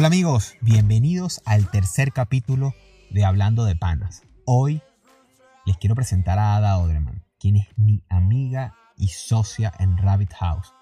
Hola 0.00 0.06
amigos, 0.06 0.54
bienvenidos 0.62 1.42
al 1.44 1.70
tercer 1.70 2.14
capítulo 2.14 2.72
de 3.10 3.26
Hablando 3.26 3.66
de 3.66 3.76
Panas. 3.76 4.22
Hoy 4.46 4.80
les 5.66 5.76
quiero 5.76 5.94
presentar 5.94 6.38
a 6.38 6.56
Ada 6.56 6.78
Odreman, 6.78 7.22
quien 7.38 7.56
es 7.56 7.66
mi 7.76 8.02
amiga 8.08 8.74
y 8.96 9.08
socia 9.08 9.70
en 9.78 9.98
Rabbit 9.98 10.32
House. 10.32 10.72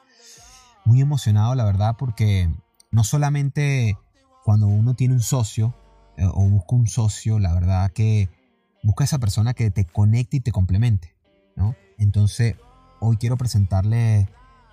Muy 0.85 1.01
emocionado, 1.01 1.57
la 1.57 1.65
verdad, 1.65 1.97
porque 1.99 2.49
no 2.93 3.03
solamente 3.03 3.99
cuando 4.45 4.69
uno 4.69 4.95
tiene 4.95 5.15
un 5.15 5.21
socio 5.21 5.75
eh, 6.17 6.25
o 6.25 6.49
busca 6.49 6.77
un 6.77 6.87
socio, 6.87 7.41
la 7.41 7.53
verdad 7.53 7.91
que 7.91 8.29
busca 8.85 9.03
esa 9.03 9.19
persona 9.19 9.53
que 9.53 9.73
te 9.73 9.85
conecte 9.85 10.37
y 10.37 10.41
te 10.43 10.53
complemente, 10.53 11.17
¿no? 11.57 11.75
Entonces, 11.99 12.55
hoy 13.01 13.17
quiero 13.17 13.37
presentarle 13.37 14.29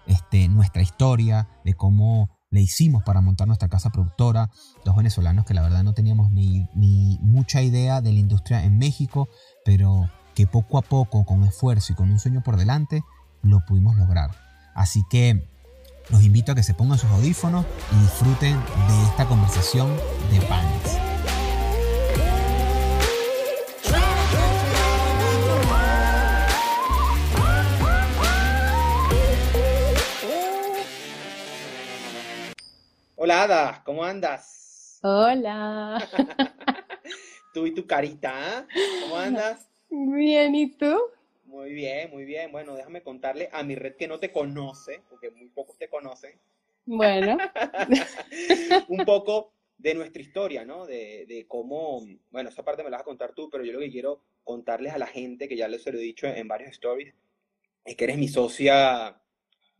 este, 0.06 0.48
nuestra 0.50 0.84
historia 0.84 1.50
de 1.64 1.74
cómo 1.74 2.35
le 2.50 2.62
hicimos 2.62 3.04
para 3.04 3.22
montar 3.22 3.48
nuestra 3.48 3.70
casa 3.70 3.90
productora, 3.90 4.50
dos 4.84 4.96
venezolanos 4.96 5.46
que 5.46 5.54
la 5.54 5.62
verdad 5.62 5.84
no 5.84 5.94
teníamos 5.94 6.32
ni, 6.32 6.70
ni 6.76 7.18
mucha 7.22 7.62
idea 7.62 8.02
de 8.02 8.14
la 8.14 8.20
industria 8.20 8.64
en 8.64 8.78
México, 8.78 9.28
pero 9.64 10.10
que 10.36 10.48
poco 10.48 10.78
a 10.78 10.82
poco, 10.82 11.26
con 11.26 11.44
esfuerzo 11.44 11.94
y 11.94 11.96
con 11.96 12.12
un 12.12 12.20
sueño 12.20 12.44
por 12.44 12.58
delante, 12.58 13.04
lo 13.42 13.62
pudimos 13.66 13.96
lograr. 13.98 14.32
Así 14.76 15.04
que 15.10 15.50
los 16.10 16.24
invito 16.24 16.52
a 16.52 16.56
que 16.56 16.64
se 16.64 16.74
pongan 16.74 17.00
sus 17.00 17.10
audífonos 17.12 17.66
y 17.92 18.02
disfruten 18.02 18.54
de 18.54 19.04
esta 19.06 19.26
conversación 19.26 19.90
de 20.32 20.42
panes. 20.42 21.05
Hola 33.26 33.42
Ada, 33.42 33.82
¿cómo 33.84 34.04
andas? 34.04 35.00
Hola. 35.02 35.98
Tú 37.56 37.66
y 37.66 37.74
tu 37.74 37.88
carita. 37.88 38.68
¿cómo 39.02 39.18
andas? 39.18 39.68
Bien, 39.90 40.54
¿y 40.54 40.70
tú? 40.78 40.96
Muy 41.46 41.74
bien, 41.74 42.12
muy 42.12 42.24
bien. 42.24 42.52
Bueno, 42.52 42.76
déjame 42.76 43.02
contarle 43.02 43.50
a 43.52 43.64
mi 43.64 43.74
red 43.74 43.96
que 43.96 44.08
no 44.08 44.20
te 44.20 44.32
conoce, 44.32 45.02
porque 45.10 45.32
muy 45.32 45.48
pocos 45.48 45.76
te 45.76 45.90
conocen. 45.90 46.38
Bueno. 46.86 47.36
un 48.90 49.04
poco 49.06 49.54
de 49.76 49.96
nuestra 49.96 50.22
historia, 50.22 50.64
¿no? 50.64 50.86
De, 50.86 51.26
de, 51.28 51.48
cómo, 51.48 52.06
bueno, 52.30 52.50
esa 52.50 52.64
parte 52.64 52.84
me 52.84 52.92
la 52.92 52.98
vas 52.98 53.02
a 53.02 53.06
contar 53.06 53.34
tú, 53.34 53.50
pero 53.50 53.64
yo 53.64 53.74
lo 53.74 53.80
que 53.80 53.90
quiero 53.90 54.22
contarles 54.44 54.94
a 54.94 55.00
la 55.00 55.08
gente, 55.08 55.48
que 55.48 55.58
ya 55.58 55.68
les 55.68 55.84
lo 55.84 55.98
he 55.98 56.04
dicho 56.04 56.28
en 56.28 56.48
varios 56.48 56.74
stories, 56.74 57.16
es 57.86 57.96
que 57.96 58.04
eres 58.04 58.20
mi 58.20 58.28
socia 58.28 59.20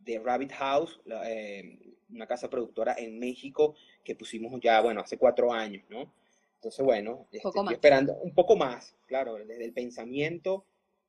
de 0.00 0.18
Rabbit 0.18 0.50
House, 0.50 1.00
eh, 1.26 1.95
una 2.10 2.26
casa 2.26 2.48
productora 2.48 2.94
en 2.98 3.18
México 3.18 3.74
que 4.04 4.14
pusimos 4.14 4.58
ya, 4.60 4.80
bueno, 4.80 5.00
hace 5.00 5.18
cuatro 5.18 5.52
años, 5.52 5.84
¿no? 5.88 6.12
Entonces, 6.56 6.84
bueno, 6.84 7.26
este, 7.30 7.48
estoy 7.48 7.72
esperando 7.72 8.14
un 8.14 8.34
poco 8.34 8.56
más, 8.56 8.96
claro, 9.06 9.34
desde 9.36 9.64
el 9.64 9.72
pensamiento 9.72 10.64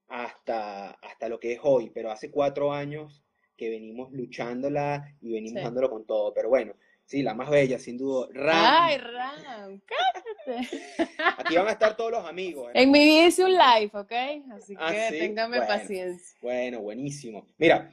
hasta, 0.07 0.91
hasta 0.91 1.29
lo 1.29 1.39
que 1.39 1.53
es 1.53 1.59
hoy, 1.63 1.89
pero 1.89 2.11
hace 2.11 2.29
cuatro 2.29 2.71
años 2.71 3.23
que 3.55 3.69
venimos 3.69 4.11
luchándola 4.11 5.15
y 5.21 5.33
venimos 5.33 5.63
dándolo 5.63 5.89
con 5.89 6.05
todo, 6.05 6.33
pero 6.33 6.49
bueno, 6.49 6.75
sí, 7.05 7.23
la 7.23 7.33
más 7.33 7.49
bella, 7.49 7.79
sin 7.79 7.97
duda, 7.97 8.27
Ram. 8.31 8.55
Ay, 8.55 8.97
Ram, 8.97 9.81
cállate. 9.85 10.69
Aquí 11.37 11.55
van 11.55 11.67
a 11.67 11.71
estar 11.71 11.97
todos 11.97 12.11
los 12.11 12.25
amigos. 12.25 12.69
¿eh? 12.69 12.83
En 12.83 12.91
mi 12.91 13.03
vida 13.03 13.27
hice 13.27 13.43
un 13.43 13.53
live, 13.53 13.91
¿ok? 13.93 14.11
Así 14.51 14.75
ah, 14.77 14.91
que 14.91 15.17
téngame 15.17 15.59
paciencia. 15.61 16.37
Bueno, 16.41 16.81
buenísimo. 16.81 17.47
Mira, 17.57 17.91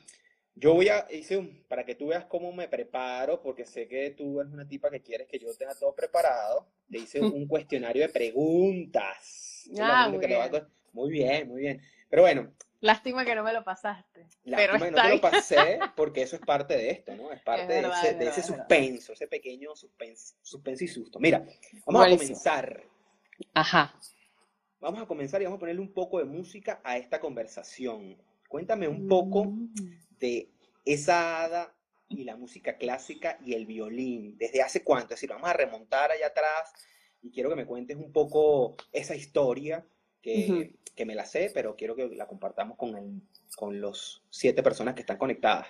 yo 0.56 0.74
voy 0.74 0.88
a, 0.88 1.06
hice 1.10 1.36
un, 1.36 1.64
para 1.68 1.84
que 1.84 1.94
tú 1.94 2.08
veas 2.08 2.26
cómo 2.26 2.52
me 2.52 2.68
preparo, 2.68 3.42
porque 3.42 3.64
sé 3.64 3.88
que 3.88 4.10
tú 4.10 4.40
eres 4.40 4.52
una 4.52 4.66
tipa 4.66 4.90
que 4.90 5.02
quieres 5.02 5.26
que 5.26 5.38
yo 5.38 5.52
tenga 5.56 5.74
todo 5.74 5.94
preparado, 5.94 6.68
te 6.90 6.98
hice 6.98 7.20
un 7.20 7.46
cuestionario 7.46 8.02
de 8.02 8.08
preguntas. 8.08 9.68
Ah, 9.80 10.08
muy, 10.08 10.18
bien. 10.18 10.40
muy 10.92 11.10
bien, 11.10 11.48
muy 11.48 11.60
bien. 11.60 11.82
Pero 12.08 12.22
bueno. 12.22 12.52
Lástima 12.80 13.24
que 13.24 13.34
no 13.34 13.42
me 13.42 13.52
lo 13.52 13.64
pasaste. 13.64 14.26
Lástima 14.44 14.86
que 14.86 14.90
no 14.90 15.02
te 15.02 15.08
lo 15.08 15.20
pasé, 15.20 15.80
porque 15.96 16.22
eso 16.22 16.36
es 16.36 16.42
parte 16.42 16.76
de 16.76 16.90
esto, 16.90 17.16
¿no? 17.16 17.32
Es 17.32 17.40
parte 17.42 17.72
de, 17.72 17.80
ese, 17.80 18.14
de 18.14 18.28
ese 18.28 18.42
suspenso, 18.42 19.14
ese 19.14 19.26
pequeño 19.26 19.74
suspenso, 19.74 20.34
suspenso 20.42 20.84
y 20.84 20.88
susto. 20.88 21.18
Mira, 21.18 21.44
vamos 21.86 22.06
a 22.06 22.10
comenzar. 22.10 22.84
Ajá. 23.54 23.94
Vamos 24.80 25.02
a 25.02 25.06
comenzar 25.06 25.40
y 25.40 25.44
vamos 25.44 25.56
a 25.56 25.60
ponerle 25.60 25.80
un 25.80 25.94
poco 25.94 26.18
de 26.18 26.26
música 26.26 26.80
a 26.84 26.98
esta 26.98 27.18
conversación. 27.18 28.18
Cuéntame 28.48 28.86
un 28.86 29.08
poco 29.08 29.50
de 30.24 30.50
esa 30.86 31.42
hada 31.42 31.74
y 32.08 32.24
la 32.24 32.36
música 32.36 32.78
clásica 32.78 33.38
y 33.44 33.52
el 33.52 33.66
violín. 33.66 34.38
¿Desde 34.38 34.62
hace 34.62 34.82
cuánto? 34.82 35.12
Es 35.14 35.20
decir, 35.20 35.28
vamos 35.28 35.48
a 35.48 35.52
remontar 35.52 36.10
allá 36.10 36.28
atrás 36.28 36.72
y 37.20 37.30
quiero 37.30 37.50
que 37.50 37.56
me 37.56 37.66
cuentes 37.66 37.96
un 37.98 38.10
poco 38.10 38.76
esa 38.90 39.14
historia 39.14 39.86
que, 40.22 40.76
que 40.94 41.04
me 41.04 41.14
la 41.14 41.26
sé, 41.26 41.50
pero 41.52 41.76
quiero 41.76 41.94
que 41.94 42.08
la 42.08 42.26
compartamos 42.26 42.78
con, 42.78 42.96
el, 42.96 43.20
con 43.56 43.78
los 43.78 44.22
siete 44.30 44.62
personas 44.62 44.94
que 44.94 45.02
están 45.02 45.18
conectadas. 45.18 45.66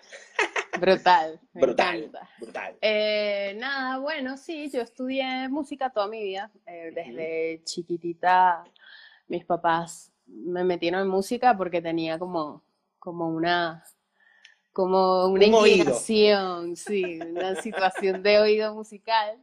Brutal. 0.79 1.41
brutal. 1.55 2.13
Brutal. 2.39 2.77
Eh, 2.81 3.57
nada, 3.59 3.99
bueno, 3.99 4.37
sí, 4.37 4.71
yo 4.71 4.83
estudié 4.83 5.49
música 5.49 5.91
toda 5.91 6.07
mi 6.07 6.23
vida. 6.23 6.53
Eh, 6.67 6.93
desde 6.95 7.65
chiquitita 7.65 8.65
mis 9.27 9.45
papás 9.45 10.13
me 10.27 10.63
metieron 10.63 11.01
en 11.01 11.09
música 11.09 11.57
porque 11.57 11.83
tenía 11.83 12.19
como, 12.19 12.63
como 13.01 13.29
una 13.29 13.83
como 14.75 15.27
una 15.29 15.45
inclinación, 15.45 16.77
sí, 16.77 17.21
una 17.21 17.55
situación 17.63 18.23
de 18.23 18.41
oído 18.41 18.75
musical. 18.75 19.39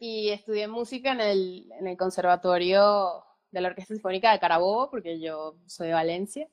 Y 0.00 0.30
estudié 0.30 0.66
música 0.66 1.12
en 1.12 1.20
el, 1.20 1.70
en 1.78 1.86
el 1.86 1.96
Conservatorio 1.96 3.22
de 3.52 3.60
la 3.60 3.68
Orquesta 3.68 3.94
Sinfónica 3.94 4.32
de 4.32 4.40
Carabobo, 4.40 4.90
porque 4.90 5.20
yo 5.20 5.56
soy 5.66 5.88
de 5.88 5.94
Valencia. 5.94 6.48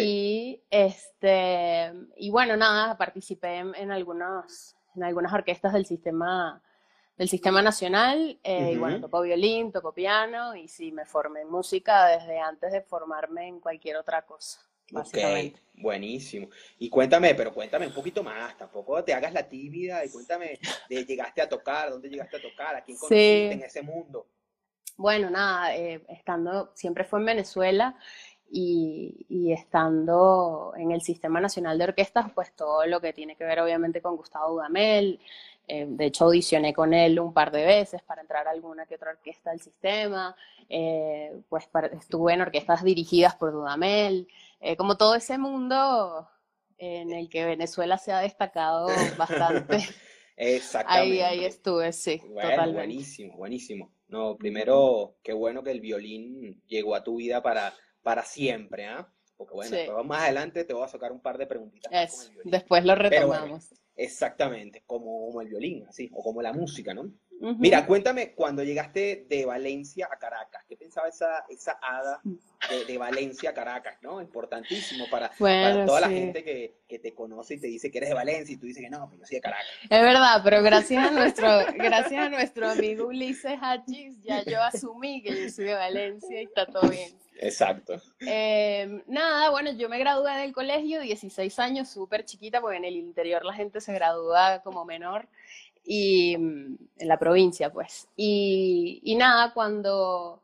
Y, 0.00 0.62
este, 0.70 1.92
y 2.16 2.30
bueno, 2.30 2.56
nada, 2.56 2.96
participé 2.96 3.56
en, 3.56 3.90
algunos, 3.90 4.74
en 4.94 5.04
algunas 5.04 5.32
orquestas 5.32 5.74
del 5.74 5.84
sistema, 5.84 6.62
del 7.18 7.28
sistema 7.28 7.60
nacional. 7.60 8.38
Eh, 8.42 8.72
y 8.72 8.78
bueno, 8.78 8.98
toco 9.00 9.20
violín, 9.20 9.72
toco 9.72 9.92
piano 9.92 10.56
y 10.56 10.68
sí, 10.68 10.90
me 10.90 11.04
formé 11.04 11.42
en 11.42 11.50
música 11.50 12.06
desde 12.06 12.40
antes 12.40 12.72
de 12.72 12.80
formarme 12.80 13.46
en 13.46 13.60
cualquier 13.60 13.98
otra 13.98 14.22
cosa. 14.22 14.60
Ok, 14.94 15.18
buenísimo. 15.74 16.48
Y 16.78 16.88
cuéntame, 16.88 17.34
pero 17.34 17.52
cuéntame 17.52 17.86
un 17.86 17.94
poquito 17.94 18.22
más, 18.22 18.56
tampoco 18.56 19.02
te 19.02 19.12
hagas 19.12 19.32
la 19.32 19.48
tímida 19.48 20.04
y 20.04 20.10
cuéntame 20.10 20.58
de 20.88 21.04
llegaste 21.04 21.42
a 21.42 21.48
tocar, 21.48 21.90
dónde 21.90 22.08
llegaste 22.08 22.36
a 22.36 22.42
tocar, 22.42 22.76
a 22.76 22.82
quién 22.82 22.96
conociste 22.96 23.52
en 23.52 23.62
ese 23.62 23.82
mundo. 23.82 24.26
Bueno, 24.96 25.28
nada, 25.28 25.76
eh, 25.76 26.02
estando, 26.08 26.72
siempre 26.74 27.04
fue 27.04 27.18
en 27.18 27.26
Venezuela 27.26 27.96
y, 28.50 29.26
y, 29.28 29.52
estando 29.52 30.72
en 30.76 30.92
el 30.92 31.02
Sistema 31.02 31.40
Nacional 31.40 31.76
de 31.76 31.84
Orquestas, 31.84 32.30
pues 32.32 32.54
todo 32.54 32.86
lo 32.86 33.00
que 33.00 33.12
tiene 33.12 33.36
que 33.36 33.44
ver 33.44 33.60
obviamente 33.60 34.00
con 34.00 34.16
Gustavo 34.16 34.52
Dudamel, 34.52 35.20
eh, 35.68 35.86
de 35.88 36.06
hecho, 36.06 36.26
audicioné 36.26 36.72
con 36.72 36.94
él 36.94 37.18
un 37.18 37.32
par 37.32 37.50
de 37.50 37.64
veces 37.64 38.02
para 38.02 38.20
entrar 38.20 38.46
a 38.46 38.50
alguna 38.50 38.86
que 38.86 38.94
otra 38.94 39.10
orquesta 39.10 39.50
del 39.50 39.60
sistema. 39.60 40.36
Eh, 40.68 41.32
pues 41.48 41.68
estuve 41.92 42.34
en 42.34 42.42
orquestas 42.42 42.84
dirigidas 42.84 43.34
por 43.34 43.52
Dudamel. 43.52 44.28
Eh, 44.66 44.76
como 44.76 44.96
todo 44.96 45.14
ese 45.14 45.38
mundo 45.38 46.28
en 46.76 47.12
el 47.12 47.28
que 47.28 47.44
Venezuela 47.44 47.98
se 47.98 48.10
ha 48.10 48.18
destacado 48.18 48.88
bastante. 49.16 49.78
Exactamente. 50.36 51.22
Ahí, 51.24 51.38
ahí 51.38 51.44
estuve, 51.44 51.92
sí. 51.92 52.18
totalmente. 52.18 52.72
Buenísimo, 52.72 53.36
buenísimo. 53.36 53.94
No, 54.08 54.36
primero, 54.36 55.18
qué 55.22 55.32
bueno 55.32 55.62
que 55.62 55.70
el 55.70 55.80
violín 55.80 56.60
llegó 56.66 56.96
a 56.96 57.04
tu 57.04 57.14
vida 57.14 57.44
para, 57.44 57.74
para 58.02 58.24
siempre, 58.24 58.86
¿ah? 58.86 59.08
Porque 59.36 59.54
bueno, 59.54 60.02
más 60.02 60.24
adelante 60.24 60.64
te 60.64 60.74
voy 60.74 60.82
a 60.82 60.88
sacar 60.88 61.12
un 61.12 61.20
par 61.20 61.38
de 61.38 61.46
preguntitas. 61.46 62.32
después 62.42 62.84
lo 62.84 62.96
retomamos. 62.96 63.72
exactamente, 63.94 64.82
como, 64.84 65.26
como, 65.26 65.42
el 65.42 65.48
violín, 65.48 65.86
así, 65.86 66.10
o 66.12 66.24
como 66.24 66.42
la 66.42 66.52
música, 66.52 66.92
¿no? 66.92 67.12
Mira, 67.40 67.86
cuéntame 67.86 68.32
cuando 68.32 68.62
llegaste 68.62 69.26
de 69.28 69.44
Valencia 69.44 70.08
a 70.10 70.18
Caracas, 70.18 70.64
¿qué 70.68 70.76
pensaba 70.76 71.08
esa, 71.08 71.44
esa 71.48 71.78
hada 71.82 72.20
de, 72.86 72.98
Valencia 72.98 73.50
a 73.50 73.54
Caracas, 73.54 73.98
¿no? 74.02 74.20
Importantísimo 74.20 75.04
para, 75.10 75.30
toda 75.86 76.00
la 76.00 76.08
gente 76.08 76.42
que, 76.42 76.80
que, 76.88 76.98
te 76.98 77.14
conoce 77.14 77.54
y 77.54 77.60
te 77.60 77.66
dice 77.66 77.90
que 77.90 77.98
eres 77.98 78.10
de 78.10 78.14
Valencia 78.14 78.54
y 78.54 78.56
tú 78.56 78.66
dices 78.66 78.82
que 78.82 78.90
no, 78.90 79.08
pero 79.08 79.20
yo 79.20 79.26
soy 79.26 79.36
de 79.36 79.40
Caracas. 79.42 79.66
Es 79.82 80.02
verdad, 80.02 80.40
pero 80.42 80.62
gracias 80.62 81.06
a 81.06 81.10
nuestro, 81.10 81.48
gracias 81.76 82.26
a 82.26 82.28
nuestro 82.30 82.70
amigo 82.70 83.06
Ulises 83.08 83.58
Hachis, 83.60 84.22
ya 84.22 84.42
yo 84.44 84.62
asumí 84.62 85.22
que 85.22 85.44
yo 85.44 85.50
soy 85.50 85.66
de 85.66 85.74
Valencia 85.74 86.40
y 86.40 86.44
está 86.44 86.66
todo 86.66 86.88
bien. 86.88 87.10
Exacto. 87.38 88.00
Em, 88.20 89.02
nada, 89.06 89.50
bueno, 89.50 89.72
yo 89.72 89.88
me 89.88 89.98
gradué 89.98 90.32
del 90.36 90.52
colegio, 90.52 91.00
16 91.00 91.58
años, 91.58 91.88
súper 91.88 92.24
chiquita, 92.24 92.60
porque 92.60 92.78
en 92.78 92.84
el 92.84 92.96
interior 92.96 93.44
la 93.44 93.52
gente 93.52 93.80
se 93.80 93.92
gradúa 93.92 94.62
como 94.62 94.84
menor, 94.84 95.28
y 95.86 96.36
mm, 96.36 96.76
en 96.98 97.08
la 97.08 97.18
provincia, 97.18 97.72
pues. 97.72 98.08
Y, 98.16 99.00
y 99.04 99.14
nada, 99.14 99.54
cuando 99.54 100.42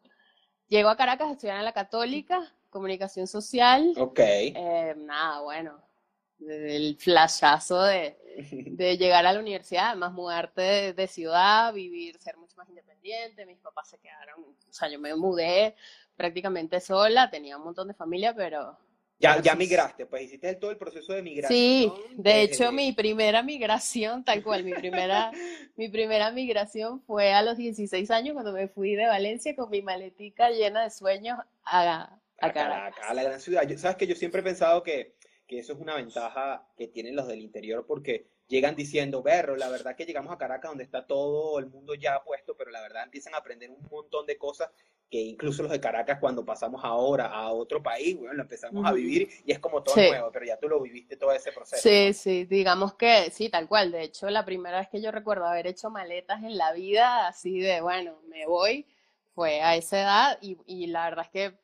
llego 0.69 0.89
a 0.89 0.97
Caracas 0.97 1.29
a 1.29 1.33
estudiar 1.33 1.59
en 1.59 1.65
la 1.65 1.73
Católica, 1.73 2.53
comunicación 2.71 3.27
social. 3.27 3.93
Ok. 3.99 4.21
Em, 4.21 5.05
nada, 5.05 5.41
bueno, 5.43 5.83
el 6.41 6.97
flashazo 6.97 7.83
de, 7.83 8.17
de 8.73 8.97
llegar 8.97 9.27
a 9.27 9.33
la 9.33 9.41
universidad, 9.41 9.89
además 9.89 10.13
mudarte 10.13 10.93
de, 10.93 11.07
ciudad, 11.09 11.73
vivir, 11.73 12.19
ser 12.19 12.37
mucho 12.37 12.57
más 12.57 12.69
independiente, 12.69 13.45
mis 13.47 13.59
papás 13.59 13.91
se 13.91 13.99
quedaron, 13.99 14.41
o 14.43 14.73
sea, 14.73 14.89
yo 14.89 14.99
me 14.99 15.15
mudé 15.15 15.75
prácticamente 16.17 16.81
sola, 16.81 17.31
tenía 17.31 17.57
un 17.57 17.65
montón 17.65 17.89
de 17.89 17.95
familia, 17.95 18.35
pero... 18.35 18.79
Ya, 19.23 19.41
ya 19.41 19.55
migraste, 19.55 20.05
pues 20.05 20.25
hiciste 20.25 20.55
todo 20.57 20.73
el 20.73 20.77
proceso 20.77 21.13
de 21.13 21.23
migración. 21.23 21.57
Sí, 21.57 21.93
de 22.17 22.43
hecho 22.43 22.73
mi 22.73 22.93
primera 22.93 23.43
migración, 23.43 24.25
tal 24.25 24.43
cual, 24.43 24.65
mi 24.65 24.73
primera, 24.75 25.31
mi 25.77 25.89
primera 25.89 26.33
migración 26.33 27.01
fue 27.03 27.33
a 27.33 27.43
los 27.43 27.57
16 27.57 28.11
años 28.11 28.35
cuando 28.35 28.53
me 28.53 28.69
fui 28.69 28.97
de 28.97 29.07
Valencia 29.07 29.55
con 29.55 29.71
mi 29.71 29.81
maletica 29.81 30.51
llena 30.51 30.83
de 30.83 30.91
sueños 30.91 31.39
a, 31.65 32.19
a, 32.41 32.53
Caracas. 32.53 33.05
A 33.09 33.15
la 33.15 33.23
gran 33.23 33.41
ciudad. 33.41 33.63
Sabes 33.77 33.97
que 33.97 34.09
yo 34.09 34.17
siempre 34.17 34.41
he 34.41 34.45
pensado 34.45 34.83
que 34.83 35.15
que 35.53 35.59
eso 35.59 35.75
es 35.75 35.81
una 35.81 35.97
ventaja 35.97 36.67
que 36.79 36.89
tienen 36.89 37.15
los 37.15 37.29
del 37.29 37.41
interior 37.41 37.85
porque 37.87 38.27
llegan 38.53 38.77
diciendo, 38.77 39.23
berro, 39.23 39.57
la 39.57 39.71
verdad 39.71 39.97
que 39.97 40.05
llegamos 40.05 40.31
a 40.31 40.37
Caracas 40.37 40.71
donde 40.71 40.85
está 40.85 41.07
todo 41.07 41.59
el 41.59 41.67
mundo 41.67 41.95
ya 41.95 42.23
puesto, 42.23 42.55
pero 42.55 42.71
la 42.71 42.83
verdad 42.83 43.03
empiezan 43.03 43.35
a 43.35 43.39
aprender 43.39 43.71
un 43.71 43.83
montón 43.91 44.27
de 44.27 44.37
cosas 44.37 44.69
que 45.11 45.19
incluso 45.19 45.63
los 45.63 45.73
de 45.73 45.81
Caracas 45.81 46.19
cuando 46.21 46.45
pasamos 46.45 46.83
ahora 46.85 47.27
a 47.27 47.51
otro 47.51 47.83
país, 47.83 48.17
bueno, 48.17 48.35
lo 48.35 48.43
empezamos 48.43 48.85
a 48.87 48.93
vivir 48.93 49.29
y 49.47 49.53
es 49.53 49.59
como 49.59 49.83
todo 49.83 49.97
nuevo, 49.97 50.31
pero 50.31 50.45
ya 50.45 50.59
tú 50.59 50.69
lo 50.69 50.81
viviste 50.81 51.17
todo 51.17 51.33
ese 51.33 51.51
proceso. 51.51 51.83
Sí, 51.83 52.13
sí, 52.13 52.45
digamos 52.45 52.95
que 52.95 53.31
sí, 53.31 53.49
tal 53.49 53.69
cual. 53.69 53.91
De 53.91 54.03
hecho, 54.03 54.29
la 54.29 54.45
primera 54.45 54.79
vez 54.79 54.89
que 54.91 55.01
yo 55.01 55.11
recuerdo 55.11 55.47
haber 55.47 55.67
hecho 55.67 55.89
maletas 55.91 56.43
en 56.43 56.57
la 56.59 56.73
vida, 56.73 57.27
así 57.27 57.59
de, 57.59 57.81
bueno, 57.81 58.21
me 58.29 58.47
voy, 58.47 58.87
fue 59.35 59.63
a 59.63 59.77
esa 59.77 60.01
edad 60.01 60.39
y, 60.43 60.59
y 60.67 60.87
la 60.89 61.05
verdad 61.05 61.25
es 61.25 61.31
que 61.31 61.62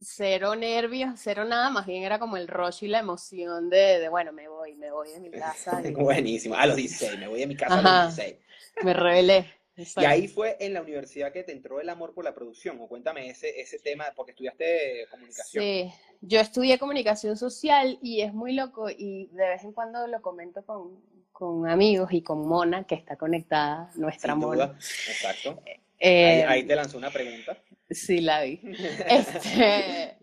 cero 0.00 0.54
nervios, 0.56 1.12
cero 1.16 1.44
nada, 1.44 1.70
más 1.70 1.86
bien 1.86 2.02
era 2.02 2.18
como 2.18 2.36
el 2.36 2.48
rush 2.48 2.84
y 2.84 2.88
la 2.88 3.00
emoción 3.00 3.68
de, 3.68 4.08
bueno, 4.08 4.32
me 4.32 4.48
voy, 4.48 4.74
me 4.74 4.90
voy 4.90 5.10
de 5.10 5.20
mi 5.20 5.30
casa. 5.30 5.82
Buenísimo, 5.92 6.54
a 6.54 6.66
los 6.66 6.76
16, 6.76 7.18
me 7.18 7.28
voy 7.28 7.40
de 7.40 7.46
mi 7.46 7.56
casa 7.56 7.78
a 7.78 8.04
los 8.06 8.16
16. 8.16 8.36
Me 8.84 8.94
rebelé. 8.94 9.46
Y 9.96 10.04
ahí 10.04 10.28
fue 10.28 10.58
en 10.60 10.74
la 10.74 10.82
universidad 10.82 11.32
que 11.32 11.42
te 11.42 11.52
entró 11.52 11.80
el 11.80 11.88
amor 11.88 12.12
por 12.12 12.22
la 12.22 12.34
producción, 12.34 12.78
o 12.80 12.88
cuéntame 12.88 13.30
ese, 13.30 13.60
ese 13.60 13.78
tema, 13.78 14.12
porque 14.14 14.32
estudiaste 14.32 15.06
comunicación. 15.10 15.64
Sí, 15.64 15.92
yo 16.20 16.38
estudié 16.38 16.78
comunicación 16.78 17.38
social 17.38 17.98
y 18.02 18.20
es 18.20 18.34
muy 18.34 18.52
loco 18.52 18.90
y 18.90 19.28
de 19.32 19.48
vez 19.48 19.64
en 19.64 19.72
cuando 19.72 20.06
lo 20.06 20.20
comento 20.20 20.66
con, 20.66 21.00
con 21.32 21.66
amigos 21.66 22.12
y 22.12 22.20
con 22.20 22.46
Mona, 22.46 22.84
que 22.84 22.94
está 22.94 23.16
conectada, 23.16 23.90
nuestra 23.94 24.34
Sin 24.34 24.40
Mona. 24.40 24.66
Duda. 24.66 24.78
Exacto. 25.08 25.62
Eh, 25.98 26.44
ahí, 26.46 26.64
te 26.64 26.76
lanzó 26.76 26.98
una 26.98 27.10
pregunta. 27.10 27.56
Sí, 27.90 28.20
la 28.20 28.42
vi. 28.42 28.60
Este, 29.08 30.18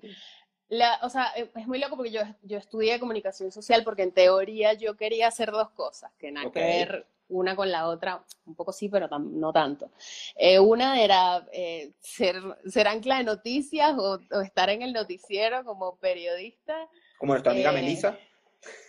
la, 0.69 0.99
o 1.03 1.09
sea, 1.09 1.31
e, 1.35 1.49
es 1.55 1.67
muy 1.67 1.79
loco 1.79 1.95
porque 1.95 2.11
yo, 2.11 2.21
yo 2.41 2.57
estudié 2.57 2.99
comunicación 2.99 3.51
social 3.51 3.83
porque 3.83 4.03
en 4.03 4.13
teoría 4.13 4.73
yo 4.73 4.95
quería 4.95 5.27
hacer 5.27 5.51
dos 5.51 5.69
cosas, 5.71 6.11
que 6.17 6.31
nada 6.31 6.51
que 6.51 6.59
ver 6.59 7.07
una 7.29 7.55
con 7.55 7.69
la 7.69 7.87
otra, 7.87 8.23
un 8.45 8.55
poco 8.55 8.71
sí, 8.71 8.87
pero 8.87 9.07
no 9.19 9.51
tanto. 9.51 9.91
Eh, 10.35 10.59
una 10.59 11.01
era 11.01 11.45
eh, 11.51 11.91
ser, 11.99 12.41
ser 12.65 12.87
ancla 12.87 13.17
de 13.17 13.25
noticias 13.25 13.93
o, 13.97 14.19
estar 14.41 14.69
en 14.69 14.81
el 14.81 14.93
noticiero 14.93 15.65
como 15.65 15.97
periodista. 15.97 16.87
Como 17.17 17.33
nuestra 17.33 17.51
amiga 17.51 17.71
Melissa 17.73 18.17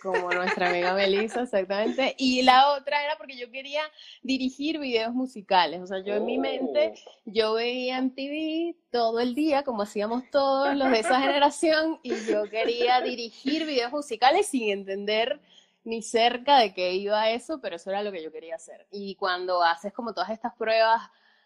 como 0.01 0.31
nuestra 0.31 0.69
amiga 0.69 0.93
Melissa, 0.93 1.41
exactamente. 1.41 2.15
Y 2.17 2.41
la 2.41 2.73
otra 2.73 3.03
era 3.03 3.17
porque 3.17 3.37
yo 3.37 3.51
quería 3.51 3.81
dirigir 4.21 4.79
videos 4.79 5.13
musicales. 5.13 5.81
O 5.81 5.87
sea, 5.87 5.99
yo 6.03 6.15
en 6.15 6.25
mi 6.25 6.37
mente, 6.37 6.93
oh. 6.95 7.11
yo 7.25 7.53
veía 7.53 8.01
MTV 8.01 8.75
todo 8.91 9.19
el 9.19 9.35
día, 9.35 9.63
como 9.63 9.83
hacíamos 9.83 10.23
todos 10.31 10.75
los 10.75 10.89
de 10.91 10.99
esa 10.99 11.19
generación, 11.21 11.99
y 12.03 12.13
yo 12.25 12.49
quería 12.49 13.01
dirigir 13.01 13.65
videos 13.65 13.91
musicales 13.91 14.47
sin 14.47 14.69
entender 14.69 15.39
ni 15.83 16.01
cerca 16.01 16.59
de 16.59 16.73
qué 16.73 16.93
iba 16.93 17.29
eso, 17.29 17.59
pero 17.61 17.77
eso 17.77 17.89
era 17.89 18.03
lo 18.03 18.11
que 18.11 18.23
yo 18.23 18.31
quería 18.31 18.55
hacer. 18.55 18.85
Y 18.91 19.15
cuando 19.15 19.63
haces 19.63 19.93
como 19.93 20.13
todas 20.13 20.29
estas 20.29 20.53
pruebas 20.55 21.01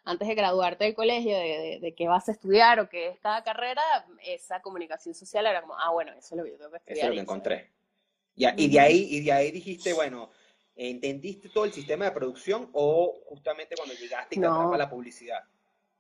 antes 0.06 0.28
de 0.28 0.36
graduarte 0.36 0.84
del 0.84 0.96
colegio, 0.96 1.38
de, 1.38 1.80
de, 1.82 1.96
qué 1.96 2.10
vas 2.10 2.28
a 2.28 2.34
estudiar 2.34 2.80
o 2.82 2.90
qué 2.90 3.10
es 3.10 3.20
cada 3.20 3.42
carrera, 3.42 3.82
esa 4.26 4.62
comunicación 4.62 5.16
social 5.16 5.46
era 5.46 5.62
como, 5.62 5.76
ah, 5.78 5.92
bueno, 5.92 6.12
eso 6.12 6.36
es 6.36 6.38
lo 6.38 6.44
que 6.44 6.52
yo 6.52 6.58
tengo 6.58 6.72
que 6.72 6.78
estudiar. 6.78 6.98
Eso 6.98 7.06
es 7.06 7.10
lo 7.10 7.16
que 7.16 7.22
encontré 7.22 7.72
y, 8.36 8.68
de 8.70 8.80
ahí, 8.80 9.08
y 9.10 9.22
de 9.22 9.32
ahí 9.32 9.52
dijiste, 9.52 9.94
bueno, 9.94 10.32
¿entendiste 10.76 11.50
todo 11.50 11.66
el 11.66 11.74
sistema 11.74 12.06
de 12.06 12.12
producción 12.12 12.70
o 12.74 13.22
justamente 13.26 13.76
cuando 13.76 13.94
llegaste 13.96 14.36
y 14.36 14.40
te 14.40 14.48
no. 14.48 14.76
la 14.76 14.90
publicidad? 14.90 15.44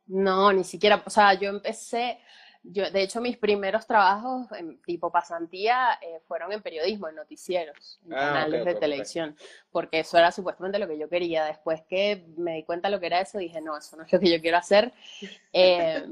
No, 0.08 0.52
ni 0.52 0.64
siquiera, 0.64 1.02
o 1.06 1.10
sea, 1.10 1.34
yo 1.34 1.50
empecé, 1.50 2.20
yo, 2.66 2.90
de 2.90 3.04
hecho, 3.04 3.20
mis 3.20 3.38
primeros 3.38 3.86
trabajos, 3.86 4.50
en 4.54 4.82
tipo 4.84 5.12
pasantía, 5.12 6.00
eh, 6.02 6.22
fueron 6.28 6.54
en 6.54 6.62
periodismo, 6.62 7.10
en 7.10 7.16
noticieros, 7.16 8.00
en 8.06 8.14
ah, 8.14 8.18
canales 8.18 8.64
de 8.64 8.76
televisión, 8.76 9.36
porque 9.70 10.00
eso 10.00 10.18
era 10.18 10.32
supuestamente 10.32 10.80
lo 10.80 10.88
que 10.88 10.98
yo 10.98 11.10
quería. 11.10 11.44
Después 11.44 11.82
que 11.90 12.26
me 12.38 12.56
di 12.56 12.64
cuenta 12.64 12.88
de 12.88 12.96
lo 12.96 13.02
que 13.02 13.08
era 13.08 13.20
eso, 13.20 13.38
dije, 13.38 13.60
no, 13.60 13.78
eso 13.78 13.98
no 13.98 14.04
es 14.04 14.14
lo 14.14 14.20
que 14.20 14.32
yo 14.32 14.42
quiero 14.42 14.58
hacer. 14.58 14.94
Eh, 15.56 16.04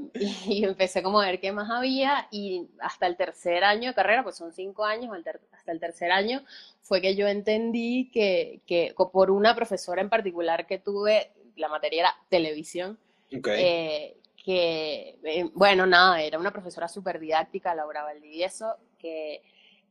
y, 0.46 0.64
empecé 0.64 1.02
como 1.02 1.20
a 1.20 1.26
ver 1.26 1.40
qué 1.40 1.50
más 1.50 1.68
había, 1.68 2.28
y 2.30 2.68
hasta 2.78 3.08
el 3.08 3.16
tercer 3.16 3.64
año 3.64 3.88
de 3.88 3.94
carrera, 3.94 4.22
pues 4.22 4.36
son 4.36 4.52
cinco 4.52 4.84
años, 4.84 5.12
hasta 5.50 5.72
el 5.72 5.80
tercer 5.80 6.12
año, 6.12 6.44
fue 6.80 7.00
que 7.00 7.16
yo 7.16 7.26
entendí 7.26 8.08
que, 8.12 8.60
que 8.66 8.94
por 8.94 9.32
una 9.32 9.56
profesora 9.56 10.00
en 10.00 10.08
particular 10.08 10.68
que 10.68 10.78
tuve, 10.78 11.32
la 11.56 11.68
materia 11.68 12.02
era 12.02 12.16
televisión, 12.28 13.00
eh, 13.30 14.16
que, 14.42 15.18
eh, 15.22 15.50
bueno, 15.54 15.86
nada, 15.86 16.20
era 16.20 16.38
una 16.38 16.50
profesora 16.50 16.88
súper 16.88 17.20
didáctica, 17.20 17.74
Laura 17.74 18.02
Valdivieso, 18.02 18.76
que 18.98 19.42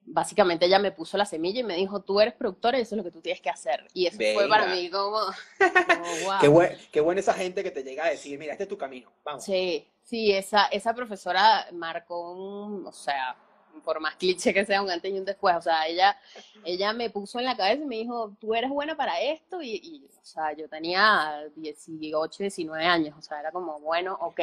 básicamente 0.06 0.66
ella 0.66 0.80
me 0.80 0.92
puso 0.92 1.18
la 1.18 1.26
semilla 1.26 1.62
y 1.62 1.64
me 1.64 1.76
dijo, 1.76 2.02
tú 2.02 2.20
eres 2.20 2.34
productora 2.34 2.78
y 2.78 2.82
eso 2.82 2.96
es 2.96 2.98
lo 2.98 3.04
que 3.04 3.12
tú 3.12 3.22
tienes 3.22 3.42
que 3.42 3.50
hacer. 3.50 3.88
Y 3.94 4.08
eso 4.08 4.18
fue 4.18 4.48
para 4.48 4.68
mí 4.68 4.90
como, 4.90 5.20
wow. 6.26 6.40
qué, 6.42 6.48
buen, 6.48 6.78
qué 6.92 7.02
buena 7.02 7.22
esa 7.22 7.34
gente 7.34 7.64
que 7.64 7.72
te 7.72 7.84
llega 7.84 8.06
a 8.06 8.10
decir, 8.10 8.38
mira, 8.38 8.54
este 8.54 8.64
es 8.64 8.70
tu 8.70 8.78
camino, 8.78 9.12
vamos. 9.24 9.44
Sí, 9.44 9.88
sí, 10.04 10.32
esa, 10.32 10.66
esa 10.66 10.94
profesora 10.94 11.68
marcó 11.74 12.32
un, 12.32 12.86
o 12.86 12.92
sea, 12.92 13.38
por 13.84 14.00
más 14.00 14.16
cliché 14.16 14.54
que 14.54 14.66
sea 14.66 14.82
un 14.82 14.90
antes 14.90 15.12
y 15.12 15.20
un 15.20 15.26
después, 15.26 15.56
o 15.56 15.62
sea, 15.62 15.88
ella, 15.88 16.18
ella 16.64 16.94
me 16.94 17.10
puso 17.10 17.40
en 17.40 17.46
la 17.46 17.58
cabeza 17.58 17.84
y 17.84 17.88
me 17.88 17.98
dijo, 17.98 18.36
tú 18.40 18.54
eres 18.54 18.70
buena 18.70 18.96
para 18.96 19.20
esto, 19.22 19.62
y, 19.62 19.76
y, 19.76 20.06
o 20.06 20.26
sea, 20.26 20.54
yo 20.54 20.68
tenía 20.70 21.44
18, 21.56 22.44
19 22.44 22.86
años, 22.86 23.16
o 23.18 23.22
sea, 23.22 23.40
era 23.40 23.52
como, 23.52 23.80
bueno, 23.80 24.18
ok, 24.22 24.40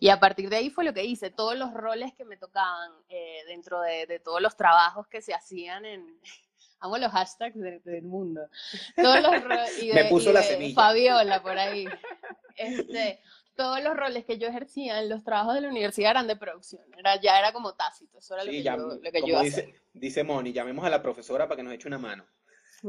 y 0.00 0.08
a 0.08 0.18
partir 0.18 0.48
de 0.48 0.56
ahí 0.56 0.70
fue 0.70 0.84
lo 0.84 0.94
que 0.94 1.04
hice, 1.04 1.30
todos 1.30 1.56
los 1.56 1.72
roles 1.72 2.12
que 2.14 2.24
me 2.24 2.36
tocaban 2.36 2.90
eh, 3.08 3.42
dentro 3.46 3.80
de, 3.80 4.06
de, 4.06 4.18
todos 4.18 4.40
los 4.40 4.56
trabajos 4.56 5.06
que 5.08 5.22
se 5.22 5.34
hacían 5.34 5.84
en... 5.84 6.18
Amo 6.82 6.98
los 6.98 7.12
hashtags 7.12 7.54
del 7.84 8.02
mundo. 8.02 8.40
Todos 8.96 9.22
los 9.22 9.78
y 9.80 9.92
me 9.92 10.06
puso 10.06 10.32
la 10.32 10.42
semilla. 10.42 10.74
Fabiola 10.74 11.40
por 11.40 11.56
ahí. 11.56 11.86
Este, 12.56 13.20
todos 13.54 13.82
los 13.82 13.96
roles 13.96 14.24
que 14.24 14.38
yo 14.38 14.48
ejercía 14.48 15.00
en 15.00 15.08
los 15.08 15.24
trabajos 15.24 15.54
de 15.54 15.62
la 15.62 15.68
universidad 15.68 16.12
eran 16.12 16.26
de 16.26 16.36
producción, 16.36 16.82
era, 16.96 17.20
ya 17.20 17.38
era 17.38 17.52
como 17.52 17.74
tácito, 17.74 18.18
eso 18.18 18.34
era 18.34 18.44
lo 18.44 18.50
que 18.50 18.62
yo, 18.62 18.76
lo 18.76 19.12
que 19.12 19.22
yo 19.26 19.40
dice, 19.40 19.74
dice 19.92 20.24
Moni, 20.24 20.52
llamemos 20.52 20.84
a 20.84 20.90
la 20.90 21.02
profesora 21.02 21.46
para 21.46 21.56
que 21.56 21.62
nos 21.62 21.74
eche 21.74 21.88
una 21.88 21.98
mano. 21.98 22.26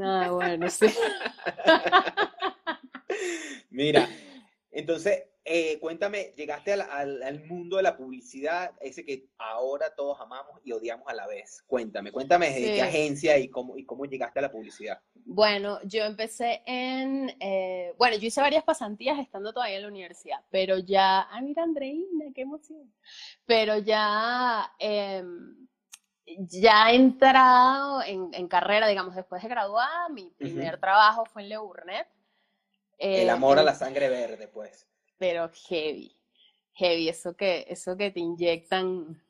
Ah, 0.02 0.30
bueno, 0.32 0.70
sí. 0.70 0.88
Mira, 3.70 4.08
entonces, 4.72 5.24
eh, 5.46 5.78
cuéntame, 5.80 6.34
llegaste 6.38 6.72
al, 6.72 7.44
mundo 7.46 7.76
de 7.76 7.84
la 7.84 7.98
publicidad, 7.98 8.72
ese 8.80 9.04
que 9.04 9.28
ahora 9.38 9.94
todos 9.94 10.20
amamos 10.22 10.62
y 10.64 10.72
odiamos 10.72 11.06
a 11.10 11.14
la 11.14 11.28
vez. 11.28 11.62
Cuéntame, 11.68 12.14
cuéntame 12.14 12.50
de 12.50 12.76
qué 12.76 12.82
agencia 12.82 13.38
y 13.38 13.50
cómo, 13.50 13.78
y 13.78 13.86
cómo 13.86 14.06
llegaste 14.06 14.40
a 14.40 14.44
la 14.44 14.52
publicidad. 14.52 15.02
Bueno, 15.26 15.80
yo 15.84 16.06
empecé 16.06 16.62
en, 16.66 17.36
eh, 17.42 17.94
bueno, 17.98 18.16
yo 18.16 18.28
hice 18.28 18.40
varias 18.40 18.64
pasantías 18.64 19.20
estando 19.20 19.52
todavía 19.52 19.76
en 19.76 19.82
la 19.82 19.88
universidad, 19.90 20.40
pero 20.50 20.78
ya, 20.78 21.22
ah, 21.22 21.42
mira 21.42 21.64
Andreina, 21.64 22.26
qué 22.34 22.44
emoción, 22.44 22.94
pero 23.46 23.78
ya, 23.80 24.72
em, 24.80 25.68
ya 26.26 26.90
he 26.90 26.96
entrado 26.96 28.02
en, 28.02 28.48
carrera, 28.48 28.88
digamos, 28.88 29.14
después 29.14 29.42
de 29.44 29.50
graduar, 29.50 30.10
mi 30.10 30.30
primer 30.30 30.80
trabajo 30.80 31.26
fue 31.26 31.42
en 31.42 31.50
Leurnet, 31.50 32.08
el 32.98 33.30
amor 33.30 33.60
a 33.60 33.64
la 33.64 33.76
sangre 33.76 34.08
verde, 34.08 34.48
pues. 34.48 34.88
Pero 35.18 35.50
heavy, 35.68 36.16
heavy, 36.74 37.10
eso 37.10 37.36
que, 37.36 37.66
eso 37.70 37.96
que 37.98 38.12
te 38.12 38.20
inyectan 38.20 39.22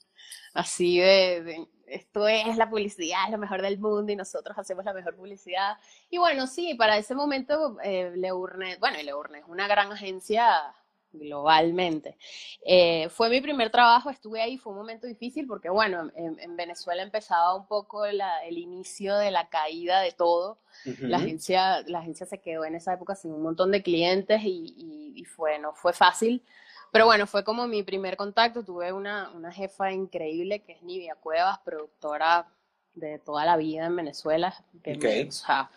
así 0.54 1.00
de, 1.00 1.68
esto 1.88 2.28
es 2.28 2.58
la 2.58 2.70
publicidad, 2.70 3.25
es 3.25 3.32
lo 3.32 3.38
mejor 3.38 3.62
del 3.62 3.80
mundo 3.80 4.12
y 4.12 4.16
nosotros 4.16 4.58
hacemos 4.58 4.86
la 4.86 4.94
mejor 4.94 5.16
publicidad. 5.16 5.78
Y 6.10 6.18
bueno, 6.18 6.48
sí, 6.48 6.75
para 6.75 6.98
ese 6.98 7.16
momento 7.16 7.78
eh, 7.84 8.12
Leurnet, 8.16 8.80
bueno, 8.80 8.98
Leurnet 9.02 9.44
es 9.44 9.50
una 9.50 9.68
gran 9.68 9.92
agencia 9.92 10.74
globalmente. 11.13 12.17
Eh, 12.65 13.08
fue 13.10 13.29
mi 13.29 13.41
primer 13.41 13.70
trabajo, 13.70 14.10
estuve 14.10 14.41
ahí, 14.41 14.58
fue 14.58 14.74
un 14.74 14.79
momento 14.79 15.08
difícil 15.08 15.48
porque, 15.48 15.70
bueno, 15.70 16.12
en, 16.15 16.55
Venezuela 16.55 17.03
empezaba 17.03 17.55
un 17.55 17.67
poco 17.67 18.05
el 18.05 18.22
inicio 18.58 19.15
de 19.17 19.32
la 19.32 19.50
caída 19.50 20.01
de 20.01 20.12
todo. 20.12 20.60
la, 21.00 21.17
agencia, 21.17 21.82
la 21.88 22.00
agencia 22.00 22.25
se 22.25 22.39
quedó 22.39 22.65
en 22.65 22.75
esa 22.75 22.93
época 22.93 23.15
sin 23.15 23.32
un 23.32 23.43
montón 23.43 23.72
de 23.72 23.84
clientes 23.84 24.41
y, 24.43 25.13
y, 25.15 25.24
fue, 25.25 25.60
no 25.60 25.74
fue 25.74 25.93
fácil. 25.93 26.43
Pero 26.91 27.05
bueno, 27.05 27.25
fue 27.25 27.43
como 27.43 27.67
mi 27.67 27.82
primer 27.82 28.17
contacto. 28.17 28.63
Tuve 28.63 28.93
una, 28.93 29.32
una 29.32 29.51
jefa 29.51 29.91
increíble 29.91 30.62
que 30.62 30.74
es 30.74 30.84
Nivia 30.84 31.15
Cuevas, 31.15 31.60
productora 31.65 32.48
de 32.93 33.20
toda 33.20 33.46
la 33.46 33.58
vida 33.58 33.86
en 33.86 33.96
Venezuela, 33.96 34.53
que 34.84 34.93
Ok. 34.93 35.03
me, 35.03 35.27
o 35.27 35.32
sea, 35.32 35.70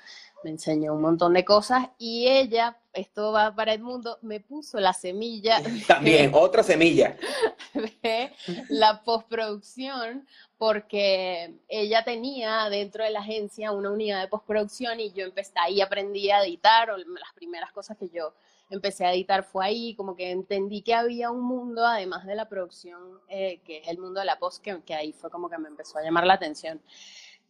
me 0.43 0.51
enseñó 0.51 0.95
un 0.95 1.03
montón 1.03 1.33
de 1.33 1.45
cosas 1.45 1.89
y 1.99 2.29
ella, 2.29 2.79
esto 2.93 3.33
va 3.33 3.55
para 3.55 3.75
Edmundo, 3.75 4.19
me 4.23 4.41
puso 4.41 4.79
la 4.79 4.93
semilla 4.93 5.61
También, 5.87 6.31
otra 6.35 6.63
semilla. 6.63 7.17
de 7.75 8.33
la 8.69 9.03
postproducción 9.03 10.27
porque 10.59 11.55
ella 11.69 12.05
tenía 12.05 12.69
dentro 12.71 13.05
de 13.05 13.11
la 13.11 13.21
agencia 13.21 13.73
una 13.73 13.91
unidad 13.91 14.23
de 14.23 14.29
postproducción 14.29 15.01
y 15.01 15.13
yo 15.13 15.25
empecé 15.25 15.53
ahí 15.57 15.81
aprendí 15.81 16.31
a 16.31 16.45
editar 16.45 16.91
o 16.91 16.97
las 16.97 17.33
primeras 17.35 17.73
cosas 17.73 17.97
que 17.99 18.09
yo 18.09 18.33
empecé 18.71 19.05
a 19.05 19.13
editar 19.13 19.45
fue 19.45 19.67
ahí 19.67 19.95
como 19.95 20.17
que 20.17 20.31
entendí 20.31 20.83
que 20.83 20.95
había 20.95 21.31
un 21.31 21.43
mundo 21.43 21.85
además 21.85 22.25
de 22.27 22.35
la 22.35 22.49
producción 22.49 23.21
eh, 23.29 23.61
que 23.65 23.79
es 23.79 23.89
el 23.89 23.99
mundo 23.99 24.21
de 24.21 24.27
la 24.27 24.39
post 24.39 24.63
que, 24.63 24.81
que 24.83 24.95
ahí 24.95 25.13
fue 25.13 25.31
como 25.31 25.51
que 25.51 25.59
me 25.59 25.69
empezó 25.69 25.99
a 25.99 26.03
llamar 26.03 26.27
la 26.27 26.35
atención 26.35 26.81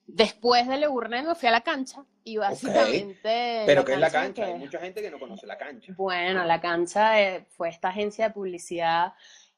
después 0.06 0.66
de 0.68 0.76
Le 0.78 0.86
Gourmet 0.86 1.22
me 1.24 1.34
fui 1.34 1.48
a 1.48 1.52
la 1.52 1.60
cancha 1.62 2.04
y 2.24 2.36
básicamente 2.38 3.62
Pero 3.66 3.84
¿qué 3.84 3.94
es 3.94 3.98
la 4.00 4.10
cancha? 4.10 4.44
que- 4.46 4.52
Hay 4.52 4.58
mucha 4.58 4.78
gente 4.78 5.02
que 5.02 5.10
no 5.10 5.18
conoce 5.18 5.46
la 5.46 5.58
cancha. 5.58 5.92
bueno, 5.96 6.44
la 6.44 6.60
cancha 6.60 7.20
eh, 7.20 7.46
fue 7.50 7.68
esta 7.68 7.88
agencia 7.88 8.28
de 8.28 8.34
publicidad 8.34 9.14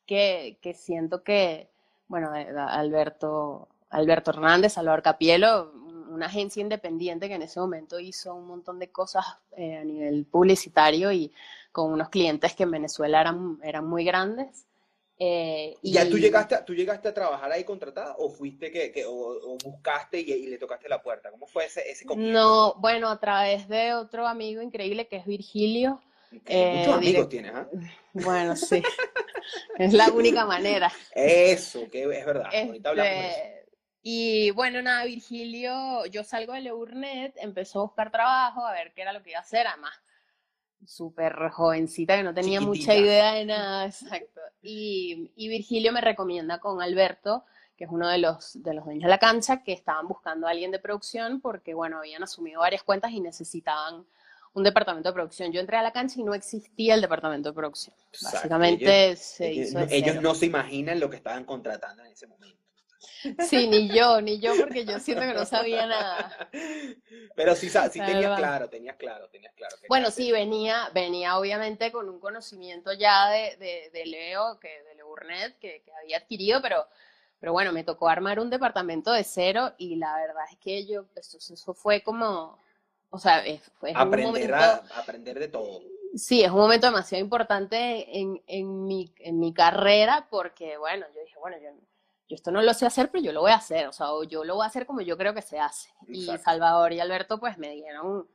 que, 0.07 0.59
que 0.63 0.75
siento 0.75 1.23
que, 1.23 1.71
bueno, 2.09 2.35
eh, 2.35 2.49
Alberto, 2.57 3.69
Alberto 3.91 4.31
Hernández, 4.31 4.73
Salvador 4.75 5.03
Capielo, 5.03 5.73
una 6.11 6.27
agencia 6.27 6.61
independiente 6.63 7.29
que 7.29 7.35
en 7.35 7.43
ese 7.43 7.61
momento 7.61 8.01
hizo 8.01 8.35
un 8.35 8.47
montón 8.47 8.79
de 8.79 8.91
cosas 8.91 9.25
eh, 9.57 9.77
a 9.77 9.85
nivel 9.85 10.25
publicitario 10.25 11.13
y 11.13 11.31
con 11.71 11.93
unos 11.93 12.09
clientes 12.09 12.55
que 12.55 12.63
en 12.63 12.71
Venezuela 12.71 13.21
eran, 13.21 13.59
eran 13.63 13.87
muy 13.87 14.05
grandes. 14.05 14.65
Eh, 15.21 15.75
¿Y 15.83 15.93
ya 15.93 16.09
tú 16.09 16.17
llegaste, 16.17 16.57
tú 16.65 16.75
llegaste 16.75 17.09
a 17.09 17.15
trabajar 17.15 17.51
ahí 17.51 17.65
contratada 17.65 18.15
o 18.19 18.31
fuiste 18.31 18.71
que, 18.71 18.93
que- 18.93 19.05
o, 19.05 19.13
o 19.13 19.59
buscaste 19.65 20.21
y, 20.21 20.31
y 20.33 20.47
le 20.47 20.59
tocaste 20.59 20.89
la 20.89 21.03
puerta? 21.03 21.31
¿Cómo 21.31 21.47
fue 21.49 21.65
ese, 21.67 21.91
ese 21.91 22.05
comienzo? 22.07 22.33
No, 22.33 22.75
bueno, 22.81 23.09
a 23.09 23.19
través 23.19 23.67
de 23.69 23.95
otro 23.95 24.29
amigo 24.29 24.63
increíble 24.63 25.09
que 25.09 25.17
es 25.17 25.27
Virgilio. 25.27 26.01
Eh, 26.47 26.75
Muchos 26.79 26.95
amigos 26.95 27.27
direct- 27.27 27.29
tienes, 27.31 27.53
¿ah? 27.55 27.67
Bueno, 28.13 28.55
sí, 28.57 28.83
es 29.79 29.93
la 29.93 30.11
única 30.13 30.45
manera. 30.45 30.93
Eso, 31.15 31.89
que 31.91 32.03
es 32.03 32.27
verdad. 32.27 32.51
Ahorita 32.55 32.91
hablamos 32.91 33.13
de 33.13 33.29
eso. 33.29 33.39
Este, 33.39 33.59
y 34.03 34.51
bueno, 34.53 34.81
nada, 34.83 35.05
Virgilio, 35.05 36.07
yo 36.07 36.23
salgo 36.25 36.53
de 36.53 36.61
Leurnet, 36.61 37.35
empezó 37.39 37.81
a 37.81 37.83
buscar 37.85 38.11
trabajo, 38.11 38.65
a 38.65 38.73
ver 38.73 38.93
qué 38.95 39.03
era 39.03 39.13
lo 39.13 39.23
que 39.23 39.31
iba 39.31 39.39
a 39.41 39.43
hacer, 39.43 39.67
además, 39.67 39.93
súper 40.87 41.51
jovencita 41.51 42.17
que 42.17 42.23
no 42.23 42.35
tenía 42.35 42.61
mucha 42.61 42.95
idea 42.95 43.35
de 43.35 43.45
nada, 43.45 43.87
exacto. 43.87 44.41
Y, 44.63 45.31
y 45.37 45.49
Virgilio 45.49 45.93
me 45.93 46.01
recomienda 46.01 46.59
con 46.59 46.81
Alberto, 46.83 47.45
que 47.77 47.85
es 47.85 47.91
uno 47.91 48.09
de 48.09 48.19
los, 48.19 48.61
de 48.63 48.75
los 48.75 48.85
dueños 48.85 49.05
de 49.05 49.09
la 49.09 49.19
cancha, 49.19 49.63
que 49.63 49.73
estaban 49.73 50.09
buscando 50.09 50.47
a 50.47 50.51
alguien 50.51 50.71
de 50.71 50.79
producción 50.79 51.41
porque, 51.41 51.75
bueno, 51.75 51.99
habían 51.99 52.23
asumido 52.23 52.61
varias 52.61 52.83
cuentas 52.83 53.13
y 53.13 53.21
necesitaban 53.21 54.05
un 54.55 54.65
departamento 54.65 55.09
de 55.09 55.13
producción. 55.13 55.53
Yo 55.53 55.61
entré 55.61 55.77
a 55.77 55.83
la 55.83 55.93
cancha 55.93 56.21
y 56.21 56.25
no 56.25 56.35
existía 56.35 56.95
el 56.95 57.01
departamento 57.01 57.51
de 57.51 57.55
producción. 57.55 57.95
Exacto, 58.09 58.37
Básicamente 58.37 59.17
se 59.17 59.51
Ellos, 59.51 59.69
hizo 59.69 59.81
ellos 59.91 60.23
no 60.23 60.35
se 60.35 60.47
imaginan 60.47 60.99
lo 60.99 61.09
que 61.09 61.17
estaban 61.17 61.45
contratando 61.45 62.05
en 62.05 62.13
ese 62.13 62.27
momento. 62.27 62.59
Sí, 63.39 63.69
ni 63.69 63.89
yo, 63.89 64.21
ni 64.21 64.41
yo, 64.41 64.57
porque 64.57 64.85
yo 64.85 64.99
siento 64.99 65.25
que 65.25 65.35
no 65.35 65.45
sabía 65.45 65.87
nada. 65.87 66.51
Pero 67.35 67.55
sí, 67.55 67.69
sí 67.71 68.01
tenías 68.05 68.37
claro, 68.37 68.69
tenías 68.69 68.97
claro, 68.97 69.29
tenías 69.29 69.55
claro. 69.55 69.77
Bueno, 69.89 70.11
sí, 70.11 70.33
venía, 70.33 70.91
venía 70.93 71.39
obviamente 71.39 71.93
con 71.93 72.09
un 72.09 72.19
conocimiento 72.21 72.93
ya 72.93 73.31
de, 73.31 73.57
de, 73.57 73.91
de 73.93 74.07
Leo, 74.07 74.59
que, 74.61 74.83
de 74.83 74.95
Leo 74.97 75.07
Burnett, 75.09 75.59
que, 75.59 75.83
que 75.85 75.93
había 75.93 76.19
adquirido, 76.19 76.61
pero, 76.63 76.87
pero 77.39 77.53
bueno, 77.53 77.73
me 77.73 77.85
tocó 77.85 78.09
armar 78.09 78.41
un 78.41 78.51
departamento 78.51 79.13
de 79.13 79.25
cero 79.25 79.75
y 79.79 79.97
la 79.97 80.17
verdad 80.17 80.45
es 80.51 80.59
que 80.59 80.87
yo, 80.87 81.07
eso, 81.17 81.39
eso 81.39 81.75
fue 81.75 82.03
como, 82.03 82.59
o 83.11 83.19
sea, 83.19 83.45
es, 83.47 83.63
fue 83.79 83.93
un 83.93 83.97
aprender, 83.97 84.51
momento, 84.51 84.55
a, 84.55 84.75
aprender 84.99 85.39
de 85.39 85.49
todo. 85.49 85.81
sí, 86.15 86.43
es 86.43 86.51
un 86.51 86.59
momento 86.59 86.87
demasiado 86.87 87.23
importante 87.23 88.19
en, 88.19 88.43
en 88.47 88.85
mi, 88.87 89.13
en 89.19 89.39
mi 89.39 89.53
carrera 89.53 90.27
porque, 90.31 90.77
bueno, 90.79 91.07
yo 91.15 91.21
dije, 91.23 91.39
bueno, 91.39 91.57
yo, 91.63 91.71
yo 92.29 92.35
esto 92.35 92.51
no 92.51 92.61
lo 92.63 92.75
sé 92.75 92.87
hacer, 92.87 93.11
pero 93.11 93.25
yo 93.25 93.33
lo 93.33 93.41
voy 93.41 93.53
a 93.53 93.57
hacer, 93.57 93.87
o 93.89 93.93
sea, 93.93 94.13
o 94.13 94.23
yo 94.25 94.45
lo 94.45 94.57
voy 94.57 94.65
a 94.65 94.69
hacer 94.69 94.85
como 94.87 95.01
yo 95.01 95.17
creo 95.17 95.35
que 95.35 95.43
se 95.43 95.59
hace. 95.59 95.89
Y. 96.09 96.27
Salvador 96.45 96.93
y 96.93 97.01
Alberto 97.01 97.39
pues 97.41 97.57
me 97.59 97.71
dieron 97.75 98.27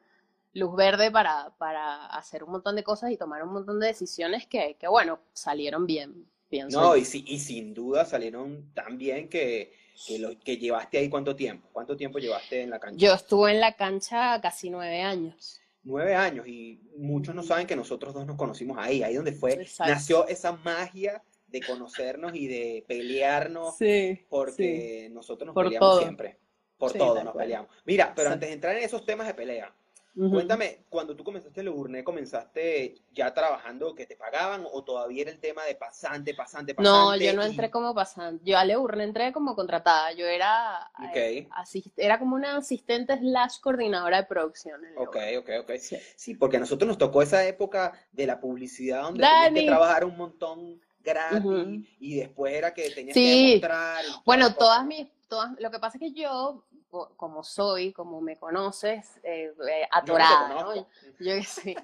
luz 0.53 0.75
verde 0.75 1.11
para, 1.11 1.51
para 1.57 2.05
hacer 2.07 2.43
un 2.43 2.51
montón 2.51 2.75
de 2.75 2.83
cosas 2.83 3.11
y 3.11 3.17
tomar 3.17 3.43
un 3.43 3.53
montón 3.53 3.79
de 3.79 3.87
decisiones 3.87 4.45
que, 4.47 4.75
que 4.79 4.87
bueno, 4.87 5.19
salieron 5.33 5.85
bien, 5.87 6.25
pienso 6.49 6.79
No, 6.79 6.95
y, 6.95 7.05
si- 7.05 7.23
y 7.27 7.39
sin 7.39 7.73
duda 7.73 8.05
salieron 8.05 8.71
tan 8.73 8.97
bien 8.97 9.29
que, 9.29 9.73
que, 10.07 10.19
lo, 10.19 10.37
que 10.39 10.57
llevaste 10.57 10.97
ahí 10.99 11.09
cuánto 11.09 11.35
tiempo. 11.35 11.69
¿Cuánto 11.71 11.95
tiempo 11.97 12.19
llevaste 12.19 12.61
en 12.61 12.69
la 12.69 12.79
cancha? 12.79 12.97
Yo 13.03 13.13
estuve 13.13 13.51
en 13.51 13.59
la 13.59 13.73
cancha 13.73 14.39
casi 14.41 14.69
nueve 14.69 15.01
años. 15.01 15.59
Nueve 15.83 16.15
años 16.15 16.47
y 16.47 16.79
muchos 16.97 17.35
no 17.35 17.43
saben 17.43 17.67
que 17.67 17.75
nosotros 17.75 18.13
dos 18.13 18.25
nos 18.25 18.37
conocimos 18.37 18.77
ahí, 18.79 19.03
ahí 19.03 19.15
donde 19.15 19.33
fue, 19.33 19.53
Exacto. 19.53 19.91
nació 19.93 20.27
esa 20.27 20.53
magia 20.53 21.21
de 21.53 21.61
conocernos 21.61 22.35
y 22.35 22.47
de 22.47 22.83
pelearnos 22.87 23.77
Sí, 23.77 24.25
porque 24.27 25.07
nosotros 25.13 25.45
nos 25.45 25.53
Por 25.53 25.65
peleamos 25.65 25.89
todo. 25.91 26.01
siempre. 26.01 26.39
Por 26.77 26.91
Sí, 26.91 26.97
todo 26.97 27.23
nos 27.23 27.35
peleamos. 27.35 27.69
Mira, 27.85 28.11
pero 28.15 28.27
Exacto. 28.29 28.33
antes 28.33 28.49
de 28.49 28.53
entrar 28.55 28.75
en 28.75 28.83
esos 28.83 29.05
temas 29.05 29.27
de 29.27 29.35
pelea, 29.35 29.71
cuéntame, 30.15 30.85
cuando 30.89 31.15
tú 31.15 31.23
comenzaste 31.23 31.61
en 31.61 31.65
Leburné, 31.67 32.03
¿comenzaste 32.03 32.95
ya 33.13 33.33
trabajando 33.33 33.95
que 33.95 34.05
te 34.05 34.15
pagaban 34.15 34.65
o 34.71 34.83
todavía 34.83 35.21
era 35.23 35.31
el 35.31 35.39
tema 35.39 35.63
de 35.63 35.75
pasante, 35.75 36.33
pasante, 36.33 36.73
pasante? 36.75 36.83
No, 36.83 37.15
yo 37.15 37.33
no 37.35 37.45
y- 37.45 37.49
entré 37.51 37.69
como 37.71 37.93
pasante. 37.95 38.43
Yo 38.43 38.57
a 38.57 38.65
Leurne 38.65 39.03
entré 39.05 39.31
como 39.31 39.55
contratada. 39.55 40.11
Yo 40.13 40.25
era, 40.25 40.91
eh, 41.15 41.45
Ok. 41.47 41.53
asis- 41.55 41.91
era 41.97 42.17
como 42.19 42.35
una 42.35 42.57
asistente 42.57 43.17
slash 43.17 43.59
coordinadora 43.61 44.17
de 44.17 44.23
producción. 44.27 44.81
Ok, 44.97 45.17
ok, 45.37 45.49
ok. 45.61 45.71
Sí. 46.15 46.33
Porque 46.35 46.57
a 46.57 46.59
nosotros 46.59 46.87
nos 46.87 46.97
tocó 46.97 47.21
esa 47.21 47.45
época 47.47 47.93
de 48.11 48.25
la 48.27 48.39
publicidad 48.39 49.03
donde 49.03 49.19
tenías 49.45 49.53
que 49.53 49.67
trabajar 49.67 50.03
un 50.05 50.17
montón 50.17 50.81
gratis 51.03 51.87
y 51.99 52.15
después 52.15 52.53
era 52.53 52.73
que 52.73 52.89
tenías 52.91 53.13
Sí. 53.13 53.23
que 53.23 53.29
demostrar. 53.47 54.05
Bueno, 54.25 54.53
todas 54.55 54.85
mis, 54.85 55.07
todas, 55.27 55.51
lo 55.59 55.69
que 55.71 55.79
pasa 55.79 55.97
es 55.97 56.01
que 56.01 56.11
yo, 56.13 56.63
co- 56.89 57.13
como 57.15 57.43
soy, 57.43 57.91
como 57.93 58.21
me 58.21 58.37
conoces, 58.37 59.19
eh, 59.23 59.51
eh, 59.69 59.87
Yo 60.05 60.17
no. 60.17 60.75
Yo, 61.19 61.33
sí, 61.45 61.75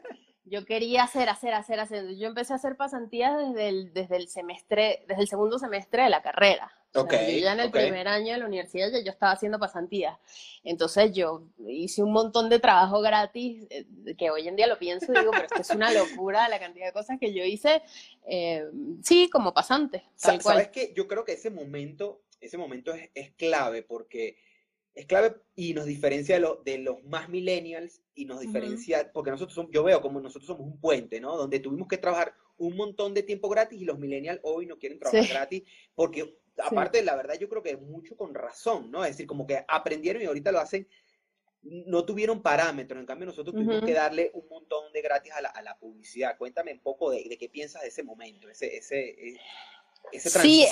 yo 0.49 0.65
quería 0.65 1.03
hacer, 1.03 1.29
hacer, 1.29 1.53
hacer, 1.53 1.79
hacer. 1.79 2.15
Yo 2.17 2.27
empecé 2.27 2.53
a 2.53 2.57
hacer 2.57 2.75
pasantías 2.75 3.37
desde 3.37 3.69
el, 3.69 3.93
desde 3.93 4.17
el 4.17 4.27
semestre, 4.27 5.03
desde 5.07 5.21
el 5.21 5.27
segundo 5.27 5.59
semestre 5.59 6.03
de 6.03 6.09
la 6.09 6.21
carrera. 6.21 6.71
O 6.95 7.07
sea, 7.07 7.21
yo 7.29 7.37
ya 7.37 7.53
en 7.53 7.59
el 7.59 7.69
primer 7.71 8.07
año 8.07 8.33
de 8.33 8.39
la 8.39 8.45
universidad 8.47 8.89
ya 8.91 8.99
yo 9.03 9.11
estaba 9.11 9.33
haciendo 9.33 9.59
pasantías. 9.59 10.17
Entonces 10.63 11.11
yo 11.13 11.43
hice 11.67 12.01
un 12.01 12.11
montón 12.11 12.49
de 12.49 12.59
trabajo 12.59 12.99
gratis, 12.99 13.67
eh, 13.69 13.85
que 14.17 14.31
hoy 14.31 14.47
en 14.47 14.55
día 14.55 14.65
lo 14.65 14.79
pienso 14.79 15.13
y 15.13 15.19
digo, 15.19 15.29
pero 15.31 15.45
esto 15.45 15.61
es 15.61 15.69
una 15.69 15.91
locura 15.93 16.49
la 16.49 16.57
cantidad 16.59 16.87
de 16.87 16.93
cosas 16.93 17.19
que 17.19 17.31
yo 17.31 17.43
hice, 17.43 17.83
eh, 18.25 18.65
sí, 19.03 19.29
como 19.31 19.53
pasante, 19.53 20.03
Sa- 20.15 20.29
tal 20.31 20.41
cual. 20.41 20.55
¿Sabes 20.55 20.69
qué? 20.69 20.93
Yo 20.95 21.07
creo 21.07 21.23
que 21.23 21.33
ese 21.33 21.51
momento, 21.51 22.23
ese 22.41 22.57
momento 22.57 22.91
es, 22.93 23.11
es 23.13 23.31
clave 23.33 23.83
porque 23.83 24.37
es 24.99 25.05
clave 25.05 25.35
y 25.55 25.73
nos 25.73 25.85
diferencia 25.85 26.35
de, 26.35 26.41
lo- 26.41 26.61
de 26.63 26.77
los 26.79 27.03
más 27.05 27.29
millennials 27.29 28.01
y 28.15 28.25
nos 28.25 28.39
diferencia, 28.41 29.11
porque 29.13 29.31
nosotros 29.31 29.53
somos, 29.55 29.71
yo 29.71 29.83
veo 29.83 30.01
como 30.01 30.19
nosotros 30.19 30.47
somos 30.47 30.65
un 30.67 30.79
puente, 30.79 31.19
¿no? 31.21 31.37
Donde 31.37 31.59
tuvimos 31.59 31.87
que 31.87 31.97
trabajar 31.97 32.33
un 32.57 32.75
montón 32.75 33.13
de 33.13 33.23
tiempo 33.23 33.47
gratis 33.49 33.81
y 33.81 33.85
los 33.85 33.97
millennials 33.97 34.39
hoy 34.43 34.65
no 34.65 34.77
quieren 34.77 34.99
trabajar 34.99 35.23
Sí. 35.25 35.29
gratis 35.31 35.63
porque 35.95 36.37
aparte, 36.57 37.01
la 37.03 37.15
verdad, 37.15 37.39
yo 37.39 37.47
creo 37.47 37.63
que 37.63 37.77
mucho 37.77 38.17
con 38.17 38.33
razón, 38.35 38.91
¿no? 38.91 39.03
Es 39.05 39.11
decir, 39.11 39.25
como 39.27 39.47
que 39.47 39.63
aprendieron 39.67 40.21
y 40.21 40.25
ahorita 40.25 40.51
lo 40.51 40.59
hacen, 40.59 40.87
no 41.61 42.05
tuvieron 42.05 42.41
parámetros, 42.41 42.99
en 42.99 43.05
cambio 43.05 43.25
nosotros 43.27 43.53
tuvimos 43.55 43.81
que 43.85 43.93
darle 43.93 44.31
un 44.33 44.47
montón 44.49 44.91
de 44.93 45.01
gratis 45.01 45.31
a 45.33 45.41
la, 45.41 45.49
a 45.49 45.61
la 45.61 45.77
publicidad. 45.77 46.37
Cuéntame 46.37 46.73
un 46.73 46.79
poco 46.79 47.11
de, 47.11 47.25
de 47.29 47.37
qué 47.37 47.49
piensas 47.49 47.81
de 47.81 47.89
ese 47.89 48.03
momento, 48.03 48.49
ese, 48.49 48.75
ese, 48.77 49.09
e- 49.09 49.37
esa 50.11 50.41
Sí, 50.41 50.65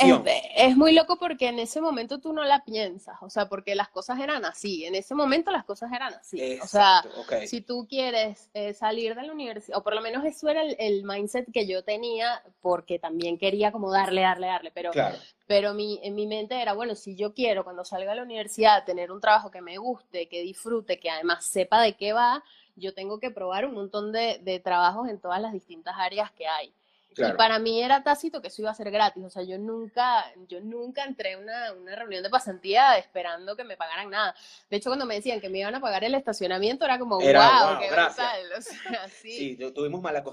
es, 0.55 0.75
muy 0.75 0.93
loco 0.93 1.17
porque 1.17 1.47
en 1.47 1.59
ese 1.59 1.81
momento 1.81 2.19
tú 2.19 2.33
no 2.33 2.43
la 2.43 2.63
piensas, 2.63 3.17
o 3.21 3.29
sea, 3.29 3.47
porque 3.47 3.75
las 3.75 3.89
cosas 3.89 4.19
eran 4.19 4.45
así, 4.45 4.85
en 4.85 4.95
ese 4.95 5.15
momento 5.15 5.51
las 5.51 5.63
cosas 5.63 5.91
eran 5.91 6.13
así. 6.13 6.37
O 6.59 6.67
sea, 6.67 7.01
Exacto, 7.03 7.21
ok. 7.21 7.33
si 7.45 7.61
tú 7.61 7.87
quieres 7.87 8.49
eh, 8.53 8.73
salir 8.73 9.15
de 9.15 9.23
la 9.23 9.33
universidad, 9.33 9.77
o 9.77 9.83
por 9.83 9.95
lo 9.95 10.01
menos 10.01 10.25
eso 10.25 10.49
era 10.49 10.63
el, 10.63 10.75
el 10.79 11.03
mindset 11.03 11.51
que 11.51 11.67
yo 11.67 11.83
tenía, 11.83 12.41
porque 12.61 12.99
también 12.99 13.37
quería 13.37 13.71
como 13.71 13.91
darle, 13.91 14.21
darle, 14.21 14.47
darle, 14.47 14.71
pero, 14.71 14.91
Claro, 14.91 15.17
pero 15.45 15.73
mi, 15.73 15.99
en 16.03 16.15
mi 16.15 16.27
mente 16.27 16.61
era, 16.61 16.73
bueno, 16.73 16.95
si 16.95 17.15
yo 17.15 17.33
quiero 17.33 17.63
cuando 17.63 17.85
salga 17.85 18.11
de 18.11 18.17
la 18.17 18.23
universidad 18.23 18.85
tener 18.85 19.11
un 19.11 19.21
trabajo 19.21 19.51
que 19.51 19.61
me 19.61 19.77
guste, 19.77 20.27
que 20.27 20.41
disfrute, 20.41 20.99
que 20.99 21.09
además 21.09 21.45
sepa 21.45 21.81
de 21.81 21.95
qué 21.95 22.13
va, 22.13 22.43
yo 22.75 22.93
tengo 22.93 23.19
que 23.19 23.31
probar 23.31 23.65
un 23.65 23.73
montón 23.73 24.11
de, 24.11 24.39
de 24.43 24.59
trabajos 24.59 25.09
en 25.09 25.19
todas 25.19 25.41
las 25.41 25.53
distintas 25.53 25.95
áreas 25.97 26.31
que 26.31 26.47
hay. 26.47 26.73
Y 27.17 27.31
para 27.33 27.59
mí 27.59 27.81
era 27.81 28.03
tácito 28.03 28.41
que 28.41 28.49
eso 28.49 28.61
iba 28.61 28.71
a 28.71 28.75
ser 28.75 28.91
gratis, 28.91 29.23
o 29.23 29.29
sea, 29.29 29.43
yo 29.43 29.57
nunca, 29.57 30.25
yo 30.47 30.61
nunca 30.61 31.03
entré 31.03 31.33
a 31.33 31.39
una, 31.39 31.73
una 31.73 31.95
reunión 31.95 32.23
de 32.23 32.29
pasantía 32.29 32.97
esperando 32.97 33.55
que 33.55 33.63
me 33.63 33.77
pagaran 33.77 34.09
nada. 34.09 34.35
De 34.69 34.77
hecho, 34.77 34.89
cuando 34.89 35.05
me 35.05 35.15
decían 35.15 35.41
que 35.41 35.49
me 35.49 35.59
iban 35.59 35.75
a 35.75 35.81
pagar 35.81 36.03
el 36.03 36.15
estacionamiento, 36.15 36.85
era 36.85 36.99
como, 36.99 37.19
Era, 37.21 37.63
wow, 37.63 37.69
wow, 37.71 37.79
qué 37.79 37.89
gracias". 37.89 38.27
brutal, 38.27 38.57
o 38.57 38.61
sea, 38.61 39.07
sí. 39.21 39.55
Sí, 39.57 39.57
estuvimos 39.59 40.01
mal 40.01 40.23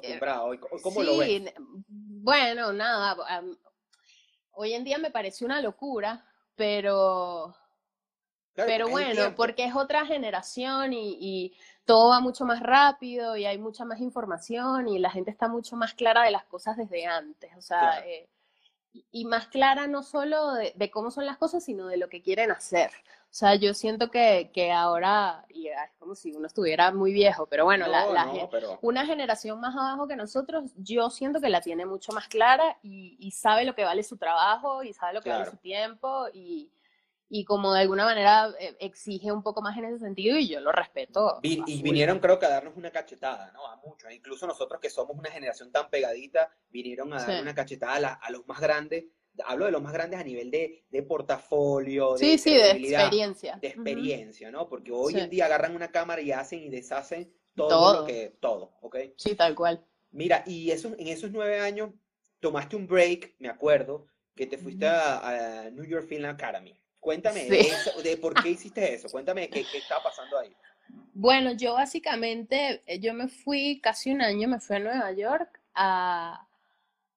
hoy 0.43 0.59
¿Cómo 0.83 1.03
lo 1.03 1.19
ves? 1.19 1.43
bueno, 1.89 2.73
nada, 2.73 3.17
hoy 4.53 4.73
en 4.75 4.85
día 4.85 4.99
me 4.99 5.11
parece 5.11 5.45
una 5.45 5.61
locura, 5.61 6.25
pero, 6.55 7.55
pero 8.55 8.89
bueno, 8.89 9.35
porque 9.37 9.65
es 9.65 9.75
otra 9.75 10.07
generación 10.07 10.93
y, 10.93 11.53
todo 11.85 12.09
va 12.09 12.21
mucho 12.21 12.47
más 12.47 12.61
rápido 12.61 13.37
y 13.37 13.45
hay 13.45 13.59
mucha 13.59 13.85
más 13.85 14.01
información 14.01 14.89
y 14.89 14.99
la 14.99 15.11
gente 15.11 15.31
está 15.31 15.49
mucho 15.49 15.77
más 15.77 15.93
clara 15.93 16.25
de 16.25 16.31
las 16.31 16.45
cosas 16.45 16.79
desde 16.79 17.05
antes. 17.05 17.51
O 17.59 17.61
sea, 17.61 18.03
eh, 18.07 18.27
y 19.13 19.27
más 19.27 19.49
clara 19.49 19.87
no 19.87 20.03
solo 20.03 20.55
de, 20.55 20.91
cómo 20.91 21.11
son 21.11 21.27
las 21.27 21.37
cosas, 21.37 21.63
sino 21.63 21.87
de 21.89 21.99
lo 21.99 22.09
que 22.09 22.23
quieren 22.23 22.51
hacer. 22.51 22.91
O 23.25 23.37
sea, 23.37 23.57
yo 23.57 23.75
siento 23.75 24.11
que, 24.11 24.51
que 24.55 24.73
ahora, 24.73 25.45
y 25.51 25.67
es 25.69 25.77
como 25.99 26.15
si 26.15 26.33
uno 26.33 26.47
estuviera 26.47 26.91
muy 26.91 27.13
viejo, 27.13 27.45
pero 27.47 27.67
bueno, 27.67 27.87
la, 27.87 28.07
una 28.81 29.05
generación 29.05 29.61
más 29.61 29.75
abajo 29.77 30.09
que 30.09 30.17
nosotros, 30.17 30.71
yo 30.77 31.11
siento 31.11 31.43
que 31.43 31.51
la 31.51 31.61
tiene 31.61 31.85
mucho 31.85 32.13
más 32.13 32.29
clara 32.29 32.79
y, 32.83 33.19
y 33.19 33.33
sabe 33.33 33.67
lo 33.67 33.75
que 33.75 33.85
vale 33.85 34.05
su 34.05 34.17
trabajo 34.17 34.83
y 34.85 34.95
sabe 34.95 35.13
lo 35.13 35.21
que 35.21 35.29
vale 35.29 35.51
su 35.51 35.59
tiempo 35.59 36.29
y, 36.33 36.71
y 37.29 37.45
como 37.45 37.73
de 37.73 37.81
alguna 37.81 38.05
manera 38.05 38.55
eh, 38.61 38.77
exige 38.81 39.33
un 39.33 39.43
poco 39.43 39.63
más 39.63 39.77
en 39.79 39.87
ese 39.87 39.99
sentido 39.99 40.39
y 40.39 40.49
yo 40.49 40.61
lo 40.61 40.73
respeto. 40.73 41.41
y 41.43 41.83
vinieron 41.83 42.19
creo 42.19 42.39
que 42.39 42.47
a 42.47 42.51
darnos 42.51 42.77
una 42.77 42.91
cachetada, 42.91 43.51
¿no? 43.53 43.67
A 43.67 43.77
muchos, 43.77 44.13
incluso 44.13 44.47
nosotros 44.47 44.81
que 44.81 44.91
somos 44.91 45.17
una 45.17 45.31
generación 45.31 45.73
tan 45.73 45.91
pegadita, 45.91 46.51
vinieron 46.71 47.13
a 47.13 47.25
dar 47.25 47.43
una 47.43 47.55
cachetada 47.55 48.15
a, 48.15 48.31
los 48.31 48.47
más 48.47 48.61
grandes. 48.61 49.05
Hablo 49.47 49.65
de 49.65 49.73
los 49.73 49.83
más 49.83 49.93
grandes 49.93 50.21
a 50.21 50.23
nivel 50.23 50.51
de, 50.51 50.85
de 50.89 51.03
portafolio, 51.03 52.13
de, 52.13 52.19
sí, 52.19 52.39
sí, 52.39 52.55
de 52.55 52.71
experiencia. 52.71 53.59
De 53.61 53.69
experiencia, 53.69 54.51
¿no? 54.53 54.69
Porque 54.69 54.93
hoy 54.93 55.19
en 55.19 55.29
día 55.29 55.47
agarran 55.47 55.75
una 55.75 55.91
cámara 55.91 56.21
y 56.21 56.31
hacen 56.31 56.61
y 56.63 56.69
deshacen 56.69 57.35
todo, 57.57 58.01
lo 58.01 58.07
que, 58.07 58.37
todo, 58.41 58.77
¿ok? 58.81 58.97
Sí, 59.17 59.35
tal 59.35 59.57
cual. 59.57 59.85
Mira, 60.13 60.45
y 60.47 60.71
eso, 60.71 60.95
en 60.97 61.09
esos 61.09 61.33
nueve 61.33 61.59
años 61.59 61.91
tomaste 62.39 62.77
un 62.77 62.87
break, 62.87 63.35
me 63.41 63.49
acuerdo, 63.49 64.07
que 64.37 64.47
te 64.47 64.57
fuiste 64.57 64.87
a, 64.87 65.65
a 65.65 65.71
New 65.71 65.85
York 65.85 66.07
Film 66.07 66.27
Academy. 66.27 66.79
Cuéntame 67.05 67.45
de, 67.45 68.17
por 68.17 68.33
qué 68.43 68.49
hiciste 68.57 68.95
eso, 68.95 69.09
cuéntame 69.11 69.51
qué, 69.51 69.63
qué 69.71 69.77
estaba 69.77 70.05
pasando 70.05 70.39
ahí. 70.39 70.57
Bueno, 71.13 71.53
yo 71.53 71.75
básicamente, 71.75 72.83
eh, 72.87 72.99
yo 72.99 73.13
me 73.13 73.29
fui 73.29 73.79
casi 73.83 74.11
un 74.11 74.23
año, 74.23 74.49
me 74.49 74.59
fui 74.59 74.77
a 74.77 74.79
Nueva 74.81 75.13
York 75.13 75.61
a, 75.75 76.49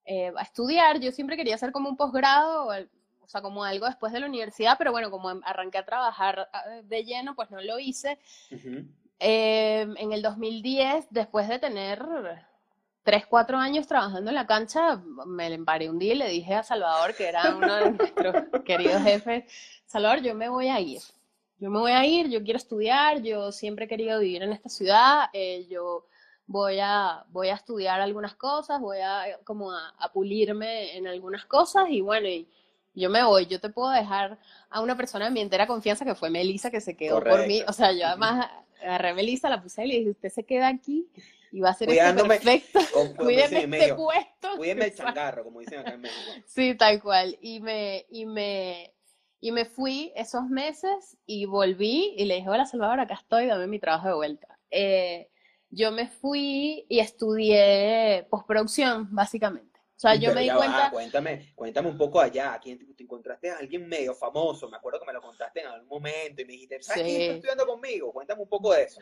eh, 0.04 0.30
a 0.36 0.42
estudiar. 0.42 1.00
Yo 1.00 1.10
siempre 1.10 1.38
quería 1.38 1.54
hacer 1.54 1.72
como 1.72 1.88
un 1.88 1.96
posgrado, 1.96 2.66
o 2.66 3.28
sea, 3.28 3.40
como 3.40 3.64
algo 3.64 3.86
después 3.86 4.12
de 4.12 4.20
la 4.20 4.26
universidad, 4.26 4.76
pero 4.76 4.92
bueno, 4.92 5.10
como 5.10 5.30
arranqué 5.42 5.78
a 5.78 5.86
trabajar 5.86 6.50
ah, 6.52 6.64
de 6.84 7.04
lleno, 7.04 7.34
pues 7.34 7.50
no 7.50 7.62
lo 7.62 7.78
hice. 7.78 8.18
Em, 8.50 9.96
en 9.96 10.12
el 10.12 10.20
2010, 10.20 11.06
después 11.10 11.48
de 11.48 11.58
tener 11.58 12.04
tres, 13.08 13.26
cuatro 13.26 13.56
años 13.56 13.86
trabajando 13.86 14.28
en 14.28 14.34
la 14.34 14.46
cancha, 14.46 15.02
me 15.24 15.48
le 15.48 15.54
emparé 15.54 15.88
un 15.88 15.98
día 15.98 16.12
y 16.12 16.18
le 16.18 16.28
dije 16.28 16.52
a 16.52 16.62
Salvador, 16.62 17.14
que 17.14 17.26
era 17.26 17.56
uno 17.56 17.74
de 17.74 17.92
nuestros 17.92 18.34
queridos 18.66 19.02
jefes, 19.02 19.44
Salvador, 19.86 20.20
yo 20.20 20.34
me 20.34 20.50
voy 20.50 20.68
a 20.68 20.78
ir. 20.78 21.00
Yo 21.58 21.70
me 21.70 21.78
voy 21.78 21.92
a 21.92 22.04
ir, 22.04 22.28
yo 22.28 22.42
quiero 22.42 22.58
estudiar, 22.58 23.22
yo 23.22 23.50
siempre 23.50 23.86
he 23.86 23.88
querido 23.88 24.20
vivir 24.20 24.42
en 24.42 24.52
esta 24.52 24.68
ciudad, 24.68 25.30
eh, 25.32 25.66
yo 25.70 26.04
voy 26.46 26.80
a, 26.82 27.24
voy 27.30 27.48
a 27.48 27.54
estudiar 27.54 27.98
algunas 28.02 28.34
cosas, 28.34 28.78
voy 28.78 28.98
a 28.98 29.38
como 29.42 29.72
a, 29.72 30.12
pulirme 30.12 30.94
en 30.94 31.06
algunas 31.06 31.46
cosas 31.46 31.86
y 31.88 32.02
bueno, 32.02 32.28
y 32.28 32.46
yo 32.94 33.08
me 33.08 33.24
voy, 33.24 33.46
yo 33.46 33.58
te 33.58 33.70
puedo 33.70 33.88
dejar 33.88 34.38
a 34.68 34.82
una 34.82 34.98
persona 34.98 35.24
de 35.24 35.30
mi 35.30 35.40
entera 35.40 35.66
confianza 35.66 36.04
que 36.04 36.14
fue 36.14 36.28
Melissa 36.28 36.70
que 36.70 36.82
se 36.82 36.94
quedó 36.94 37.24
por 37.24 37.46
mí, 37.46 37.62
o 37.66 37.72
sea, 37.72 37.90
yo 37.90 38.06
además 38.06 38.50
agarré 38.82 39.08
a 39.08 39.14
Melissa, 39.14 39.48
la 39.48 39.62
puse 39.62 39.86
y 39.86 39.88
le 39.88 39.94
dije, 39.96 40.10
usted 40.10 40.28
se 40.28 40.44
queda 40.44 40.68
aquí 40.68 41.08
y 41.50 41.60
va 41.60 41.70
a 41.70 41.74
ser 41.74 41.88
perfecto. 41.88 42.78
Cuídeme 43.16 43.78
este 43.78 43.94
puesto. 43.94 44.48
Cuídeme 44.56 44.86
el 44.86 44.94
changarro, 44.96 45.44
como 45.44 45.60
dicen 45.60 45.80
acá 45.80 45.92
en 45.92 46.00
México. 46.02 46.30
Sí, 46.46 46.74
tal 46.74 47.02
cual. 47.02 47.38
Y 47.40 47.60
me, 47.60 48.06
y 48.10 48.26
me, 48.26 48.94
y 49.40 49.52
me 49.52 49.64
fui 49.64 50.12
esos 50.16 50.48
meses 50.48 51.16
y 51.26 51.46
volví 51.46 52.14
y 52.16 52.24
le 52.24 52.36
dije, 52.36 52.48
hola 52.48 52.66
Salvador, 52.66 53.00
acá 53.00 53.14
estoy, 53.14 53.46
dame 53.46 53.66
mi 53.66 53.78
trabajo 53.78 54.08
de 54.08 54.14
vuelta. 54.14 54.58
Eh, 54.70 55.30
yo 55.70 55.92
me 55.92 56.08
fui 56.08 56.86
y 56.88 57.00
estudié 57.00 58.26
postproducción, 58.30 59.08
básicamente. 59.14 59.78
O 59.98 60.00
sea, 60.00 60.14
yo 60.14 60.32
me 60.32 60.42
di 60.42 60.50
cuenta. 60.50 60.90
cuéntame, 60.92 61.52
cuéntame 61.56 61.88
un 61.88 61.98
poco 61.98 62.20
allá. 62.20 62.56
¿Quién 62.62 62.78
te, 62.78 63.02
encontraste 63.02 63.50
a 63.50 63.58
alguien 63.58 63.88
medio 63.88 64.14
famoso? 64.14 64.68
Me 64.68 64.76
acuerdo 64.76 65.00
que 65.00 65.06
me 65.06 65.12
lo 65.12 65.20
contaste 65.20 65.60
en 65.60 65.66
algún 65.66 65.88
momento 65.88 66.40
y 66.40 66.44
me 66.44 66.52
dijiste, 66.52 66.80
¿sabes 66.80 67.02
quién 67.02 67.20
está 67.20 67.34
estudiando 67.34 67.66
conmigo? 67.66 68.12
Cuéntame 68.12 68.40
un 68.40 68.48
poco 68.48 68.72
de 68.72 68.84
eso. 68.84 69.00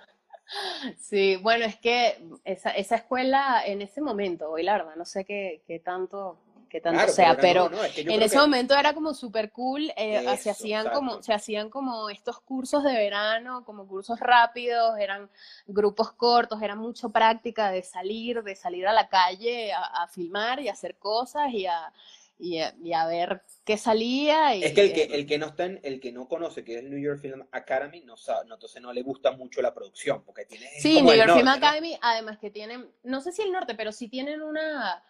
Sí, 0.99 1.37
bueno, 1.37 1.65
es 1.65 1.77
que 1.77 2.19
esa, 2.45 2.71
esa 2.71 2.97
escuela 2.97 3.63
en 3.65 3.83
ese 3.83 4.01
momento, 4.01 4.51
hoy 4.51 4.63
la 4.63 4.75
verdad, 4.75 4.97
no 4.97 5.05
sé 5.05 5.25
qué, 5.25 5.63
qué 5.67 5.81
tanto 5.81 6.39
qué 6.69 6.81
tanto 6.81 7.09
sea, 7.09 7.37
pero, 7.37 7.71
en 7.97 8.23
ese 8.23 8.39
momento 8.39 8.75
era 8.75 8.93
como 8.93 9.15
súper 9.15 9.53
cool, 9.53 9.93
eh, 9.97 10.37
se, 10.37 10.51
hacían 10.51 10.91
como, 10.91 11.23
se 11.23 11.33
hacían 11.33 11.71
como 11.71 12.11
estos 12.11 12.41
cursos 12.41 12.83
de 12.83 12.93
verano, 12.93 13.65
como 13.65 13.87
cursos 13.87 14.19
rápidos, 14.19 14.99
eran 14.99 15.31
grupos 15.67 16.13
cortos, 16.13 16.61
era 16.61 16.75
mucho 16.75 17.11
práctica 17.11 17.71
de 17.71 17.83
salir, 17.83 18.43
de 18.43 18.57
salir 18.57 18.87
a 18.87 18.93
la 18.93 19.09
calle 19.09 19.73
a, 19.73 19.83
a 20.03 20.09
filmar 20.09 20.61
y 20.61 20.69
hacer 20.69 20.97
cosas 20.97 21.53
y 21.53 21.67
a, 21.67 21.93
y 22.39 22.61
a, 22.61 23.07
ver 23.07 23.43
qué 23.65 23.79
salía. 23.79 24.55
Y, 24.55 24.65
es 24.65 24.73
que 24.73 24.83
el 24.83 24.93
que, 24.93 25.03
el 25.05 25.27
que 25.27 25.39
no 25.39 25.47
está 25.47 25.65
el 25.65 26.01
que 26.01 26.13
no 26.13 26.29
conoce 26.29 26.65
que 26.65 26.75
es 26.75 26.83
el 26.83 26.91
New 26.91 26.99
York 26.99 27.21
Film 27.21 27.47
Academy, 27.53 28.03
no 28.03 28.17
sabe, 28.17 28.49
entonces 28.53 28.83
no 28.83 28.93
le 28.93 29.03
gusta 29.03 29.33
mucho 29.33 29.63
la 29.63 29.75
producción, 29.75 30.23
porque 30.25 30.45
tiene 30.45 30.69
Sí, 30.79 31.03
New 31.03 31.15
York 31.15 31.35
Film 31.35 31.49
Academy, 31.49 31.99
además 32.03 32.39
que 32.39 32.51
tienen, 32.51 32.91
no 33.03 33.21
sé 33.21 33.33
si 33.33 33.43
el 33.43 33.53
norte, 33.53 33.75
pero 33.75 33.93
sí 33.93 34.09
tienen 34.09 34.43
una 34.43 35.03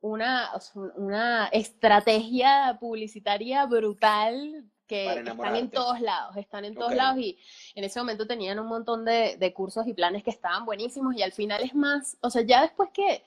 una, 0.00 0.50
una 0.96 1.48
estrategia 1.48 2.78
publicitaria 2.80 3.66
brutal 3.66 4.64
que 4.86 5.06
están 5.06 5.54
en 5.54 5.70
todos 5.70 6.00
lados, 6.00 6.36
están 6.36 6.64
en 6.64 6.74
todos 6.74 6.94
lados 6.94 7.18
y 7.18 7.38
en 7.76 7.84
ese 7.84 8.00
momento 8.00 8.26
tenían 8.26 8.58
un 8.58 8.66
montón 8.66 9.04
de, 9.04 9.36
de, 9.36 9.52
cursos 9.52 9.86
y 9.86 9.94
planes 9.94 10.24
que 10.24 10.30
estaban 10.30 10.64
buenísimos 10.64 11.14
y 11.14 11.22
al 11.22 11.32
final 11.32 11.62
es 11.62 11.74
más, 11.74 12.16
o 12.22 12.30
sea, 12.30 12.42
ya 12.42 12.62
después 12.62 12.90
que 12.92 13.22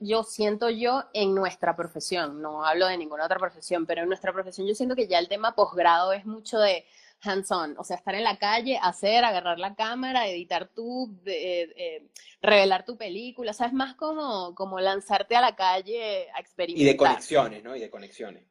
yo, 0.00 0.22
siento 0.24 0.68
yo 0.68 1.04
en 1.14 1.34
nuestra 1.34 1.74
profesión, 1.74 2.42
no 2.42 2.64
hablo 2.64 2.86
de 2.86 2.98
ninguna 2.98 3.24
otra 3.24 3.38
profesión, 3.38 3.86
pero 3.86 4.02
en 4.02 4.08
nuestra 4.08 4.32
profesión 4.32 4.66
yo 4.66 4.74
siento 4.74 4.94
que 4.94 5.08
ya 5.08 5.18
el 5.18 5.28
tema 5.28 5.54
posgrado 5.54 6.12
es 6.12 6.26
mucho 6.26 6.58
de 6.58 6.84
hands-on, 7.22 7.76
o 7.78 7.84
sea, 7.84 7.96
estar 7.96 8.14
en 8.14 8.24
la 8.24 8.38
calle, 8.38 8.78
hacer, 8.82 9.24
agarrar 9.24 9.58
la 9.58 9.74
cámara, 9.74 10.26
editar 10.26 10.68
tú, 10.74 11.14
eh, 11.26 12.08
revelar 12.40 12.84
tu 12.84 12.96
película, 12.96 13.50
o 13.50 13.54
sea, 13.54 13.66
es 13.66 13.72
más 13.72 13.94
como, 13.94 14.54
como 14.54 14.80
lanzarte 14.80 15.36
a 15.36 15.40
la 15.40 15.54
calle 15.54 16.30
a 16.30 16.40
experimentar. 16.40 16.82
Y 16.82 16.86
de 16.86 16.96
conexiones, 16.96 17.64
¿no? 17.64 17.76
Y 17.76 17.80
de 17.80 17.90
conexiones. 17.90 18.44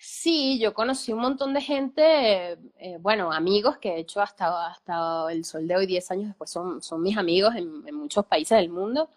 Sí, 0.00 0.58
yo 0.58 0.72
conocí 0.72 1.12
un 1.12 1.20
montón 1.20 1.52
de 1.52 1.60
gente, 1.60 2.52
eh, 2.78 2.96
bueno, 3.00 3.32
amigos 3.32 3.78
que 3.78 3.90
de 3.90 4.00
hecho 4.00 4.20
hasta, 4.20 4.68
hasta 4.68 5.30
el 5.32 5.44
sol 5.44 5.66
de 5.66 5.76
hoy, 5.76 5.86
10 5.86 6.10
años 6.10 6.26
después, 6.28 6.50
son, 6.50 6.82
son 6.82 7.02
mis 7.02 7.16
amigos 7.16 7.54
en 7.56 7.94
muchos 7.94 8.24
países 8.26 8.58
del 8.58 8.68
mundo 8.68 9.08